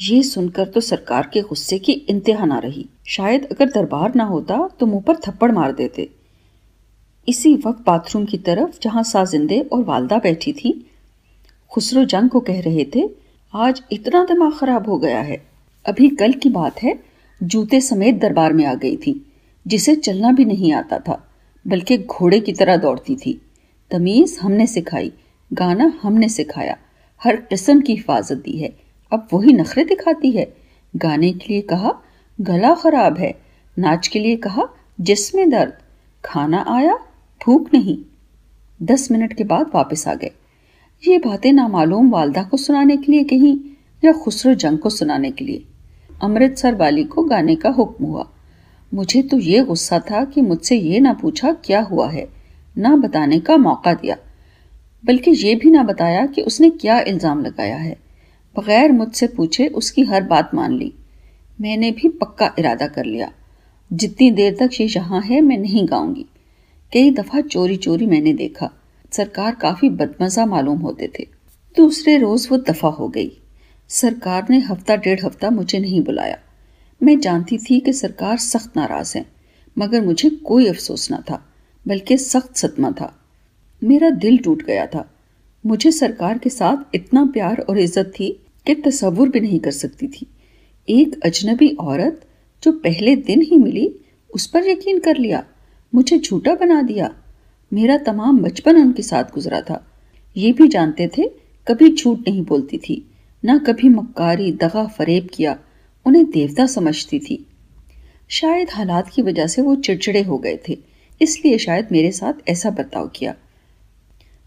ये 0.00 0.22
सुनकर 0.22 0.68
तो 0.68 0.80
सरकार 0.80 1.30
के 1.32 1.40
गुस्से 1.40 1.78
की 1.78 1.92
इंतहा 1.92 2.44
ना 2.44 2.58
रही। 2.58 2.86
शायद 3.06 3.44
अगर 3.44 3.66
दरबार 3.66 4.14
ना 4.14 4.24
होता 4.24 4.68
तो 4.80 4.86
मुँह 4.86 5.02
पर 5.02 5.16
थप्पड़ 5.16 5.52
मार 5.52 5.72
देते। 5.72 6.10
इसी 7.28 7.54
वक्त 7.54 7.84
बाथरूम 7.86 8.24
की 8.24 8.38
तरफ़ 8.38 8.78
जहाँ 8.82 9.02
साजिंदे 9.02 9.60
और 9.60 9.82
वालदा 9.84 10.18
बैठी 10.18 10.52
थी, 10.52 10.90
खुसरो 11.70 12.04
जंग 12.04 12.30
को 12.30 12.40
कह 12.40 12.60
रहे 12.60 12.86
थे, 12.96 13.10
आज 13.54 13.82
इतना 13.92 14.24
दिमाग 14.24 14.52
खराब 14.52 14.88
हो 14.88 14.98
गया 14.98 15.20
है। 15.20 15.46
अभी 15.86 16.08
कल 16.08 16.32
की 16.32 16.48
बात 16.48 16.82
है, 16.82 16.98
जूते 17.42 17.80
समेत 17.80 18.14
दरबार 18.14 18.52
में 18.52 18.64
आ 18.64 18.74
गई 18.74 18.96
थी, 18.96 19.26
जिसे 19.66 19.94
चलना 19.96 20.32
भी 20.32 20.44
नहीं 20.44 20.72
आता 20.72 20.98
था, 20.98 21.28
बल्कि 21.66 21.98
घोड़े 21.98 22.40
की 22.40 22.52
तरह 22.52 22.76
दौड़ती 22.76 23.16
थी। 23.16 23.40
तमीज 23.90 24.38
हमने 24.42 24.66
सिखाई, 24.66 25.12
गाना 25.52 25.92
हमने 26.02 26.28
सिखाया, 26.28 26.76
हर 27.24 27.36
किस्म 27.36 27.80
की 27.80 27.94
हिफाजत 27.94 28.36
दी 28.36 28.58
है, 28.58 28.76
अब 29.12 29.28
वही 29.32 29.52
नखरे 29.52 29.84
दिखाती 29.84 30.30
है। 30.30 30.56
गाने 30.96 31.32
के 31.32 31.52
लिए 31.52 31.62
कहा, 31.62 31.92
गला 32.40 32.74
खराब 32.74 33.18
है। 33.18 33.40
नाच 33.78 34.08
के 34.08 34.18
लिए 34.18 34.36
कहा, 34.36 34.68
जिसमें 35.00 35.50
दर्द। 35.50 35.72
खाना 36.24 36.64
आया 36.68 36.98
भूख 37.40 37.68
नहीं। 37.74 37.96
दस 38.80 39.10
मिनट 39.12 39.32
के 39.32 39.44
बाद 39.44 39.70
वापस 39.74 40.06
आ 40.08 40.14
गए। 40.14 40.30
ये 41.02 41.18
बातें 41.18 41.52
नामालूम 41.52 42.10
वालदा 42.10 42.42
को 42.42 42.56
सुनाने 42.56 42.96
के 42.96 43.12
लिए 43.12 43.24
कहीं 43.24 43.56
या 44.02 44.12
खुसरो 44.14 44.54
जंग 44.54 44.78
को 44.78 44.90
सुनाने 44.90 45.30
के 45.30 45.44
लिए। 45.44 45.64
अमृतसर 46.22 46.74
वाली 46.74 47.04
को 47.04 47.22
गाने 47.24 47.54
का 47.56 47.70
हुक्म 47.70 48.04
हुआ। 48.04 48.26
मुझे 48.92 49.22
तो 49.22 49.38
ये 49.38 49.62
गुस्सा 49.62 49.98
था 50.00 50.24
कि 50.24 50.40
मुझसे 50.40 50.76
ये 50.76 51.00
ना 51.00 51.12
पूछा 51.12 51.52
क्या 51.64 51.80
हुआ 51.82 52.08
है, 52.10 52.26
ना 52.76 52.94
बताने 52.96 53.38
का 53.40 53.56
मौका 53.56 53.94
दिया। 53.94 54.16
बल्कि 55.04 55.30
ये 55.30 55.54
भी 55.54 55.70
ना 55.70 55.82
बताया 55.82 56.24
कि 56.26 56.42
उसने 56.42 56.70
क्या 56.70 56.98
इल्ज़ाम 57.00 57.44
लगाया 57.44 57.76
है। 57.76 57.96
बगैर 58.56 58.92
मुझसे 58.92 59.26
पूछे 59.26 59.66
उसकी 59.72 60.04
हर 60.04 60.22
बात 60.22 60.54
मान 60.54 60.72
ली। 60.72 60.92
मैंने 61.58 61.90
भी 61.90 62.08
पक्का 62.18 62.54
इरादा 62.58 62.86
कर 62.86 63.04
लिया। 63.04 63.30
जितनी 63.90 64.30
देर 64.30 64.56
तक 64.60 64.80
ये 64.80 64.86
यहाँ 64.86 65.20
है 65.20 65.40
मैं 65.40 65.58
नहीं 65.58 65.86
गाऊँगी। 65.86 66.26
कई 66.92 67.10
दफ़ा 67.10 67.40
चोरी 67.40 67.76
चोरी 67.76 68.06
मैंने 68.06 68.32
देखा। 68.32 68.70
सरकार 69.12 69.54
काफ़ी 69.54 69.88
बदमज़ा 69.88 70.44
मालूम 70.46 70.78
होते 70.78 71.10
थे। 71.18 71.26
दूसरे 71.76 72.16
रोज़ 72.18 72.48
वो 72.50 72.56
दफ़ा 72.58 72.88
हो 72.88 73.08
गई। 73.08 73.30
सरकार 73.90 74.46
ने 74.50 74.58
हफ़्ता 74.58 74.96
डेढ़ 74.96 75.24
हफ़्ता 75.24 75.50
मुझे 75.50 75.78
नहीं 75.78 76.02
बुलाया। 76.02 76.38
मैं 77.00 77.18
जानती 77.20 77.58
थी 77.58 77.78
कि 77.80 77.92
सरकार 77.92 78.36
सख्त 78.36 78.76
नाराज़ 78.76 79.16
है, 79.18 79.24
मगर 79.76 80.04
मुझे 80.04 80.30
कोई 80.30 80.66
अफसोस 80.66 81.08
न 81.12 81.16
था, 81.16 81.42
बल्कि 81.86 82.16
सख्त 82.16 82.56
सदमा 82.56 82.90
था। 82.90 83.12
मेरा 83.82 84.10
दिल 84.10 84.38
टूट 84.38 84.62
गया 84.62 84.86
था। 84.86 85.08
मुझे 85.64 85.92
सरकार 85.92 86.38
के 86.38 86.50
साथ 86.50 86.94
इतना 86.94 87.24
प्यार 87.24 87.60
और 87.60 87.78
इज़्ज़त 87.78 88.12
थी 88.20 88.30
कि 88.66 88.74
तस्वुर 88.74 89.28
भी 89.28 89.40
नहीं 89.40 89.60
कर 89.60 89.70
सकती 89.70 90.08
थी। 90.08 90.26
एक 90.88 91.20
अजनबी 91.24 91.68
औरत 91.80 92.26
जो 92.62 92.72
पहले 92.72 93.16
दिन 93.16 93.42
ही 93.42 93.56
मिली, 93.56 93.88
उस 94.30 94.46
पर 94.46 94.68
यकीन 94.68 94.98
कर 94.98 95.16
लिया। 95.16 95.44
मुझे 95.92 96.18
झूठा 96.18 96.54
बना 96.54 96.80
दिया। 96.82 97.10
मेरा 97.72 97.96
तमाम 97.96 98.38
बचपन 98.38 98.76
उनके 98.76 99.02
साथ 99.02 99.24
गुजरा 99.24 99.60
था। 99.60 99.84
ये 100.36 100.52
भी 100.52 100.68
जानते 100.68 101.10
थे, 101.18 101.28
कभी 101.66 101.88
झूठ 101.90 102.18
नहीं 102.18 102.44
बोलती 102.44 102.78
थी, 102.78 103.04
न 103.44 103.58
कभी 103.58 103.88
मक्कारी, 103.88 104.52
दगा, 104.52 104.86
फरेब 104.88 105.28
किया, 105.34 105.58
उन्हें 106.06 106.24
देवता 106.30 106.66
समझती 106.66 107.18
थी। 107.18 107.44
शायद 108.30 108.70
हालात 108.70 109.08
की 109.08 109.22
वजह 109.22 109.46
से 109.46 109.62
वो 109.62 109.74
चिड़चिड़े 109.74 110.22
हो 110.22 110.38
गए 110.38 110.58
थे, 110.68 110.78
इसलिए 111.20 111.58
शायद 111.58 111.88
मेरे 111.92 112.12
साथ 112.12 112.48
ऐसा 112.48 112.70
बर्ताव 112.70 113.08
किया। 113.08 113.34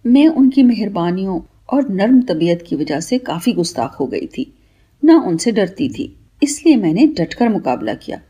मैं 0.05 0.27
उनकी 0.27 0.63
मेहरबानियों 0.63 1.39
और 1.69 1.89
नर्म 1.89 2.21
तबीयत 2.21 2.61
की 2.61 2.75
वजह 2.75 2.99
से 2.99 3.17
काफ़ी 3.17 3.53
गुस्ताख 3.53 3.99
हो 3.99 4.07
गई 4.07 4.27
थी, 4.27 4.51
ना 5.03 5.19
उनसे 5.21 5.51
डरती 5.51 5.89
थी, 5.89 6.15
इसलिए 6.43 6.75
मैंने 6.75 7.07
डटकर 7.07 7.49
मुकाबला 7.49 7.93
किया। 7.93 8.21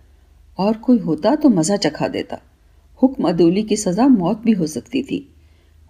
और 0.60 0.78
कोई 0.78 0.98
होता 0.98 1.36
तो 1.36 1.50
मज़ा 1.50 1.76
चखा 1.78 2.08
देता। 2.08 2.38
हुक्म 3.02 3.30
अदूली 3.30 3.64
की 3.64 3.78
सजा 3.78 4.08
मौत 4.08 4.42
भी 4.42 4.52
हो 4.52 4.68
सकती 4.68 5.04
थी। 5.04 5.34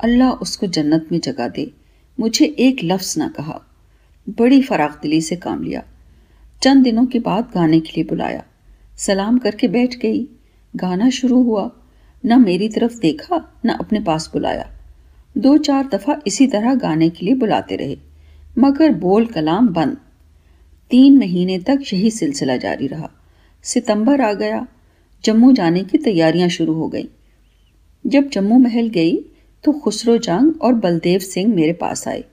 अल्लाह 0.04 0.32
उसको 0.32 0.68
जन्नत 0.68 1.10
में 1.12 1.20
जगा 1.20 1.48
दे। 1.48 1.72
मुझे 2.20 2.46
एक 2.46 2.78
लफ्ज 2.84 3.16
ना 3.18 3.28
कहा। 3.28 3.62
बड़ी 4.30 4.62
फराख 4.62 5.02
दिली 5.02 5.22
से 5.22 5.36
काम 5.36 5.64
लिया। 5.64 5.84
चंद 6.64 6.84
दिनों 6.84 7.06
के 7.06 7.20
बाद 7.20 7.52
गाने 7.54 7.80
के 7.80 7.90
लिए 7.96 8.04
बुलाया। 8.04 8.44
सलाम 8.98 9.38
करके 9.38 9.68
बैठ 9.68 9.96
गई। 9.96 10.28
गाना 10.76 11.10
शुरू 11.10 11.44
हुआ। 11.44 11.72
न 12.26 12.42
मेरी 12.42 12.70
तरफ़ 12.70 13.00
देखा, 13.00 13.60
न 13.66 13.70
अपने 13.70 14.00
पास 14.00 14.30
बुलाया। 14.34 14.72
दो 15.38 15.58
चार 15.58 15.88
दफ़ा 15.88 16.22
इसी 16.28 16.48
तरह 16.48 16.76
गाने 16.76 17.10
के 17.10 17.26
लिए 17.26 17.36
बुलाते 17.36 17.76
रहे। 17.76 17.98
मगर 18.58 18.92
बोल 18.92 19.26
कलाम 19.26 19.68
बंद। 19.68 19.98
तीन 20.90 21.18
महीने 21.18 21.60
तक 21.60 21.80
यही 21.94 22.12
सिलसिला 22.12 22.58
जारी 22.58 22.88
रहा। 22.88 23.10
सितंबर 23.64 24.22
आ 24.22 24.34
गया। 24.34 24.68
जम्मू 25.24 25.52
जाने 25.52 25.84
की 25.84 25.98
तैयारियाँ 25.98 26.50
शुरू 26.50 26.74
हो 26.74 26.88
गई। 26.88 27.08
जब 28.06 28.30
जम्मू 28.30 28.58
महल 28.60 28.88
गई 28.90 29.18
तो 29.64 29.72
खुसरो 29.72 30.18
जंग 30.18 30.62
और 30.62 30.74
बलदेव 30.74 31.20
सिंह 31.20 31.54
मेरे 31.56 31.74
पास 31.74 32.08
आए। 32.08 32.24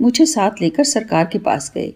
मुझे 0.00 0.26
साथ 0.26 0.50
लेकर 0.62 0.84
सरकार 0.84 1.28
के 1.32 1.38
पास 1.38 1.72
गए। 1.74 1.88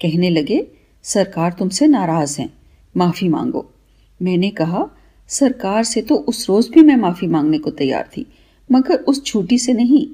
कहने 0.00 0.30
लगे, 0.30 0.66
सरकार 1.04 1.52
तुमसे 1.52 1.86
नाराज़ 1.86 2.40
हैं, 2.40 2.52
माफ़ी 2.96 3.28
मांगो। 3.28 3.66
मैंने 4.22 4.50
कहा, 4.50 4.84
सरकार 5.28 5.84
से 5.84 6.02
तो 6.02 6.14
उस 6.14 6.48
रोज 6.48 6.68
भी 6.68 6.82
मैं 6.82 6.96
माफ़ी 6.96 7.26
मांगने 7.26 7.58
को 7.58 7.70
तैयार 7.70 8.08
थी, 8.16 8.26
मगर 8.72 8.94
उस 8.94 9.24
छूटी 9.24 9.58
से 9.58 9.72
नहीं। 9.72 10.06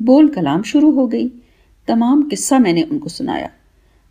बोल 0.00 0.28
कलाम 0.28 0.62
शुरू 0.62 0.90
हो 0.90 1.06
गई। 1.06 1.28
तमाम 1.88 2.22
किस्सा 2.22 2.58
मैंने 2.58 2.82
उनको 2.82 3.08
सुनाया। 3.08 3.50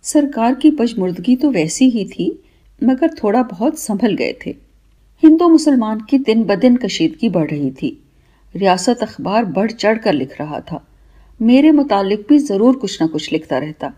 सरकार 0.03 0.55
की 0.55 0.71
पजमुर्दगी 0.71 1.35
तो 1.35 1.51
वैसी 1.51 1.89
ही 1.89 2.05
थी, 2.05 2.43
मगर 2.83 3.13
थोड़ा 3.13 3.43
बहुत 3.43 3.79
संभल 3.79 4.15
गए 4.15 4.35
थे। 4.45 4.55
हिंदू 5.23 5.47
मुसलमान 5.49 5.99
की 5.99 6.17
दिन 6.17 6.43
ब 6.43 6.55
दिन 6.55 6.75
कशीदगी 6.77 7.29
बढ़ 7.29 7.49
रही 7.49 7.69
थी। 7.71 7.87
रियासत 8.55 8.99
अखबार 9.03 9.45
बढ़ 9.45 9.71
चढ़ 9.71 9.97
कर 9.97 10.13
लिख 10.13 10.39
रहा 10.39 10.59
था। 10.59 10.79
मेरे 11.39 11.71
मुतालिक 11.71 12.25
भी 12.29 12.37
ज़रूर 12.39 12.75
कुछ 12.75 13.01
ना 13.01 13.07
कुछ 13.07 13.31
लिखता 13.31 13.57
रहता। 13.57 13.91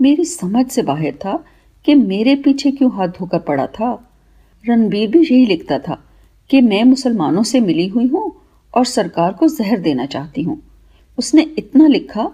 मेरी 0.00 0.24
समझ 0.24 0.66
से 0.66 0.82
बाहर 0.82 1.12
था 1.14 1.44
कि 1.84 1.94
मेरे 1.94 2.34
पीछे 2.36 2.70
क्यों 2.70 2.90
हाथ 2.92 3.08
धोकर 3.08 3.38
पड़ा 3.38 3.66
था। 3.66 3.92
रणबीर 4.64 5.10
भी 5.10 5.18
यही 5.18 5.46
लिखता 5.46 5.78
था 5.78 6.02
कि 6.50 6.60
मैं 6.60 6.82
मुसलमानों 6.84 7.42
से 7.42 7.60
मिली 7.60 7.86
हुई 7.86 8.06
हूँ 8.06 8.32
और 8.74 8.84
सरकार 8.84 9.32
को 9.32 9.48
जहर 9.48 9.78
देना 9.78 10.06
चाहती 10.06 10.42
हूँ। 10.42 10.60
उसने 11.18 11.42
इतना 11.58 11.86
लिखा 11.86 12.24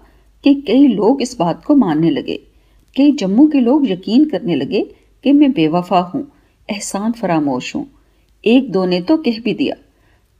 कि 0.43 0.53
कई 0.67 0.87
लोग 0.87 1.21
इस 1.21 1.37
बात 1.39 1.63
को 1.65 1.75
मानने 1.75 2.09
लगे। 2.09 2.39
कई 2.95 3.11
जम्मू 3.11 3.47
के 3.47 3.59
लोग 3.59 3.89
यकीन 3.89 4.29
करने 4.29 4.55
लगे 4.55 4.81
कि 5.23 5.31
मैं 5.31 5.51
बेवफा 5.51 5.99
हूँ, 5.99 6.31
एहसान 6.69 7.11
फरामोश 7.11 7.75
हूँ। 7.75 7.89
एक 8.45 8.71
दो 8.71 8.85
ने 8.85 8.99
तो 9.01 9.17
कह 9.17 9.39
भी 9.39 9.53
दिया, 9.53 9.75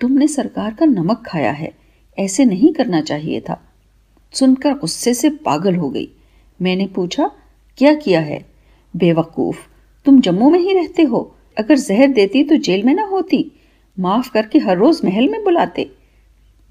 तुमने 0.01 0.27
सरकार 0.27 0.73
का 0.73 0.85
नमक 0.85 1.23
खाया 1.27 1.51
है, 1.51 1.71
ऐसे 2.17 2.45
नहीं 2.45 2.73
करना 2.73 3.01
चाहिए 3.01 3.39
था। 3.39 3.61
सुनकर 4.33 4.73
गुस्से 4.73 5.13
से 5.13 5.29
पागल 5.45 5.75
हो 5.75 5.89
गई। 5.89 6.07
मैंने 6.59 6.87
पूछा, 6.87 7.29
क्या 7.77 7.93
किया 7.93 8.19
है? 8.19 8.45
बेवकूफ़। 8.93 9.67
तुम 10.05 10.19
जम्मू 10.21 10.49
में 10.49 10.59
ही 10.59 10.73
रहते 10.73 11.03
हो। 11.03 11.35
अगर 11.57 11.77
जहर 11.77 12.07
देती 12.07 12.43
तो 12.43 12.55
जेल 12.57 12.83
में 12.83 12.93
ना 12.93 13.03
होती। 13.03 13.51
माफ़ 13.97 14.31
करके 14.31 14.59
हर 14.59 14.77
रोज 14.77 15.01
महल 15.05 15.27
में 15.29 15.43
बुलाते। 15.43 15.89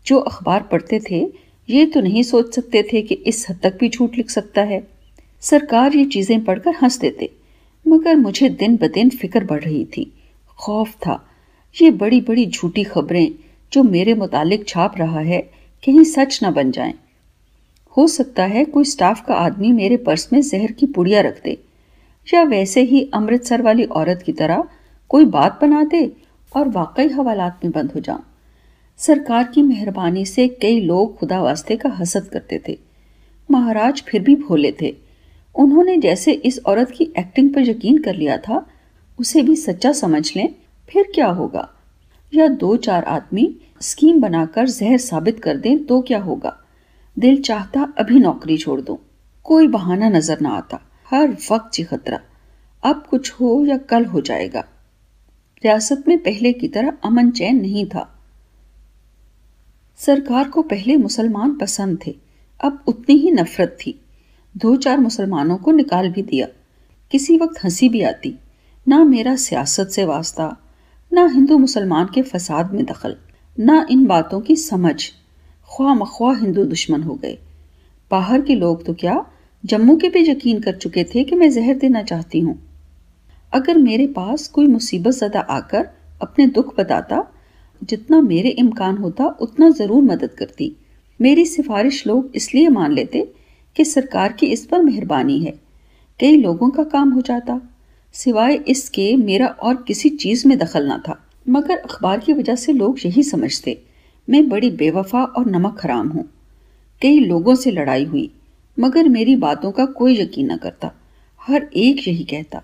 जो 0.06 0.18
अखबार 0.18 0.62
पढ़ते 0.62 1.00
थे, 1.10 1.26
ये 1.68 1.86
तो 1.86 2.00
नहीं 2.00 2.22
सोच 2.22 2.54
सकते 2.54 2.82
थे 2.82 3.02
कि 3.02 3.14
इस 3.14 3.46
हद 3.50 3.60
तक 3.62 3.78
भी 3.80 3.88
झूठ 3.88 4.16
लिख 4.16 4.30
सकता 4.30 4.62
है। 4.62 4.86
सरकार 5.42 5.96
ये 5.96 6.04
चीज़ें 6.04 6.44
पढ़कर 6.44 6.74
हंस 6.82 6.98
देते, 6.98 7.30
मगर 7.86 8.16
मुझे 8.16 8.48
दिन 8.50 8.76
ब 8.76 8.86
दिन 8.86 9.10
फ़िक्र 9.10 9.44
बढ़ 9.44 9.62
रही 9.62 9.84
थी। 9.86 10.12
खौफ 10.58 10.94
था। 10.96 11.20
ये 11.76 11.90
बड़ी 11.92 12.20
बड़ी 12.20 12.46
झूठी 12.46 12.84
खबरें 12.84 13.28
जो 13.72 13.82
मेरे 13.82 14.14
मुतालिक 14.14 14.68
छाप 14.68 14.98
रहा 14.98 15.20
है, 15.20 15.40
कहीं 15.82 16.04
सच 16.04 16.38
न 16.44 16.50
बन 16.50 16.70
जाएँ। 16.70 16.94
हो 17.96 18.06
सकता 18.06 18.44
है 18.44 18.64
कोई 18.64 18.84
स्टाफ 18.84 19.24
का 19.26 19.34
आदमी 19.36 19.72
मेरे 19.72 19.96
पर्स 19.96 20.32
में 20.32 20.40
जहर 20.40 20.72
की 20.72 20.86
पुड़िया 20.86 21.20
रख 21.20 21.40
दे, 21.44 21.58
या 22.28 22.42
वैसे 22.42 22.82
ही 22.82 23.08
अमृतसर 23.14 23.62
वाली 23.62 23.84
औरत 23.84 24.22
की 24.22 24.32
तरह 24.32 24.64
कोई 25.10 25.24
बात 25.24 25.58
बना 25.62 25.82
दे 25.84 26.10
और 26.52 26.68
वाकई 26.68 27.08
हवालात 27.08 27.60
में 27.64 27.72
बंद 27.72 27.92
हो 27.92 28.00
जाऊँ। 28.00 28.24
सरकार 29.00 29.44
की 29.44 29.62
मेहरबानी 29.62 30.24
से 30.26 30.46
कई 30.62 30.80
लोग 30.80 31.16
खुदा 31.18 31.40
वास्ते 31.42 31.76
का 31.76 31.90
हसद 31.90 32.28
करते 32.28 32.60
थे। 32.68 32.78
महाराज 33.48 34.02
फिर 34.02 34.22
भी 34.22 34.34
भोले 34.36 34.72
थे। 34.82 34.94
उन्होंने 35.54 35.96
जैसे 35.96 36.32
इस 36.32 36.58
औरत 36.66 36.90
की 36.90 37.04
एक्टिंग 37.18 37.52
पर 37.54 37.68
यकीन 37.68 37.98
कर 37.98 38.14
लिया 38.14 38.36
था 38.38 38.64
उसे 39.18 39.42
भी 39.42 39.56
सच्चा 39.56 39.92
समझ 39.92 40.36
लें, 40.36 40.54
फिर 40.88 41.12
क्या 41.14 41.26
होगा? 41.26 41.68
या 42.34 42.48
दो 42.48 42.76
चार 42.76 43.04
आदमी 43.04 43.56
स्कीम 43.80 44.20
बनाकर 44.20 44.68
जहर 44.68 44.98
साबित 44.98 45.40
कर 45.40 45.56
दें 45.56 45.84
तो 45.84 46.00
क्या 46.00 46.18
होगा? 46.18 46.56
दिल 47.18 47.42
चाहता 47.42 47.92
अभी 47.98 48.18
नौकरी 48.18 48.58
छोड़ 48.58 48.80
दो। 48.80 49.00
कोई 49.44 49.68
बहाना 49.68 50.08
नज़र 50.08 50.40
ना 50.40 50.50
आता। 50.50 50.80
हर 51.10 51.36
वक्त 51.52 51.70
जी 51.74 51.82
खतरा 51.82 52.20
अब 52.84 53.06
कुछ 53.10 53.32
हो 53.32 53.66
या 53.66 53.76
कल 53.76 54.04
हो 54.04 54.20
जाएगा। 54.20 54.60
रियासत 55.64 56.04
में 56.08 56.18
पहले 56.18 56.52
की 56.52 56.68
तरह 56.68 56.92
अमन 57.04 57.30
चैन 57.30 57.60
नहीं 57.60 57.86
था। 57.86 58.20
सरकार 59.96 60.48
को 60.48 60.62
पहले 60.62 60.96
मुसलमान 60.96 61.58
पसंद 61.58 61.98
थे। 62.06 62.16
अब 62.64 62.84
उतनी 62.86 63.14
ही 63.14 63.30
नफरत 63.30 63.76
थी। 63.86 64.00
दो 64.56 64.76
चार 64.76 64.98
मुसलमानों 64.98 65.56
को 65.56 65.72
निकाल 65.72 66.10
भी 66.10 66.22
दिया। 66.22 66.46
किसी 67.10 67.36
वक्त 67.36 67.64
हँसी 67.64 67.88
भी 67.88 68.02
आती। 68.02 68.38
ना 68.86 69.04
मेरा 69.04 69.36
सियासत 69.36 69.88
से 69.88 70.04
वास्ता, 70.04 70.56
ना 71.12 71.26
हिंदू 71.26 71.58
मुसलमान 71.58 72.08
के 72.14 72.22
फसाद 72.22 72.72
में 72.74 72.84
दखल, 72.84 73.16
ना 73.58 73.86
इन 73.90 74.06
बातों 74.06 74.40
की 74.40 74.56
समझ। 74.56 74.94
ख्वा 75.68 75.94
मख्वा 75.94 76.32
हिंदू 76.36 76.64
दुश्मन 76.64 77.02
हो 77.02 77.14
गए। 77.14 77.38
बाहर 78.10 78.40
के 78.40 78.54
लोग 78.54 78.84
तो 78.86 78.94
क्या 78.94 79.24
जम्मू 79.64 79.96
के 79.96 80.08
भी 80.08 80.30
यकीन 80.30 80.60
कर 80.60 80.76
चुके 80.76 81.04
थे 81.04 81.24
कि 81.24 81.36
मैं 81.36 81.50
जहर 81.50 81.74
देना 81.74 82.02
चाहती 82.02 82.40
हूँ? 82.40 82.58
अगर 83.52 83.78
मेरे 83.78 84.06
पास 84.06 84.48
कोई 84.48 84.66
मुसीबत 84.66 85.10
ज़्यादा 85.10 85.40
आकर 85.40 85.88
अपने 86.22 86.46
दुख 86.46 86.76
बताता, 86.78 87.24
जितना 87.82 88.20
मेरे 88.20 88.48
इम्कान 88.48 88.96
होता 88.96 89.26
उतना 89.40 89.70
ज़रूर 89.70 90.02
मदद 90.02 90.30
करती। 90.30 90.74
मेरी 91.20 91.44
सिफारिश 91.44 92.06
लोग 92.06 92.32
इसलिए 92.34 92.68
मान 92.68 92.92
लेते 92.92 93.28
कि 93.76 93.84
सरकार 93.84 94.32
की 94.32 94.46
इस 94.46 94.66
पर 94.66 94.82
मेहरबानी 94.82 95.38
है। 95.38 95.54
कई 96.20 96.36
लोगों 96.36 96.70
का 96.70 96.84
काम 96.84 97.10
हो 97.10 97.20
जाता। 97.20 97.60
सिवाय 98.14 98.54
इसके 98.68 99.16
मेरा 99.16 99.46
और 99.46 99.82
किसी 99.88 100.08
चीज़ 100.08 100.46
में 100.48 100.56
दखल 100.58 100.86
ना 100.86 101.02
था। 101.08 101.18
मगर 101.48 101.76
अखबार 101.76 102.20
की 102.20 102.32
वजह 102.32 102.54
से 102.54 102.72
लोग 102.72 102.98
यही 103.06 103.22
समझते, 103.22 103.82
मैं 104.28 104.48
बड़ी 104.48 104.70
बेवफा 104.70 105.24
और 105.24 105.46
नमक 105.46 105.80
हराम 105.84 106.08
हूँ। 106.08 106.24
कई 107.02 107.18
लोगों 107.18 107.54
से 107.54 107.70
लड़ाई 107.70 108.04
हुई, 108.04 108.30
मगर 108.80 109.08
मेरी 109.08 109.36
बातों 109.36 109.72
का 109.72 109.86
कोई 109.86 110.20
यकीन 110.20 110.52
न 110.52 110.56
करता। 110.56 110.90
हर 111.42 111.68
एक 111.76 112.08
यही 112.08 112.24
कहता, 112.24 112.62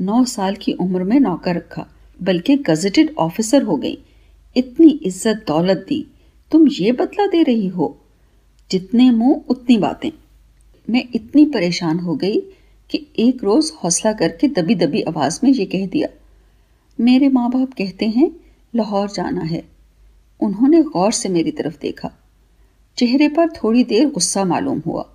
नौ 0.00 0.24
साल 0.24 0.54
की 0.54 0.72
उम्र 0.72 1.04
में 1.04 1.20
नौकर 1.20 1.56
रखा, 1.56 1.86
बल्कि 2.22 2.56
गजटेड 2.56 3.14
ऑफिसर 3.18 3.62
हो 3.62 3.76
गई। 3.76 3.98
इतनी 4.56 4.90
इज़्ज़त 4.90 5.44
दौलत 5.48 5.84
दी, 5.88 6.06
तुम 6.52 6.68
ये 6.68 6.92
बदला 6.92 7.26
दे 7.26 7.42
रही 7.42 7.68
हो। 7.68 7.96
जितने 8.70 9.10
मुँह, 9.10 9.42
उतनी 9.48 9.76
बातें। 9.78 10.10
मैं 10.90 11.04
इतनी 11.14 11.46
परेशान 11.46 11.98
हो 11.98 12.14
गई 12.16 12.40
कि 12.90 13.06
एक 13.18 13.44
रोज 13.44 13.72
हौसला 13.84 14.12
करके 14.12 14.48
दबी 14.48 14.74
दबी 14.74 15.02
आवाज़ 15.02 15.40
में 15.44 15.50
ये 15.50 15.64
कह 15.64 15.86
दिया, 15.86 16.08
मेरे 17.00 17.28
माँ 17.28 17.50
बाप 17.50 17.72
कहते 17.72 18.08
हैं, 18.08 18.30
लाहौर 18.74 19.10
जाना 19.10 19.40
है। 19.40 19.62
उन्होंने 20.40 20.82
गौर 20.82 21.12
से 21.12 21.28
मेरी 21.28 21.50
तरफ़ 21.50 21.78
देखा। 21.80 22.10
चेहरे 22.98 23.28
पर 23.28 23.48
थोड़ी 23.48 23.84
देर 23.84 24.08
गुस्सा 24.08 24.44
मालूम 24.44 24.82
हुआ, 24.86 25.08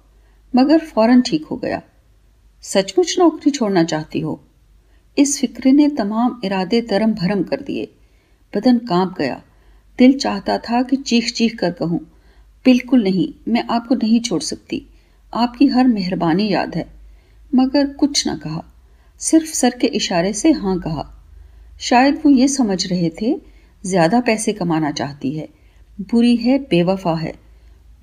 मगर 0.56 0.80
फ़ौरन 0.80 1.22
ठीक 1.22 1.46
हो 1.46 1.56
गया। 1.56 1.82
सचमुच 2.62 3.16
नौकरी 3.20 3.52
छोड़ना 3.52 3.84
चाहती 3.84 4.20
हो? 4.20 4.42
इस 5.18 5.40
फ़िक्र 5.42 5.70
ने 5.70 5.90
तमाम 5.90 6.42
इरादे 6.44 6.82
तरम 6.82 7.14
भरम 7.14 7.44
कर 7.44 7.62
दिए। 7.62 7.92
बदन 8.54 8.78
काँप 8.78 9.16
गया। 9.18 9.42
दिल 10.00 10.18
चाहता 10.20 10.58
था 10.58 10.82
कि 10.82 10.96
चीख 10.96 11.32
चीख 11.32 11.58
कर 11.60 11.72
कहूँ, 11.72 12.00
बिल्कुल 12.66 13.04
नहीं, 13.04 13.34
मैं 13.48 13.64
आपको 13.72 13.96
नहीं 13.96 14.20
छोड़ 14.22 14.42
सकती। 14.42 14.86
आपकी 15.34 15.68
हर 15.68 15.88
मेहरबानी 15.88 16.54
याद 16.54 16.76
है। 16.76 16.97
मगर 17.56 17.88
कुछ 17.88 18.28
ना 18.28 18.36
कहा। 18.36 18.64
सिर्फ़ 19.20 19.54
सर 19.54 19.70
के 19.70 19.88
इशारे 19.88 20.34
से 20.34 20.52
हाँ 20.52 20.80
कहा। 20.80 21.14
शायद 21.80 22.22
वो 22.26 22.32
ये 22.32 22.48
समझ 22.48 22.88
रहे 22.88 23.10
थे, 23.22 23.42
ज़्यादा 23.86 24.22
पैसे 24.22 24.54
कमाना 24.54 24.92
चाहती 24.92 25.32
है। 25.32 25.48
बुरी 26.02 26.36
है, 26.36 26.58
बेवफा 26.60 27.16
है। 27.16 27.34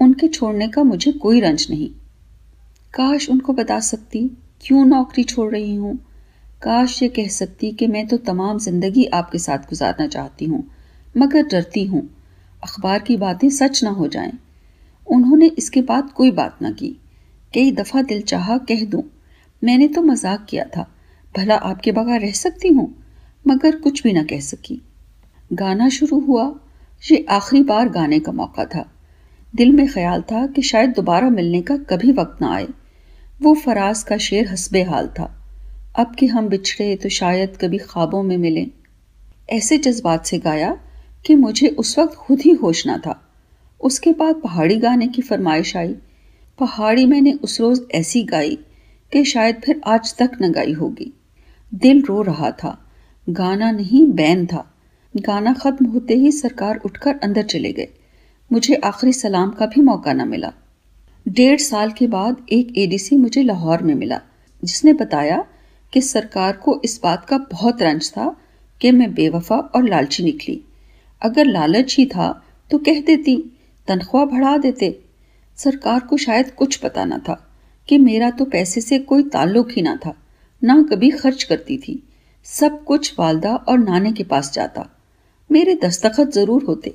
उनके 0.00 0.28
छोड़ने 0.28 0.68
का 0.68 0.82
मुझे 0.82 1.12
कोई 1.12 1.40
रंज 1.40 1.66
नहीं। 1.70 1.90
काश 2.94 3.30
उनको 3.30 3.52
बता 3.52 3.80
सकती, 3.80 4.30
क्यों 4.60 4.84
नौकरी 4.84 5.24
छोड़ 5.24 5.52
रही 5.52 5.74
हूँ? 5.74 5.98
काश 6.62 7.02
ये 7.02 7.08
कह 7.08 7.28
सकती 7.28 7.72
कि 7.72 7.86
मैं 7.86 8.06
तो 8.06 8.16
तमाम 8.16 8.58
ज़िंदगी 8.58 9.04
आपके 9.04 9.38
साथ 9.38 9.58
गुजारना 9.58 10.06
चाहती 10.06 10.44
हूँ, 10.44 10.70
मगर 11.16 11.42
डरती 11.42 11.84
हूँ। 11.84 12.08
अखबार 12.64 12.98
की 12.98 13.16
बातें 13.16 13.50
सच 13.50 13.84
ना 13.84 13.90
हो 13.90 14.08
जाएँ। 14.08 14.32
उन्होंने 15.06 15.46
इसके 15.46 15.82
बाद 15.82 16.10
कोई 16.10 16.30
बात 16.30 16.58
ना 16.62 16.70
की। 16.70 16.96
कई 17.54 17.72
दफ़ा 17.72 18.02
दिल 18.02 18.22
चाहा 18.22 18.58
कह 18.58 18.84
दूँ 18.84 19.02
मैंने 19.64 19.88
तो 19.88 20.02
मज़ाक 20.02 20.46
किया 20.50 20.64
था। 20.76 20.86
भला 21.34 21.56
आपके 21.56 21.92
बगैर 21.92 22.20
रह 22.20 22.32
सकती 22.32 22.68
हूँ? 22.68 22.88
मगर 23.48 23.76
कुछ 23.76 24.02
भी 24.02 24.12
ना 24.12 24.22
कह 24.22 24.40
सकी। 24.40 24.80
गाना 25.52 25.88
शुरू 25.88 26.18
हुआ। 26.20 26.44
ये 27.02 27.24
आखिरी 27.30 27.62
बार 27.62 27.88
गाने 27.88 28.18
का 28.20 28.32
मौका 28.32 28.64
था। 28.64 28.84
दिल 29.54 29.72
में 29.72 29.86
ख्याल 29.88 30.22
था 30.22 30.46
कि 30.46 30.62
शायद 30.62 30.90
दोबारा 30.90 31.28
मिलने 31.30 31.60
का 31.62 31.76
कभी 31.90 32.12
वक्त 32.12 32.42
ना 32.42 32.54
आए। 32.54 32.66
वो 33.42 33.54
फराज 33.54 34.02
का 34.02 34.16
शेर 34.18 34.48
हसबे 34.48 34.82
हाल 34.82 35.08
था। 35.08 35.30
अब 35.98 36.14
कि 36.14 36.26
हम 36.26 36.48
बिछड़े 36.48 36.94
तो 36.96 37.08
शायद 37.08 37.56
कभी 37.56 37.78
ख्वाबों 37.78 38.22
में 38.22 38.36
मिले। 38.36 38.66
ऐसे 39.48 39.78
जज्बात 39.78 40.26
से 40.26 40.38
गाया 40.38 40.76
कि 41.24 41.34
मुझे 41.34 41.68
उस 41.68 41.98
वक्त 41.98 42.14
खुद 42.14 42.40
ही 42.40 42.50
होश 42.52 42.86
ना 42.86 42.96
था। 42.98 43.20
उसके 43.80 44.12
बाद 44.12 44.34
पहाड़ी 44.34 44.76
गाने 44.76 45.06
की 45.08 45.22
फरमाइश 45.22 45.76
आई। 45.76 45.94
पहाड़ी 46.58 47.04
मैंने 47.06 47.32
उस 47.32 47.60
रोज 47.60 47.80
ऐसी 47.94 48.22
गाई 48.24 48.58
कि 49.14 49.24
शायद 49.24 49.56
फिर 49.64 49.80
आज 49.86 50.16
तक 50.16 50.30
न 50.42 50.52
गाई 50.52 50.72
होगी। 50.72 51.14
दिल 51.74 52.02
रो 52.02 52.22
रहा 52.22 52.50
था। 52.50 52.90
गाना 53.30 53.70
नहीं, 53.70 54.06
बैन 54.06 54.46
था। 54.46 54.74
गाना 55.16 55.52
खत्म 55.52 55.86
होते 55.86 56.14
ही 56.14 56.32
सरकार 56.32 56.80
उठकर 56.84 57.16
अंदर 57.22 57.42
चले 57.42 57.72
गए। 57.72 57.88
मुझे 58.52 58.74
आखिरी 58.74 59.12
सलाम 59.12 59.50
का 59.50 59.66
भी 59.66 59.80
मौका 59.80 60.12
न 60.12 60.28
मिला। 60.28 60.52
डेढ़ 61.28 61.60
साल 61.60 61.90
के 61.90 62.06
बाद 62.06 62.36
एक 62.52 62.78
एडीसी 62.78 63.16
मुझे 63.16 63.42
लाहौर 63.42 63.82
में 63.82 63.94
मिला, 63.94 64.20
जिसने 64.64 64.92
बताया 64.92 65.44
कि 65.92 66.00
सरकार 66.00 66.56
को 66.56 66.80
इस 66.84 67.00
बात 67.02 67.24
का 67.24 67.38
बहुत 67.38 67.82
रंज 67.82 68.10
था 68.10 68.36
कि 68.80 68.90
मैं 68.90 69.14
बेवफा 69.14 69.56
और 69.56 69.88
लालची 69.88 70.24
निकली। 70.24 70.64
अगर 71.22 71.44
लालच 71.44 71.96
ही 71.96 72.06
था 72.06 72.44
तो 72.70 72.78
कह 72.78 73.00
देती, 73.00 73.58
तनख्वाह 73.88 74.24
बढ़ा 74.24 74.56
देते। 74.56 75.00
सरकार 75.56 76.00
को 76.00 76.16
शायद 76.16 76.50
कुछ 76.50 76.76
पता 76.76 77.04
न 77.04 77.18
था। 77.18 77.43
कि 77.88 77.98
मेरा 77.98 78.30
तो 78.30 78.44
पैसे 78.44 78.80
से 78.80 78.98
कोई 78.98 79.22
ताल्लुक 79.22 79.70
ही 79.70 79.82
ना 79.82 79.96
था, 79.96 80.14
ना 80.62 80.82
कभी 80.82 81.10
खर्च 81.10 81.42
करती 81.42 81.76
थी। 81.78 82.02
सब 82.46 82.82
कुछ 82.84 83.14
वालदा 83.18 83.54
और 83.54 83.78
नाने 83.78 84.12
के 84.12 84.24
पास 84.24 84.52
जाता। 84.52 84.88
मेरे 85.50 85.74
दस्तखत 85.74 86.30
ज़रूर 86.30 86.64
होते। 86.64 86.94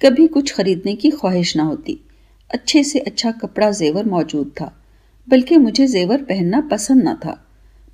कभी 0.00 0.26
कुछ 0.26 0.52
खरीदने 0.54 0.94
की 0.94 1.10
ख्वाहिश 1.10 1.56
ना 1.56 1.62
होती। 1.62 1.98
अच्छे 2.50 2.82
से 2.84 2.98
अच्छा 2.98 3.30
कपड़ा 3.32 3.70
जेवर 3.70 4.04
मौजूद 4.04 4.52
था, 4.60 4.72
बल्कि 5.28 5.56
मुझे 5.56 5.86
जेवर 5.86 6.22
पहनना 6.22 6.60
पसंद 6.60 7.02
ना 7.02 7.14
था। 7.14 7.40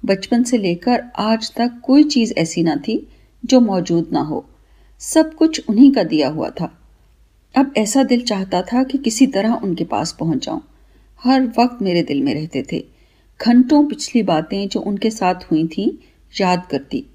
बचपन 0.03 0.43
से 0.43 0.59
लेकर 0.59 1.03
आज 1.19 1.51
तक 1.57 1.81
कोई 1.83 2.05
चीज़ 2.05 2.33
ऐसी 2.39 2.63
ना 2.63 2.77
थी 2.77 3.07
जो 3.45 3.61
मौजूद 3.61 4.09
ना 4.13 4.21
हो। 4.21 4.45
सब 5.01 5.35
कुछ 5.35 5.69
उन्हीं 5.69 5.93
का 5.93 6.03
दिया 6.03 6.29
हुआ 6.29 6.49
था। 6.51 6.73
अब 7.55 7.73
ऐसा 7.77 8.03
दिल 8.03 8.23
चाहता 8.23 8.63
था 8.63 8.83
कि 8.83 8.99
किसी 8.99 9.27
तरह 9.27 9.55
उनके 9.55 9.85
पास 9.85 10.17
पहुँच 10.21 10.45
जाऊँ। 10.45 10.63
हर 11.25 11.47
वक्त 11.47 11.83
मेरे 11.83 12.03
दिल 12.03 12.23
में 12.23 12.35
रहते 12.35 12.67
थे। 12.73 12.85
घंटों 13.43 13.87
पिछली 13.87 14.23
बातें 14.23 14.69
जो 14.69 14.81
उनके 14.81 15.11
साथ 15.11 15.35
हुई 15.35 15.67
थी, 15.67 16.01
याद 16.41 16.67
करती। 16.71 17.07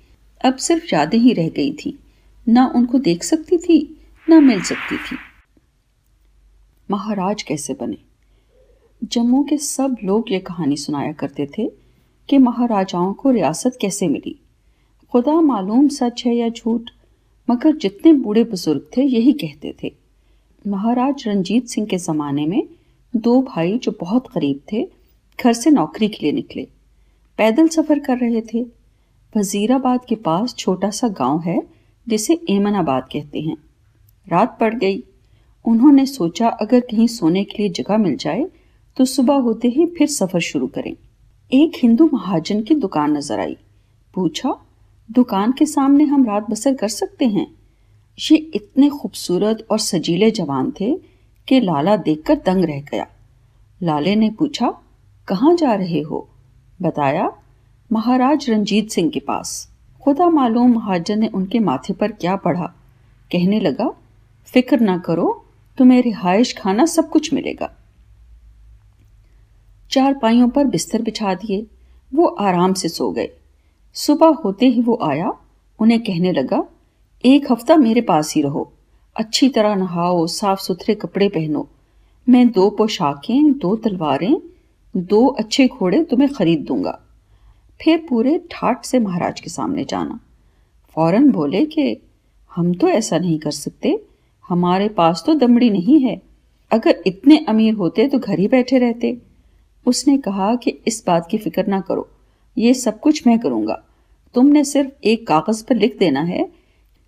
अब 0.45 0.55
सिर्फ़ 0.55 0.95
यादें 0.95 1.17
ही 1.17 1.33
रह 1.33 1.49
गई 1.49 1.73
थी। 1.73 1.99
ना 2.49 2.71
उनको 2.75 2.99
देख 2.99 3.23
सकती 3.23 3.57
थी, 3.57 4.01
ना 4.29 4.39
मिल 4.39 4.61
सकती 4.61 4.97
थी। 4.97 5.17
महाराज 6.91 7.43
कैसे 7.43 7.73
बने? 7.73 7.97
जम्मू 9.03 9.43
के 9.43 9.57
सब 9.57 9.97
लोग 10.03 10.31
ये 10.31 10.39
कहानी 10.39 10.77
सुनाया 10.77 11.11
करते 11.11 11.49
थे 11.57 11.71
कि 12.29 12.37
महाराजाओं 12.37 13.13
को 13.13 13.31
रियासत 13.31 13.77
कैसे 13.81 14.07
मिली। 14.07 14.39
खुदा 15.11 15.41
मालूम 15.41 15.87
सच 15.87 16.23
है 16.25 16.35
या 16.35 16.49
झूठ, 16.49 16.81
मगर 17.49 17.75
जितने 17.75 18.13
बूढ़े 18.13 18.43
बुज़ुर्ग 18.43 18.87
थे 18.97 19.01
यही 19.01 19.33
कहते 19.33 19.75
थे। 19.83 19.93
महाराज 20.67 21.23
रंजीत 21.27 21.67
सिंह 21.67 21.87
के 21.87 21.97
ज़माने 21.97 22.45
में 22.45 22.67
दो 23.15 23.41
भाई 23.41 23.77
जो 23.77 23.91
बहुत 23.99 24.27
करीब 24.27 24.59
थे, 24.71 24.87
घर 25.39 25.53
से 25.53 25.69
नौकरी 25.69 26.07
के 26.07 26.17
लिए 26.21 26.31
निकले। 26.31 26.67
पैदल 27.39 27.67
सफ़र 27.67 27.99
कर 27.99 28.17
रहे 28.17 28.41
थे। 28.43 28.61
वजीराबाद 29.35 30.05
के 30.05 30.15
पास 30.17 30.55
छोटा 30.55 30.89
सा 30.89 31.07
गाँव 31.09 31.39
है, 31.41 31.61
जिसे 32.07 32.39
एमनाबाद 32.49 33.07
कहते 33.13 33.41
हैं। 33.41 33.57
रात 34.27 34.57
पड़ 34.59 34.73
गई। 34.73 35.03
उन्होंने 35.65 36.05
सोचा, 36.05 36.47
अगर 36.47 36.79
कहीं 36.81 37.07
सोने 37.07 37.43
के 37.43 37.57
लिए 37.59 37.71
जगह 37.71 37.97
मिल 37.97 38.15
जाए 38.17 38.45
तो 38.97 39.05
सुबह 39.05 39.35
होते 39.35 39.67
ही 39.67 39.85
फिर 39.87 40.07
सफ़र 40.07 40.39
शुरू 40.41 40.67
करें। 40.67 40.95
एक 41.51 41.71
हिंदू 41.77 42.09
महाजन 42.13 42.61
की 42.61 42.75
दुकान 42.75 43.17
नज़र 43.17 43.39
आई। 43.39 43.57
पूछा, 44.13 44.55
दुकान 45.09 45.51
के 45.51 45.65
सामने 45.65 46.03
हम 46.03 46.25
रात 46.25 46.49
बसर 46.49 46.73
कर 46.73 46.87
सकते 46.87 47.25
हैं? 47.25 47.47
ये 48.19 48.37
इतने 48.55 48.89
खूबसूरत 48.89 49.65
और 49.71 49.79
सजीले 49.79 50.31
जवान 50.31 50.71
थे 50.81 50.95
कि 51.47 51.59
लाला 51.59 51.95
देखकर 51.95 52.35
दंग 52.35 52.65
रह 52.65 52.81
गया। 52.81 53.07
लाले 53.83 54.15
ने 54.15 54.29
पूछा, 54.29 54.77
कहाँ 55.27 55.55
जा 55.55 55.73
रहे 55.73 56.01
हो? 56.01 56.29
बताया, 56.81 57.31
महाराज 57.91 58.49
रंजीत 58.49 58.89
सिंह 58.89 59.09
के 59.09 59.19
पास। 59.19 59.71
खुदा 60.03 60.29
मालूम 60.29 60.71
महाजन 60.71 61.19
ने 61.19 61.27
उनके 61.27 61.59
माथे 61.59 61.93
पर 61.93 62.11
क्या 62.11 62.35
पढ़ा। 62.35 62.65
कहने 63.31 63.59
लगा, 63.59 63.89
फ़िक्र 64.45 64.79
ना 64.79 64.97
करो, 64.97 65.45
तुम्हें 65.77 66.01
रिहाइश 66.01 66.57
खाना 66.57 66.85
सब 66.85 67.09
कुछ 67.09 67.33
मिलेगा। 67.33 67.71
चार 69.91 70.13
पाइयों 70.13 70.49
पर 70.49 70.65
बिस्तर 70.65 71.01
बिछा 71.01 71.33
दिए, 71.33 71.67
वो 72.13 72.25
आराम 72.25 72.73
से 72.73 72.89
सो 72.89 73.11
गए। 73.11 73.29
सुबह 73.93 74.27
होते 74.27 74.65
ही 74.65 74.81
वो 74.81 74.99
आया, 75.03 75.33
उन्हें 75.79 75.99
कहने 75.99 76.31
लगा, 76.31 76.63
एक 77.25 77.51
हफ़्ता 77.51 77.75
मेरे 77.75 78.01
पास 78.01 78.35
ही 78.35 78.41
रहो। 78.41 78.71
अच्छी 79.15 79.49
तरह 79.49 79.75
नहाओ 79.75 80.27
साफ़ 80.27 80.59
सुथरे 80.59 80.95
कपड़े 80.95 81.29
पहनो। 81.29 81.69
मैं 82.29 82.51
दो 82.51 82.69
पोशाकें, 82.69 83.53
दो 83.53 83.75
तलवारें, 83.75 84.41
दो 84.97 85.27
अच्छे 85.27 85.67
घोड़े 85.67 86.03
तुम्हें 86.03 86.33
खरीद 86.33 86.59
दूँगा। 86.59 86.99
फिर 87.81 88.05
पूरे 88.09 88.41
ठाट 88.51 88.85
से 88.85 88.99
महाराज 88.99 89.39
के 89.39 89.49
सामने 89.49 89.85
जाना। 89.85 90.19
फ़ौरन 90.95 91.31
बोले 91.31 91.65
कि, 91.65 91.97
हम 92.55 92.73
तो 92.73 92.87
ऐसा 92.87 93.17
नहीं 93.17 93.39
कर 93.39 93.51
सकते। 93.51 94.01
हमारे 94.47 94.89
पास 94.89 95.23
तो 95.25 95.33
दमड़ी 95.33 95.69
नहीं 95.69 95.99
है। 95.99 96.21
अगर 96.71 97.03
इतने 97.07 97.45
अमीर 97.49 97.73
होते 97.73 98.07
तो 98.07 98.19
घर 98.19 98.39
ही 98.39 98.47
बैठे 98.47 98.77
रहते। 98.77 99.17
उसने 99.85 100.17
कहा 100.17 100.55
कि, 100.55 100.71
इस 100.87 101.03
बात 101.07 101.27
की 101.31 101.37
फ़िक्र 101.37 101.67
ना 101.67 101.79
करो। 101.81 102.09
ये 102.57 102.73
सब 102.73 102.99
कुछ 102.99 103.27
मैं 103.27 103.39
करूँगा। 103.39 103.83
तुमने 104.33 104.63
सिर्फ़ 104.63 104.89
एक 105.03 105.27
कागज़ 105.27 105.65
पर 105.65 105.75
लिख 105.75 105.97
देना 105.99 106.21
है 106.21 106.64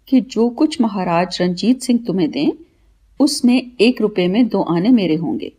कि 0.07 0.21
जो 0.21 0.49
कुछ 0.49 0.81
महाराज 0.81 1.37
रंजीत 1.41 1.81
सिंह 1.81 2.03
तुम्हें 2.07 2.31
दें, 2.31 2.51
उसमें 3.19 3.71
एक 3.81 4.01
रुपए 4.01 4.27
में 4.27 4.47
दो 4.47 4.61
आने 4.61 4.89
मेरे 4.89 5.15
होंगे। 5.15 5.49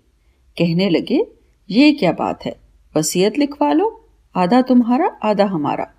कहने 0.58 0.88
लगे, 0.90 1.26
ये 1.70 1.92
क्या 1.92 2.12
बात 2.12 2.44
है? 2.44 2.56
वसीयत 2.96 3.38
लिखवा 3.38 3.72
लो, 3.72 4.04
आधा 4.36 4.62
तुम्हारा, 4.62 5.06
आधा 5.06 5.44
हमारा। 5.44 5.94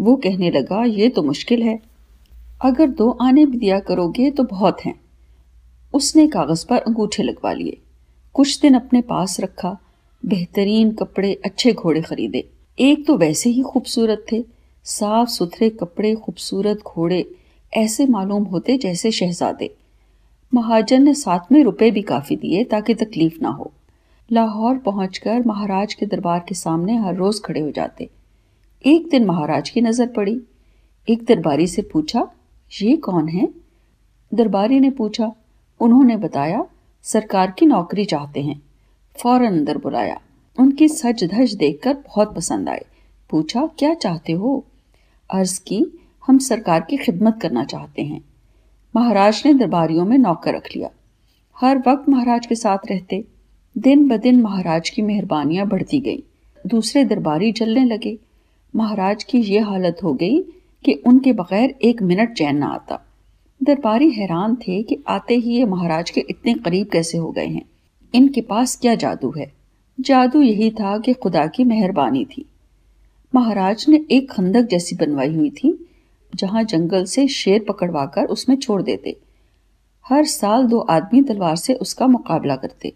वो 0.00 0.16
कहने 0.16 0.50
लगा, 0.50 0.84
ये 0.84 1.08
तो 1.08 1.22
मुश्किल 1.22 1.62
है। 1.62 1.80
अगर 2.64 2.88
दो 2.88 3.10
आने 3.10 3.46
भी 3.46 3.58
दिया 3.58 3.80
करोगे 3.80 4.30
तो 4.30 4.42
बहुत 4.42 4.80
हैं। 4.84 5.00
उसने 5.94 6.26
कागज़ 6.26 6.66
पर 6.66 6.78
अंगूठे 6.78 7.22
लगवा 7.22 7.52
लिए। 7.52 7.80
कुछ 8.34 8.60
दिन 8.60 8.74
अपने 8.74 9.00
पास 9.00 9.40
रखा, 9.40 9.78
बेहतरीन 10.26 10.92
कपड़े, 10.92 11.40
अच्छे 11.44 11.72
घोड़े 11.72 12.02
खरीदे। 12.02 12.50
एक 12.78 13.06
तो 13.06 13.16
वैसे 13.16 13.50
ही 13.50 13.62
खूबसूरत 13.62 14.26
थे 14.32 14.44
साफ़ 14.84 15.28
सुथरे 15.28 15.70
कपड़े, 15.70 16.14
खूबसूरत 16.14 16.78
घोड़े 16.78 17.34
ऐसे 17.72 18.06
मालूम 18.06 18.44
होते 18.44 18.76
जैसे 18.76 19.10
शहजादे। 19.10 19.74
महाजन 20.54 21.02
ने 21.02 21.14
साथ 21.14 21.52
में 21.52 21.62
रुपए 21.64 21.90
भी 21.90 22.02
काफ़ी 22.02 22.36
दिए 22.36 22.64
ताकि 22.64 22.94
तकलीफ़ 22.94 23.38
ना 23.42 23.48
हो। 23.48 23.72
लाहौर 24.32 24.78
पहुंचकर 24.78 25.42
महाराज 25.46 25.94
के 25.94 26.06
दरबार 26.06 26.44
के 26.48 26.54
सामने 26.54 26.96
हर 26.96 27.14
रोज 27.14 27.40
खड़े 27.44 27.60
हो 27.60 27.70
जाते। 27.70 28.10
एक 28.86 29.08
दिन 29.08 29.24
महाराज 29.24 29.70
की 29.70 29.80
नज़र 29.80 30.06
पड़ी। 30.06 30.40
एक 31.08 31.24
दरबारी 31.24 31.66
से 31.66 31.82
पूछा, 31.82 32.28
ये 32.82 32.96
कौन 32.96 33.28
है? 33.28 33.48
दरबारी 34.34 34.80
ने 34.80 34.90
पूछा, 34.90 35.32
उन्होंने 35.80 36.16
बताया, 36.16 36.66
सरकार 37.02 37.50
की 37.50 37.66
नौकरी 37.66 38.04
चाहते 38.04 38.40
हैं। 38.40 38.62
फ़ौरन 39.22 39.46
अंदर 39.46 39.78
बुलाया। 39.78 40.20
उनकी 40.58 40.88
सज 40.88 41.24
धज 41.24 41.54
देखकर 41.54 41.94
बहुत 41.94 42.34
पसंद 42.36 42.68
आए। 42.68 42.84
पूछा, 43.30 43.66
क्या 43.78 43.94
चाहते 43.94 44.32
हो? 44.32 44.64
अर्ज़ 45.30 45.60
की 45.60 45.99
हम 46.30 46.38
सरकार 46.38 46.80
की 46.80 46.96
खिदमत 46.96 47.38
करना 47.42 47.64
चाहते 47.64 48.02
हैं। 48.02 48.24
महाराज 48.96 49.42
ने 49.46 49.54
दरबारियों 49.54 50.04
में 50.04 50.18
नौकर 50.18 50.54
रख 50.54 50.68
लिया। 50.76 50.90
हर 51.60 51.78
वक्त 51.78 52.08
महाराज 52.08 52.46
के 52.46 52.54
साथ 52.54 52.78
रहते, 52.90 53.24
दिन 53.78 54.08
ब 54.08 54.16
दिन 54.16 54.42
महाराज 54.42 54.90
की 54.90 55.02
मेहरबानियाँ 55.02 55.66
बढ़ती 55.66 56.00
गई। 56.00 56.22
दूसरे 56.66 57.04
दरबारी 57.04 57.52
जलने 57.52 57.84
लगे। 57.84 58.18
महाराज 58.76 59.24
की 59.24 59.38
ये 59.38 59.60
हालत 59.60 59.96
हो 60.02 60.14
गई 60.14 60.40
कि 60.84 60.92
उनके 60.92 61.32
बगैर 61.32 61.74
एक 61.82 62.02
मिनट 62.02 62.32
चैन 62.32 62.56
ना 62.56 62.66
आता। 62.66 63.06
दरबारी 63.62 64.10
हैरान 64.10 64.54
थे 64.54 64.82
कि 64.82 65.02
आते 65.08 65.34
ही 65.34 65.56
ये 65.56 65.64
महाराज 65.64 66.10
के 66.10 66.20
इतने 66.20 66.54
करीब 66.54 66.86
कैसे 66.86 67.18
हो 67.18 67.30
गए 67.30 67.46
हैं। 67.46 67.64
इनके 68.14 68.40
पास 68.40 68.76
क्या 68.76 68.94
जादू 68.94 69.34
है? 69.38 69.52
जादू 70.00 70.42
यही 70.42 70.70
था 70.70 70.98
कि 70.98 71.12
खुदा 71.12 71.46
की 71.46 71.64
मेहरबानी 71.64 72.24
थी। 72.24 72.44
महाराज 73.34 73.86
ने 73.88 74.04
एक 74.10 74.30
खंदक 74.30 74.62
जैसी 74.62 74.96
बनवाई 74.96 75.34
हुई 75.34 75.50
थी 75.50 75.86
जहाँ 76.34 76.64
जंगल 76.64 77.04
से 77.04 77.28
शेर 77.28 77.64
पकड़वाकर 77.68 78.24
उसमें 78.24 78.56
छोड़ 78.56 78.82
देते। 78.82 79.16
हर 80.08 80.24
साल 80.24 80.66
दो 80.66 80.78
आदमी 80.78 81.22
तलवार 81.22 81.56
से 81.56 81.74
उसका 81.74 82.06
मुकाबला 82.06 82.56
करते। 82.56 82.92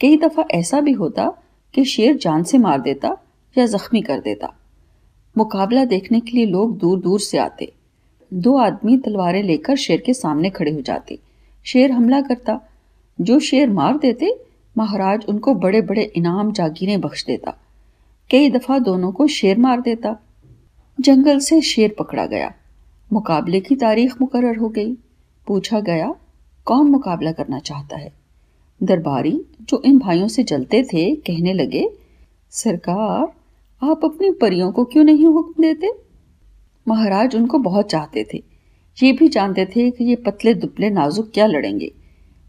कई 0.00 0.16
दफ़ा 0.16 0.44
ऐसा 0.50 0.80
भी 0.80 0.92
होता 0.92 1.32
कि 1.74 1.84
शेर 1.84 2.16
जान 2.16 2.42
से 2.42 2.58
मार 2.58 2.80
देता 2.80 3.16
या 3.58 3.66
जख्मी 3.66 4.02
कर 4.02 4.20
देता। 4.20 4.54
मुकाबला 5.38 5.84
देखने 5.84 6.20
के 6.20 6.30
लिए 6.30 6.46
लोग 6.46 6.78
दूर 6.78 7.00
दूर 7.00 7.20
से 7.20 7.38
आते। 7.38 7.72
दो 8.34 8.56
आदमी 8.56 8.98
तलवारें 8.98 9.42
लेकर 9.42 9.76
शेर 9.76 10.00
के 10.00 10.14
सामने 10.14 10.50
खड़े 10.50 10.70
हो 10.70 10.80
जाते। 10.80 11.18
शेर 11.64 11.90
हमला 11.90 12.20
करता। 12.20 12.60
जो 13.20 13.38
शेर 13.38 13.70
मार 13.70 13.98
देते, 13.98 14.44
महाराज 14.78 15.24
उनको 15.28 15.54
बड़े 15.54 15.80
बड़े 15.80 16.02
इनाम 16.02 16.52
जागीरें 16.52 17.00
बख्श 17.00 17.24
देता। 17.24 17.54
कई 18.30 18.50
दफ़ा 18.50 18.78
दोनों 18.78 19.12
को 19.12 19.26
शेर 19.26 19.58
मार 19.58 19.80
देता। 19.80 20.16
जंगल 21.00 21.38
से 21.38 21.60
शेर 21.60 21.96
पकड़ा 21.98 22.26
गया। 22.26 22.54
मुकाबले 23.12 23.60
की 23.60 23.76
तारीख 23.76 24.20
मुकर्र 24.20 24.56
हो 24.56 24.68
गई। 24.68 24.94
पूछा 25.46 25.80
गया, 25.80 26.14
कौन 26.64 26.90
मुकाबला 26.90 27.32
करना 27.32 27.58
चाहता 27.58 27.96
है? 27.96 28.12
दरबारी, 28.82 29.44
जो 29.60 29.82
इन 29.84 29.98
भाइयों 29.98 30.28
से 30.28 30.42
जलते 30.42 30.82
थे, 30.82 31.14
कहने 31.14 31.52
लगे, 31.52 31.88
सरकार, 32.50 33.32
आप 33.90 34.00
अपनी 34.04 34.30
परियों 34.30 34.72
को 34.72 34.84
क्यों 34.84 35.04
नहीं 35.04 35.24
हुक्म 35.24 35.62
देते? 35.62 35.90
महाराज 36.88 37.36
उनको 37.36 37.58
बहुत 37.58 37.90
चाहते 37.90 38.26
थे। 38.34 38.42
ये 39.02 39.12
भी 39.12 39.28
जानते 39.28 39.66
थे 39.66 39.90
कि 39.90 40.04
ये 40.04 40.16
पतले 40.16 40.54
दुबले 40.54 40.90
नाजुक 40.90 41.30
क्या 41.34 41.46
लड़ेंगे। 41.46 41.92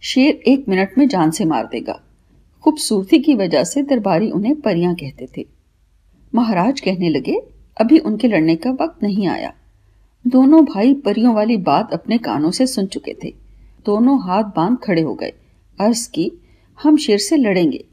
शेर 0.01 0.35
एक 0.35 0.69
मिनट 0.69 0.97
में 0.97 1.07
जान 1.07 1.31
से 1.31 1.45
मार 1.45 1.65
देगा। 1.65 2.01
खूबसूरती 2.63 3.19
की 3.19 3.35
वजह 3.35 3.63
से 3.63 3.83
दरबारी 3.83 4.31
उन्हें 4.31 4.61
परियाँ 4.61 4.95
कहते 4.95 5.27
थे। 5.37 5.47
महाराज 6.35 6.79
कहने 6.79 7.09
लगे 7.09 7.41
अभी 7.79 7.99
उनके 7.99 8.27
लड़ने 8.27 8.55
का 8.55 8.71
वक्त 8.71 9.03
नहीं 9.03 9.27
आया। 9.27 9.53
दोनों 10.27 10.65
भाई 10.65 10.93
परियों 10.93 11.33
वाली 11.35 11.57
बात 11.57 11.93
अपने 11.93 12.17
कानों 12.17 12.51
से 12.51 12.67
सुन 12.67 12.85
चुके 12.85 13.13
थे। 13.23 13.33
दोनों 13.85 14.19
हाथ 14.23 14.43
बाँध 14.43 14.77
खड़े 14.77 15.01
हो 15.01 15.13
गए। 15.15 15.33
अर्ज़ 15.79 16.09
की, 16.11 16.31
हम 16.83 16.97
शेर 16.97 17.17
से 17.17 17.37
लड़ेंगे। 17.37 17.85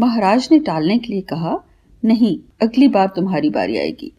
महाराज 0.00 0.48
ने 0.52 0.58
टालने 0.58 0.98
के 0.98 1.12
लिए 1.12 1.22
कहा, 1.22 1.58
नहीं, 2.04 2.38
अगली 2.62 2.88
बार 2.88 3.06
तुम्हारी 3.06 3.50
बारी 3.50 3.76
आएगी। 3.76 4.12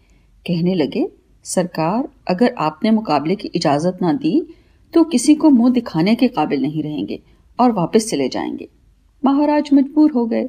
कहने 0.45 0.75
लगे, 0.75 1.07
सरकार, 1.43 2.09
अगर 2.27 2.55
आपने 2.57 2.91
मुकाबले 2.91 3.35
की 3.35 3.47
इजाज़त 3.47 3.97
ना 4.01 4.13
दी 4.13 4.55
तो 4.93 5.03
किसी 5.03 5.35
को 5.35 5.49
मुँह 5.49 5.73
दिखाने 5.73 6.15
के 6.15 6.27
काबिल 6.27 6.61
नहीं 6.61 6.83
रहेंगे 6.83 7.21
और 7.59 7.71
वापस 7.71 8.09
चले 8.09 8.29
जाएँगे। 8.29 8.67
महाराज 9.25 9.69
मजबूर 9.73 10.11
हो 10.11 10.25
गए। 10.25 10.43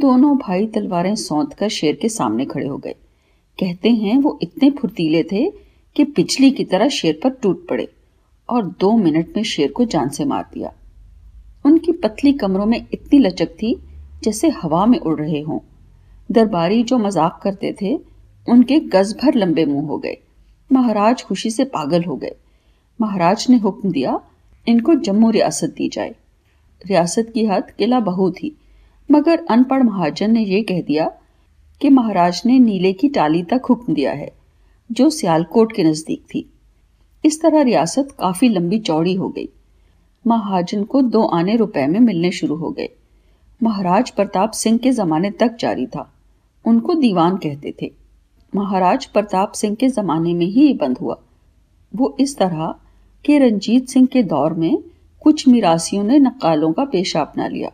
दोनों 0.00 0.36
भाई 0.38 0.66
तलवारें 0.66 1.14
सौंत 1.14 1.52
कर 1.54 1.68
शेर 1.68 1.94
के 1.94 2.08
सामने 2.08 2.44
खड़े 2.44 2.66
हो 2.66 2.78
गए। 2.78 2.94
कहते 3.58 3.90
हैं, 3.90 4.18
वो 4.18 4.38
इतने 4.42 4.70
फुर्तीले 4.70 5.22
थे 5.22 5.50
कि 5.96 6.04
पिछली 6.04 6.50
की 6.50 6.64
तरह 6.64 6.88
शेर 6.88 7.20
पर 7.24 7.30
टूट 7.30 7.66
पड़े 7.68 7.88
और 8.48 8.66
दो 8.80 8.96
मिनट 8.96 9.36
में 9.36 9.42
शेर 9.42 9.72
को 9.72 9.84
जान 9.84 10.08
से 10.08 10.24
मार 10.24 10.44
दिया। 10.54 10.72
उनकी 11.64 11.92
पतली 11.92 12.32
कमरों 12.32 12.66
में 12.66 12.78
इतनी 12.78 13.18
लचक 13.18 13.48
थी 13.52 13.74
जैसे 14.24 14.48
हवा 14.48 14.86
में 14.86 14.98
उड़ 14.98 15.18
रहे 15.20 15.40
हों। 15.40 15.58
दरबारी 16.32 16.82
जो 16.82 16.98
मज़ाक 16.98 17.40
करते 17.42 17.74
थे, 17.82 17.94
उनके 18.48 18.78
गज 18.80 19.14
भर 19.22 19.34
लंबे 19.34 19.64
मुँह 19.64 19.86
हो 19.86 19.98
गए। 19.98 20.16
महाराज 20.72 21.22
खुशी 21.22 21.50
से 21.50 21.64
पागल 21.64 22.04
हो 22.04 22.16
गए। 22.16 22.34
महाराज 23.00 23.46
ने 23.50 23.56
हुक्म 23.56 23.90
दिया, 23.90 24.20
इनको 24.66 24.94
जम्मू 24.94 25.30
रियासत 25.30 25.74
दी 25.78 25.88
जाए। 25.88 26.14
रियासत 26.86 27.30
की 27.34 27.44
हद 27.44 27.70
किला 27.70 28.00
बहु 28.00 28.30
थी, 28.30 28.56
मगर 29.10 29.44
अनपढ़ 29.50 29.82
महाजन 29.82 30.30
ने 30.30 30.40
यह 30.40 30.62
कह 30.62 30.80
दिया 30.82 31.10
कि 31.80 31.88
महाराज 31.88 32.42
ने 32.46 32.58
नीले 32.58 32.92
की 32.92 33.08
टाली 33.08 33.42
तक 33.42 33.66
हुक्म 33.70 33.94
दिया 33.94 34.12
है, 34.12 34.30
जो 34.90 35.10
सियालकोट 35.10 35.72
के 35.72 35.84
नज़दीक 35.84 36.22
थी। 36.24 36.48
इस 37.24 37.40
तरह 37.42 37.62
रियासत 37.62 38.08
काफ़ी 38.18 38.48
लंबी 38.48 38.78
चौड़ी 38.78 39.14
हो 39.14 39.28
गई। 39.28 39.48
महाजन 40.24 40.84
को 40.84 41.02
दो 41.02 41.22
आने 41.26 41.56
रुपए 41.56 41.86
में 41.86 42.00
मिलने 42.00 42.30
शुरू 42.30 42.56
हो 42.56 42.70
गए। 42.70 42.88
महाराज 43.60 44.10
प्रताप 44.10 44.50
सिंह 44.50 44.78
के 44.78 44.90
जमाने 44.90 45.30
तक 45.30 45.56
जारी 45.60 45.86
था। 45.86 46.12
उनको 46.64 46.94
दीवान 46.94 47.36
कहते 47.36 47.74
थे। 47.82 47.90
महाराज 48.54 49.06
प्रताप 49.06 49.52
सिंह 49.52 49.74
के 49.74 49.88
जमाने 49.88 50.34
में 50.34 50.46
ही 50.46 50.66
ये 50.66 50.74
बंद 50.74 50.98
हुआ। 50.98 51.18
वो 51.94 52.16
इस 52.20 52.36
तरह 52.38 52.74
के 53.24 53.38
रंजीत 53.38 53.88
सिंह 53.88 54.06
के 54.06 54.22
दौर 54.22 54.54
में 54.54 54.78
कुछ 55.22 55.48
मिरासियों 55.48 56.04
ने 56.04 56.18
नक्कालों 56.18 56.72
का 56.72 56.84
पेशा 56.84 57.20
अपना 57.20 57.46
लिया। 57.46 57.70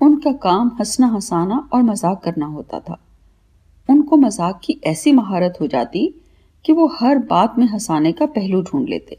उनका 0.00 0.32
काम 0.32 0.70
हंसना 0.80 1.06
हंसाना 1.06 1.68
और 1.72 1.82
मज़ाक 1.82 2.22
करना 2.24 2.46
होता 2.46 2.80
था। 2.80 2.98
उनको 3.88 4.16
मज़ाक 4.16 4.60
की 4.64 4.78
ऐसी 4.86 5.12
महारत 5.12 5.58
हो 5.60 5.66
जाती 5.66 6.06
कि 6.64 6.72
वो 6.72 6.86
हर 6.94 7.18
बात 7.18 7.58
में 7.58 7.66
हंसाने 7.66 8.12
का 8.12 8.26
पहलू 8.26 8.62
ढूंढ 8.62 8.88
लेते। 8.88 9.18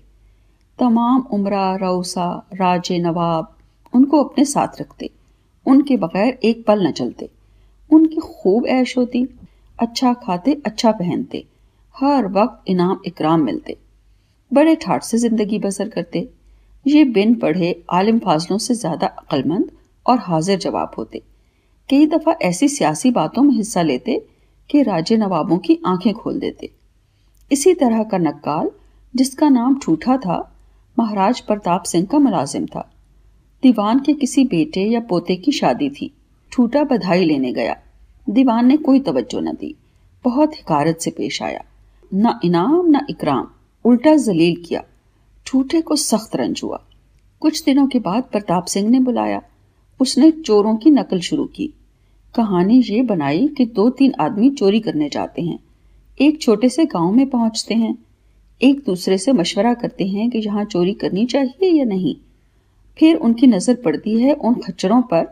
तमाम 0.79 1.21
उमरा, 1.31 1.75
रऊसा, 1.75 2.27
राजे, 2.53 2.97
नवाब, 2.99 3.55
उनको 3.93 4.23
अपने 4.23 4.45
साथ 4.45 4.81
रखते। 4.81 5.09
उनके 5.65 5.97
बगैर 5.97 6.39
एक 6.43 6.65
पल 6.67 6.87
न 6.87 6.91
चलते। 6.91 7.29
उनकी 7.91 8.15
खूब 8.15 8.65
ऐश 8.67 8.97
होती। 8.97 9.27
अच्छा 9.79 10.13
खाते 10.13 10.61
अच्छा 10.65 10.91
पहनते। 10.91 11.45
हर 11.95 12.27
वक्त 12.27 12.69
इनाम 12.69 12.99
इकराम 13.05 13.43
मिलते। 13.43 13.77
बड़े 14.51 14.75
ठाट 14.75 15.03
से 15.03 15.17
ज़िंदगी 15.17 15.59
बसर 15.59 15.89
करते। 15.89 16.27
ये 16.85 17.03
बिन 17.05 17.33
पढ़े 17.35 17.75
आलिम 17.91 18.19
फाजलों 18.19 18.57
से 18.57 18.73
ज़्यादा 18.75 19.07
अक्लमंद 19.07 19.71
और 20.05 20.19
हाजिर 20.19 20.59
जवाब 20.59 20.91
होते। 20.97 21.21
कई 21.89 22.05
दफ़ा 22.07 22.35
ऐसी 22.41 22.67
सियासी 22.67 23.11
बातों 23.11 23.43
में 23.43 23.53
हिस्सा 23.55 23.81
लेते 23.81 24.21
कि 24.69 24.83
राजे 24.83 25.17
नवाबों 25.17 25.57
की 25.57 25.79
आँखें 25.85 26.13
खोल 26.13 26.39
देते। 26.39 26.71
इसी 27.51 27.73
तरह 27.73 28.03
का 28.03 28.17
नक्काल, 28.17 28.71
जिसका 29.15 29.49
नाम 29.49 29.79
ठूठा 29.79 30.17
था, 30.17 30.55
महाराज 30.99 31.39
प्रताप 31.39 31.83
सिंह 31.83 32.05
का 32.05 32.19
मुलाजिम 32.19 32.65
था। 32.65 32.91
दीवान 33.63 33.99
के 33.99 34.13
किसी 34.13 34.45
बेटे 34.45 34.81
या 34.81 34.99
पोते 34.99 35.35
की 35.35 35.51
शादी 35.51 35.89
थी। 35.89 36.13
ठूठा 36.51 36.83
बधाई 36.83 37.25
लेने 37.25 37.53
गया। 37.53 37.77
दीवान 38.29 38.65
ने 38.65 38.77
कोई 38.77 38.99
तवज्जो 38.99 39.39
न 39.39 39.53
दी। 39.53 39.75
बहुत 40.23 40.53
हिकारत 40.53 40.97
से 40.97 41.11
पेश 41.11 41.43
आया। 41.43 41.65
न 42.13 42.39
इनाम, 42.43 42.85
न 42.87 43.05
इकराम। 43.09 43.47
उल्टा 43.85 44.15
जलील 44.15 44.63
किया। 44.67 44.83
ठूठे 45.47 45.81
को 45.81 45.95
सख्त 45.95 46.35
रंज 46.35 46.61
हुआ। 46.63 46.85
कुछ 47.39 47.63
दिनों 47.63 47.87
के 47.87 47.99
बाद 47.99 48.23
प्रताप 48.23 48.65
सिंह 48.65 48.89
ने 48.89 48.99
बुलाया। 48.99 49.41
उसने 49.99 50.31
चोरों 50.31 50.75
की 50.75 50.91
नकल 50.91 51.19
शुरू 51.19 51.45
की। 51.45 51.73
कहानी 52.35 52.79
ये 52.79 53.01
बनाई 53.01 53.47
कि 53.47 53.65
दो 53.65 53.89
तीन 53.89 54.13
आदमी 54.19 54.49
चोरी 54.49 54.79
करने 54.79 55.09
जाते 55.09 55.41
हैं। 55.41 55.59
एक 56.17 56.41
छोटे 56.41 56.69
से 56.69 56.85
गाँव 56.85 57.11
में 57.11 57.29
पहुँचते 57.29 57.75
हैं। 57.75 57.97
एक 58.61 58.83
दूसरे 58.85 59.17
से 59.17 59.33
मशवरा 59.33 59.73
करते 59.73 60.07
हैं 60.07 60.29
कि 60.29 60.39
यहाँ 60.39 60.65
चोरी 60.65 60.93
करनी 60.93 61.25
चाहिए 61.25 61.71
या 61.71 61.85
नहीं। 61.85 62.15
फिर 62.97 63.15
उनकी 63.15 63.47
नज़र 63.47 63.75
पड़ती 63.75 64.21
है 64.21 64.33
उन 64.33 64.55
खच्चरों 64.55 65.01
पर, 65.01 65.27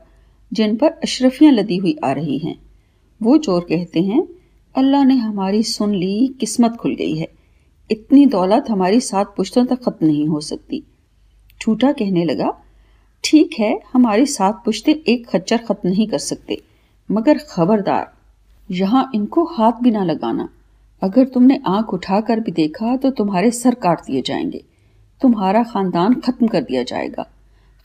जिन 0.51 0.75
पर 0.75 0.87
अशरफियाँ 0.87 1.51
लदी 1.51 1.77
हुई 1.77 1.97
आ 2.03 2.11
रही 2.11 2.37
हैं। 2.37 2.55
वो 3.21 3.37
चोर 3.37 3.61
कहते 3.61 4.01
हैं, 4.01 4.27
अल्लाह 4.75 5.03
ने 5.03 5.15
हमारी 5.15 5.63
सुन 5.63 5.95
ली, 5.95 6.27
किस्मत 6.39 6.75
खुल 6.75 6.95
गई 6.95 7.15
है। 7.15 7.27
इतनी 7.89 8.25
दौलत 8.25 8.65
हमारी 8.69 8.99
सात 8.99 9.33
पुश्तों 9.37 9.65
तक 9.65 9.83
खत्म 9.83 10.05
नहीं 10.05 10.27
हो 10.27 10.41
सकती। 10.41 10.83
ठूठा 11.61 11.91
कहने 11.91 12.25
लगा, 12.25 12.53
ठीक 13.23 13.59
है, 13.59 13.79
हमारी 13.93 14.25
सात 14.25 14.61
पुश्ते 14.65 15.03
एक 15.07 15.27
खच्चर 15.27 15.57
खत्म 15.57 15.89
नहीं 15.89 16.07
कर 16.07 16.17
सकते। 16.17 16.61
मगर 17.11 17.37
खबरदार, 17.49 18.11
यहाँ 18.71 19.11
इनको 19.15 19.43
हाथ 19.45 19.71
भी 19.71 19.91
ना 19.91 20.03
लगाना। 20.03 20.49
अगर 21.01 21.25
तुमने 21.25 21.59
आँख 21.67 21.93
उठाकर 21.93 22.39
भी 22.39 22.51
देखा 22.51 22.95
तो 22.95 23.09
तुम्हारे 23.09 23.51
सर 23.51 23.75
काट 23.75 23.99
दिए 23.99 24.21
जाएँगे। 24.21 24.63
तुम्हारा 25.21 25.63
खानदान 25.63 26.13
खत्म 26.13 26.47
कर 26.47 26.61
दिया 26.61 26.83
जाएगा। 26.83 27.25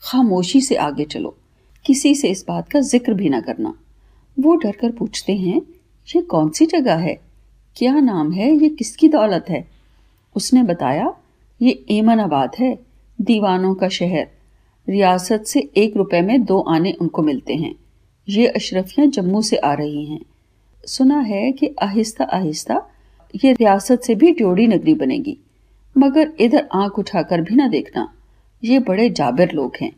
खामोशी 0.03 0.61
से 0.61 0.75
आगे 0.75 1.05
चलो। 1.05 1.37
किसी 1.85 2.15
से 2.15 2.29
इस 2.29 2.45
बात 2.47 2.69
का 2.69 2.79
ज़िक्र 2.79 3.13
भी 3.13 3.29
ना 3.29 3.41
करना। 3.41 3.73
वो 4.39 4.55
डर 4.55 4.71
कर 4.71 4.91
पूछते 4.91 5.33
हैं, 5.33 5.61
ये 6.15 6.21
कौन 6.21 6.49
सी 6.49 6.65
जगह 6.65 6.95
है? 6.95 7.21
क्या 7.75 7.99
नाम 7.99 8.31
है? 8.31 8.51
ये 8.53 8.69
किसकी 8.69 9.07
दौलत 9.07 9.45
है? 9.49 9.67
उसने 10.35 10.63
बताया, 10.63 11.13
ये 11.61 11.85
एमनाबाद 11.89 12.51
है, 12.59 12.79
दीवानों 13.21 13.75
का 13.75 13.87
शहर। 13.89 14.27
रियासत 14.89 15.43
से 15.43 15.59
एक 15.77 15.97
रुपए 15.97 16.21
में 16.21 16.43
दो 16.43 16.59
आने 16.59 16.91
उनको 16.91 17.23
मिलते 17.23 17.53
हैं। 17.53 17.75
ये 18.27 18.47
अशरफियाँ 18.47 19.07
जम्मू 19.09 19.41
से 19.41 19.57
आ 19.57 19.73
रही 19.73 20.05
हैं। 20.05 20.19
सुना 20.83 21.19
है 21.19 21.51
कि 21.51 21.73
आहिस्ता 21.81 22.23
आहिस्ता 22.25 22.81
ये 23.33 23.51
रियासत 23.53 24.01
से 24.01 24.15
भी 24.15 24.31
ड्योड़ी 24.31 24.67
नगरी 24.67 24.93
बनेगी, 24.95 25.37
मगर 25.95 26.31
इधर 26.39 26.67
आँख 26.73 26.99
उठाकर 26.99 27.41
भी 27.41 27.55
ना 27.55 27.67
देखना। 27.67 28.07
ये 28.63 28.79
बड़े 28.79 29.09
जाबिर 29.11 29.51
लोग 29.51 29.75
हैं। 29.81 29.91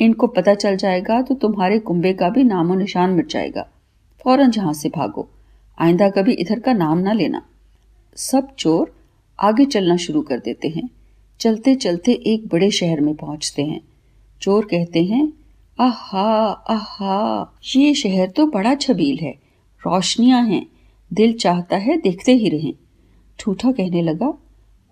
इनको 0.00 0.26
पता 0.28 0.54
चल 0.54 0.76
जाएगा 0.76 1.20
तो 1.22 1.34
तुम्हारे 1.34 1.78
कुंबे 1.80 2.12
का 2.12 2.28
भी 2.28 2.44
नामो 2.44 2.74
निशान 2.74 3.10
मिट 3.10 3.26
जाएगा। 3.26 3.62
फ़ौरन 4.24 4.50
जहाँ 4.50 4.72
से 4.72 4.88
भागो, 4.88 5.28
आइंदा 5.78 6.08
कभी 6.10 6.32
इधर 6.34 6.60
का 6.60 6.72
नाम 6.72 6.98
ना 6.98 7.12
लेना। 7.12 7.42
सब 8.16 8.54
चोर 8.54 8.94
आगे 9.38 9.64
चलना 9.66 9.96
शुरू 9.98 10.20
कर 10.22 10.38
देते 10.38 10.68
हैं। 10.68 10.88
चलते 11.40 11.74
चलते 11.74 12.12
एक 12.26 12.46
बड़े 12.48 12.70
शहर 12.70 13.00
में 13.00 13.14
पहुँचते 13.14 13.62
हैं। 13.62 13.80
चोर 14.40 14.64
कहते 14.64 15.02
हैं 15.04 15.26
आहा 15.80 16.50
आहा। 16.50 17.54
ये 17.76 17.94
शहर 17.94 18.30
तो 18.30 18.46
बड़ा 18.46 18.74
छबील 18.74 19.18
है। 19.18 19.32
रोशनियाँ 19.86 20.42
हैं। 20.44 20.66
दिल 21.12 21.32
चाहता 21.32 21.76
है 21.76 21.96
देखते 21.96 22.32
ही 22.32 22.48
रहें। 22.48 22.74
ठूठा 23.38 23.72
कहने 23.72 24.02
लगा, 24.02 24.34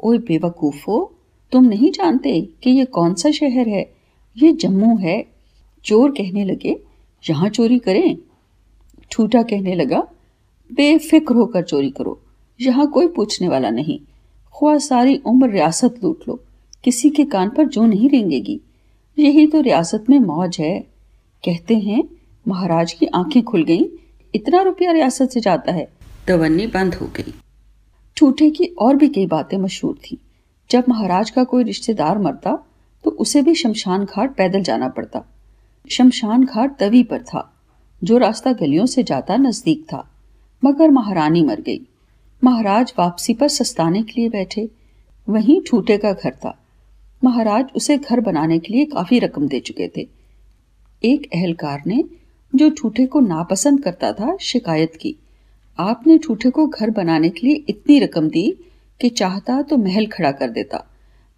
ओए 0.05 0.18
बेवकूफो, 0.18 1.14
तुम 1.53 1.64
नहीं 1.64 1.91
जानते 1.91 2.41
कि 2.62 2.70
ये 2.70 2.85
कौन 2.85 3.14
सा 3.14 3.31
शहर 3.31 3.68
है? 3.68 3.93
ये 4.37 4.53
जम्मू 4.53 4.97
है। 4.97 5.26
चोर 5.85 6.11
कहने 6.11 6.45
लगे, 6.45 6.76
यहाँ 7.31 7.49
चोरी 7.49 7.78
करें? 7.78 8.18
ठूठा 9.11 9.43
कहने 9.43 9.74
लगा, 9.74 10.01
बेफिक्र 10.72 11.35
होकर 11.35 11.62
चोरी 11.62 11.91
करो। 11.91 12.20
यहाँ 12.61 12.91
कोई 12.91 13.09
पूछने 13.09 13.49
वाला 13.49 13.70
नहीं। 13.70 13.99
ख्वा 14.59 14.78
सारी 14.78 15.16
उम्र 15.16 15.51
रियासत 15.51 15.95
लूट 16.05 16.20
लो। 16.28 16.45
किसी 16.85 17.11
के 17.11 17.24
कान 17.24 17.49
पर 17.49 17.68
जो 17.68 17.87
नहीं 17.87 18.09
रेंगेगी। 18.09 18.61
यही 19.21 19.47
तो 19.47 19.61
रियासत 19.61 20.05
में 20.11 20.18
मौज 20.18 20.57
है। 20.61 20.81
कहते 21.45 21.79
हैं, 21.79 22.05
महाराज 22.49 22.93
की 22.93 23.07
आँखें 23.07 23.43
खुल 23.43 23.64
गईं, 23.64 23.85
इतना 24.35 24.62
रुपया 24.62 24.93
रियासत 24.93 25.29
से 25.29 25.41
जाता 25.41 25.73
है। 25.73 25.89
तवन्नी 26.29 26.66
बंद 26.66 26.95
हो 26.95 27.07
गई। 27.07 27.35
ठूठे 28.16 28.51
की 28.51 28.64
और 28.64 28.97
भी 28.97 29.09
कई 29.09 29.27
बातें 29.27 29.59
मशहूर 29.59 29.95
थी। 29.95 30.18
जब 30.71 30.85
महाराज 30.89 31.31
का 31.31 31.45
कोई 31.45 31.64
रिश्तेदार 31.64 32.18
मरता 32.18 32.66
तो 33.05 33.11
उसे 33.11 33.43
भी 33.43 33.55
शमशान 33.55 34.05
घाट 34.05 34.37
पैदल 34.37 34.62
जाना 34.62 34.89
पड़ता। 34.89 35.23
शमशान 35.91 36.45
घाट 36.45 36.79
तवी 36.79 37.03
पर 37.03 37.23
था, 37.23 37.53
जो 38.05 38.18
रास्ता 38.18 38.53
गलियों 38.53 38.87
से 38.87 39.03
जाता 39.03 39.37
नज़दीक 39.37 39.85
था, 39.85 40.11
मगर 40.64 40.91
महारानी 40.91 41.43
मर 41.43 41.61
गई। 41.61 41.81
महाराज 42.45 42.93
वापसी 42.99 43.35
पर 43.35 43.49
सस्ताने 43.49 44.03
के 44.03 44.21
लिए 44.21 44.29
बैठे। 44.29 44.68
वहीं 45.29 45.61
ठूटे 45.61 45.97
का 45.99 46.12
घर 46.12 46.31
था। 46.31 46.60
महाराज 47.25 47.66
उसे 47.77 47.97
घर 47.99 48.21
बनाने 48.21 48.59
के 48.59 48.73
लिए 48.75 48.85
काफ़ी 48.85 49.18
रकम 49.18 49.49
दे 49.49 49.61
चुके 49.61 49.89
थे। 49.89 50.09
एक 51.05 51.29
अहलकार 51.35 51.83
ने, 51.87 52.05
जो 52.55 52.71
ठूठे 52.71 53.07
को 53.07 53.21
नापसंद 53.21 53.83
करता 53.83 54.12
था, 54.12 54.37
शिकायत 54.41 54.97
की। 54.97 55.16
आपने 55.79 56.18
ठूठे 56.18 56.51
को 56.51 56.66
घर 56.66 56.91
बनाने 56.91 57.29
के 57.29 57.47
लिए 57.47 57.64
इतनी 57.68 57.99
रकम 57.99 58.29
दी 58.29 58.51
कि 59.01 59.09
चाहता 59.09 59.62
तो 59.62 59.77
महल 59.77 60.07
खड़ा 60.07 60.33
कर 60.33 60.51
देता, 60.51 60.87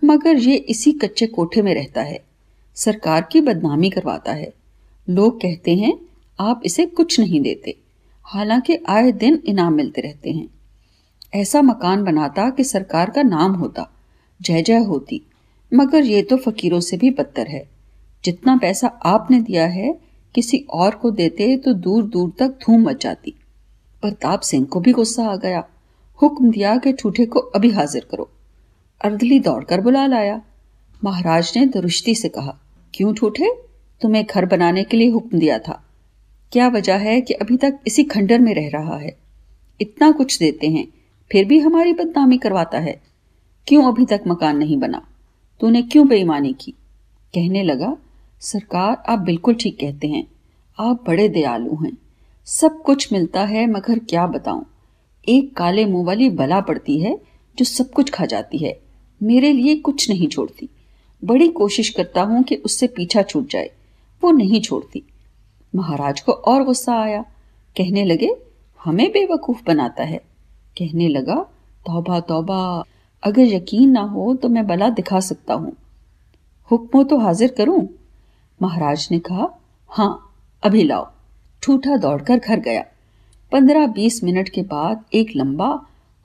मगर 0.05 0.37
ये 0.37 0.57
इसी 0.57 0.93
कच्चे 0.93 1.27
कोठे 1.27 1.63
में 1.63 1.75
रहता 1.75 2.03
है। 2.03 2.25
सरकार 2.75 3.29
की 3.33 3.41
बदनामी 3.41 3.91
करवाता 3.91 4.33
है। 4.33 4.53
लोग 5.09 5.41
कहते 5.41 5.75
हैं, 5.75 5.99
आप 6.41 6.63
इसे 6.65 6.87
कुछ 6.87 7.21
नहीं 7.21 7.41
देते। 7.41 7.77
हालाँकि 8.25 8.77
आए 8.89 9.13
दिन 9.13 9.43
इनाम 9.47 9.75
मिलते 9.75 10.01
रहते 10.01 10.31
हैं। 10.31 10.49
ऐसा 11.35 11.63
मकान 11.63 12.05
बनाता 12.05 12.51
कि 12.51 12.65
सरकार 12.65 13.11
का 13.11 13.23
नाम 13.23 13.53
होता। 13.53 13.89
जय 14.41 14.63
जय 14.63 14.79
होती। 14.79 15.23
मगर 15.75 16.05
ये 16.05 16.23
तो 16.23 16.37
फकीरों 16.37 16.81
से 16.81 16.97
भी 16.97 17.11
बदतर 17.11 17.47
है। 17.47 17.69
जितना 18.25 18.57
पैसा 18.57 18.87
आपने 18.87 19.41
दिया 19.41 19.67
है, 19.67 19.99
किसी 20.35 20.59
और 20.59 20.95
को 20.95 21.11
देते 21.11 21.57
तो 21.57 21.73
दूर 21.73 22.05
दूर 22.05 22.33
तक 22.39 22.49
धूम 22.49 22.83
मच 22.83 23.03
जाती। 23.03 23.35
प्रताप 24.03 24.41
सिंह 24.41 24.67
को 24.67 24.81
भी 24.81 24.93
गुस्सा 24.93 25.25
आ 25.25 25.37
गया। 25.37 25.65
हुक्म 26.23 26.51
दिया 26.51 26.77
कि 26.77 26.93
ठूठे 26.93 27.27
को 27.27 27.39
अभी 27.39 27.71
हाजिर 27.71 28.07
करो। 28.11 28.31
अर्दली 29.05 29.41
दौड़कर 29.41 29.81
बुला 29.81 30.07
लाया। 30.07 30.43
महाराज 31.05 31.53
ने 31.57 31.67
दुरुस्ती 31.67 32.15
से 32.15 32.29
कहा, 32.29 32.59
क्यों 32.95 33.15
ठूठे? 33.15 33.53
तुम्हें 34.01 34.25
घर 34.25 34.47
बनाने 34.47 34.85
के 34.85 34.97
लिए 34.97 35.11
हुक्म 35.11 35.39
दिया 35.39 35.59
था। 35.59 35.85
क्या 36.53 36.69
वजह 36.69 36.97
है 36.97 37.21
कि 37.21 37.35
अभी 37.35 37.57
तक 37.57 37.79
इसी 37.87 38.05
खंडर 38.05 38.39
में 38.39 38.55
रह 38.55 38.69
रहा 38.69 38.99
है? 38.99 39.17
इतना 39.81 40.11
कुछ 40.11 40.39
देते 40.39 40.69
हैं, 40.69 40.89
फिर 41.33 41.45
भी 41.45 41.59
हमारी 41.59 41.93
बदनामी 41.93 42.39
करवाता 42.39 42.79
है। 42.79 43.03
क्यों 43.67 43.93
अभी 43.93 44.05
तक 44.05 44.21
मकान 44.27 44.57
नहीं 44.57 44.79
बना? 44.79 45.07
तूने 45.63 45.83
क्यों 45.83 46.09
बेईमानी 46.09 46.53
की? 46.53 46.71
कहने 47.35 47.63
लगा, 47.63 47.97
सरकार, 48.41 49.03
आप 49.09 49.19
बिल्कुल 49.19 49.55
ठीक 49.55 49.79
कहते 49.81 50.09
हैं। 50.09 50.27
आप 50.79 51.05
बड़े 51.07 51.29
दयालु 51.29 51.85
हैं। 51.85 51.99
सब 52.45 52.83
कुछ 52.83 53.13
मिलता 53.13 53.45
है, 53.45 53.67
मगर 53.67 53.99
क्या 53.99 54.27
बताऊँ? 54.27 54.67
एक 55.29 55.57
काले 55.57 55.87
मुँह 55.87 56.07
वाली 56.07 56.31
बला 56.31 56.61
पड़ती 56.61 57.01
है, 57.01 57.21
जो 57.59 57.65
सब 57.65 57.91
कुछ 57.91 58.11
खा 58.11 58.27
जाती 58.27 58.59
है। 58.59 58.81
मेरे 59.23 59.53
लिए 59.53 59.77
कुछ 59.77 60.11
नहीं 60.11 60.29
छोड़ती। 60.29 60.69
बड़ी 61.25 61.49
कोशिश 61.49 61.89
करता 61.89 62.23
हूँ 62.23 62.43
कि 62.43 62.55
उससे 62.55 62.87
पीछा 62.87 63.23
छूट 63.23 63.51
जाए। 63.51 63.71
वो 64.25 64.31
नहीं 64.31 64.61
छोड़ती। 64.61 65.03
महाराज 65.75 66.21
को 66.21 66.33
और 66.33 66.65
गुस्सा 66.65 67.03
आया। 67.03 67.23
कहने 67.77 68.05
लगे, 68.05 68.37
हमें 68.85 69.11
बेवकूफ़ 69.11 69.65
बनाता 69.67 70.05
है। 70.05 70.19
कहने 70.79 71.09
लगा, 71.09 71.35
तौबा 71.87 72.21
तौबा। 72.21 72.85
अगर 73.23 73.43
यकीन 73.43 73.91
ना 73.91 74.01
हो 74.01 74.35
तो 74.35 74.49
मैं 74.49 74.67
बला 74.67 74.89
दिखा 74.91 75.21
सकता 75.21 75.55
हूँ। 75.55 75.73
हुक्मो 76.71 77.03
तो 77.05 77.19
हाजिर 77.19 77.55
करूँ? 77.59 77.89
महाराज 78.63 79.09
ने 79.13 79.19
कहा 79.19 79.49
हाँ 79.91 80.35
अभी 80.63 80.83
लाओ। 80.83 81.07
ठूठा 81.63 81.97
दौड़कर 81.97 82.39
घर 82.39 82.61
गया। 82.61 82.85
पंद्रह 83.53 83.87
बीस 83.87 84.23
मिनट 84.25 84.49
के 84.49 84.63
बाद 84.63 85.05
एक 85.15 85.31
लंबा 85.37 85.69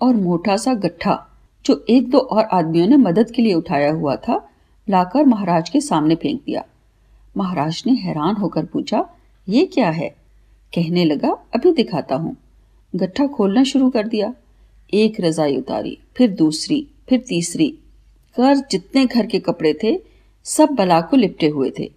और 0.02 0.16
मोटा 0.16 0.58
सा 0.58 0.74
गट्ठा, 0.74 1.28
जो 1.66 1.86
एक 1.89 2.10
दो 2.10 2.18
और 2.18 2.43
आदमियों 2.43 2.88
ने 2.88 2.98
मदद 2.98 3.32
के 3.32 3.41
लिए 3.41 3.54
उठाया 3.54 3.91
हुआ 3.91 4.16
था, 4.16 4.50
लाकर 4.89 5.26
महाराज 5.26 5.70
के 5.70 5.82
सामने 5.82 6.16
फेंक 6.16 6.41
दिया। 6.45 6.64
महाराज 7.38 7.84
ने 7.88 7.93
हैरान 7.93 8.36
होकर 8.36 8.66
पूछा, 8.66 9.06
ये 9.48 9.66
क्या 9.66 9.89
है? 9.89 10.10
कहने 10.74 11.06
लगा, 11.06 11.30
अभी 11.56 11.72
दिखाता 11.72 12.16
हूँ। 12.16 12.36
गट्ठा 12.95 13.28
खोलना 13.28 13.64
शुरू 13.64 13.89
कर 13.89 14.08
दिया। 14.08 14.34
एक 14.94 15.20
रजाई 15.22 15.58
उतारी, 15.58 15.98
फिर 16.16 16.30
दूसरी, 16.32 16.88
फिर 17.10 17.24
तीसरी। 17.28 17.70
कर 18.36 18.56
जितने 18.72 19.06
घर 19.06 19.26
के 19.26 19.40
कपड़े 19.40 19.74
थे, 19.84 19.98
सब 20.46 20.70
बला 20.70 21.00
को 21.02 21.18
लिपटे 21.18 21.48
हुए 21.48 21.72
थे। 21.80 21.90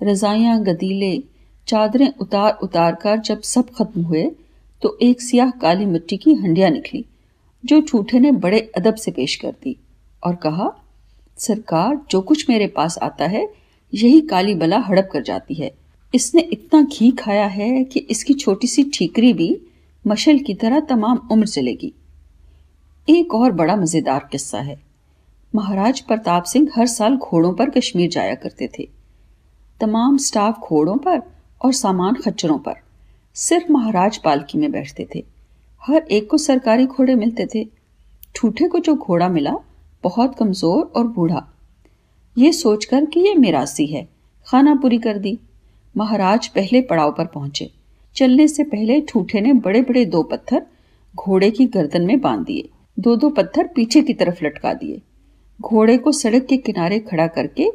रजाइयाँ, 0.00 0.62
गदीले, 0.64 1.22
चादरें 1.68 2.12
उतार 2.20 2.58
उतार 2.62 2.94
कर 2.94 3.18
जब 3.18 3.40
सब 3.42 3.70
खत्म 3.70 4.02
हुए 4.02 4.24
तो 4.82 4.96
एक 5.02 5.20
सियाह 5.20 5.50
काली 5.60 5.84
मिट्टी 5.84 6.16
की 6.16 6.34
हंडिया 6.34 6.68
निकली, 6.68 7.04
जो 7.64 7.80
ठूठे 7.80 8.18
ने 8.20 8.32
बड़े 8.34 8.60
अदब 8.76 8.94
से 8.94 9.10
पेश 9.10 9.34
कर 9.36 9.54
दी 9.62 9.76
और 10.22 10.34
कहा, 10.34 10.70
सरकार, 11.38 11.98
जो 12.10 12.20
कुछ 12.20 12.48
मेरे 12.50 12.66
पास 12.66 12.98
आता 12.98 13.26
है, 13.26 13.48
यही 13.92 14.20
काली 14.20 14.54
बला 14.54 14.78
हड़प 14.78 15.08
कर 15.12 15.22
जाती 15.22 15.54
है। 15.54 15.70
इसने 16.14 16.40
इतना 16.42 16.82
घी 16.82 17.10
खाया 17.10 17.46
है 17.46 17.84
कि 17.84 18.00
इसकी 18.00 18.34
छोटी 18.34 18.66
सी 18.66 18.84
ठीकरी 18.94 19.32
भी 19.32 19.56
मशल 20.04 20.38
की 20.38 20.54
तरह 20.54 20.80
तमाम 20.80 21.28
उम्र 21.32 21.46
चलेगी 21.46 21.92
एक 23.08 23.34
और 23.34 23.52
बड़ा 23.52 23.76
मज़ेदार 23.76 24.28
किस्सा 24.32 24.58
है। 24.58 24.76
महाराज 25.54 26.00
प्रताप 26.00 26.44
सिंह 26.44 26.68
हर 26.76 26.86
साल 26.86 27.16
घोड़ों 27.16 27.52
पर 27.52 27.70
कश्मीर 27.70 28.10
जाया 28.10 28.34
करते 28.34 28.68
थे। 28.78 28.88
तमाम 29.80 30.16
स्टाफ 30.16 30.58
घोड़ों 30.60 30.96
पर 30.96 31.22
और 31.60 31.72
सामान 31.72 32.14
खच्चरों 32.14 32.58
पर, 32.58 32.74
सिर्फ़ 33.36 33.72
महाराज 33.72 34.16
पालकी 34.16 34.58
में 34.58 34.70
बैठते 34.72 35.08
थे। 35.14 35.24
हर 35.82 36.02
एक 36.02 36.30
को 36.30 36.38
सरकारी 36.38 36.86
घोड़े 36.86 37.14
मिलते 37.14 37.46
थे। 37.46 37.66
ठूठे 38.34 38.68
को 38.68 38.78
जो 38.78 38.94
घोड़ा 38.94 39.28
मिला, 39.28 39.54
बहुत 40.04 40.34
कमज़ोर 40.34 40.92
और 40.96 41.06
बूढ़ा। 41.06 41.46
ये 42.36 42.52
सोचकर 42.52 43.04
कि 43.04 43.20
ये 43.20 43.34
मिरासी 43.34 43.86
है, 43.86 44.08
खाना 44.46 44.74
पूरी 44.74 44.98
कर 44.98 45.18
दी। 45.18 45.38
महाराज 45.96 46.46
पहले 46.46 46.82
पड़ाव 46.82 47.12
पर 47.12 47.26
पहुँचे। 47.26 47.70
चलने 48.16 48.48
से 48.48 48.64
पहले 48.64 49.00
ठूठे 49.00 49.40
ने 49.40 49.52
बड़े 49.52 49.82
बड़े 49.82 50.04
दो 50.04 50.22
पत्थर 50.22 50.66
घोड़े 51.14 51.50
की 51.50 51.66
गर्दन 51.66 52.02
में 52.02 52.20
बाँध 52.20 52.46
दिए। 52.46 52.68
दो 52.98 53.14
दो 53.16 53.28
पत्थर 53.30 53.66
पीछे 53.66 54.00
की 54.02 54.14
तरफ़ 54.14 54.44
लटका 54.44 54.72
दिए। 54.74 55.00
घोड़े 55.60 55.96
को 55.98 56.12
सड़क 56.12 56.46
के 56.46 56.56
किनारे 56.56 56.98
खड़ा 57.00 57.26
करके 57.26 57.70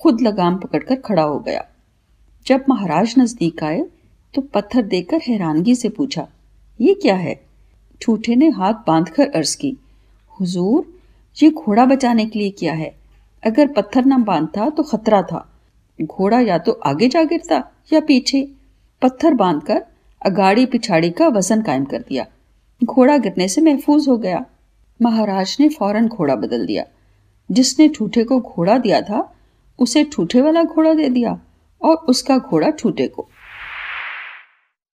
खुद 0.00 0.20
लगाम 0.20 0.56
पकड़कर 0.58 0.96
खड़ा 0.96 1.22
हो 1.22 1.38
गया। 1.38 1.64
जब 2.46 2.64
महाराज 2.68 3.14
नज़दीक 3.18 3.62
आए 3.64 3.84
तो 4.34 4.40
पत्थर 4.44 4.82
देकर 4.84 5.20
हैरानगी 5.22 5.74
से 5.74 5.88
पूछा, 5.88 6.26
ये 6.80 6.94
क्या 6.94 7.14
है? 7.14 7.34
ठूठे 8.00 8.34
ने 8.36 8.48
हाथ 8.48 8.74
बांधकर 8.86 9.30
अर्ज़ 9.30 9.56
की, 9.56 9.76
हुजूर, 10.40 10.86
ये 11.36 11.50
घोड़ा 11.50 11.84
बचाने 11.86 12.26
के 12.26 12.38
लिए 12.38 12.50
किया 12.50 12.72
है। 12.74 12.94
अगर 13.42 13.68
पत्थर 13.68 14.06
न 14.06 14.22
बांधता 14.24 14.68
तो 14.70 14.82
खतरा 14.82 15.22
था। 15.22 15.46
घोड़ा 15.98 16.40
या 16.40 16.58
तो 16.58 16.72
आगे 16.86 17.08
जा 17.08 17.22
गिरता 17.24 17.62
या 17.92 18.00
पीछे। 18.00 18.42
पत्थर 19.02 19.34
बांधकर 19.34 19.84
अगाड़ी 20.22 20.66
पिछाड़ी 20.66 21.10
का 21.10 21.28
वज़न 21.28 21.62
कायम 21.62 21.84
कर 21.84 21.98
दिया। 21.98 22.26
घोड़ा 22.80 23.16
गिरने 23.18 23.48
से 23.48 23.60
महफूज 23.60 24.08
हो 24.08 24.16
गया। 24.18 24.44
महाराज 25.04 25.56
ने 25.60 25.68
फ़ौरन 25.68 26.08
घोड़ा 26.08 26.34
बदल 26.34 26.66
दिया। 26.66 26.84
जिसने 27.50 27.88
ठूठे 27.88 28.24
को 28.24 28.40
घोड़ा 28.40 28.78
दिया 28.78 29.00
था, 29.00 29.34
उसे 29.78 30.04
ठूठे 30.04 30.40
वाला 30.40 30.62
घोड़ा 30.62 30.94
दे 30.94 31.08
दिया 31.08 31.40
और 31.82 31.96
उसका 31.96 32.38
घोड़ा 32.38 32.70
ठूठे 32.70 33.08
को। 33.08 33.28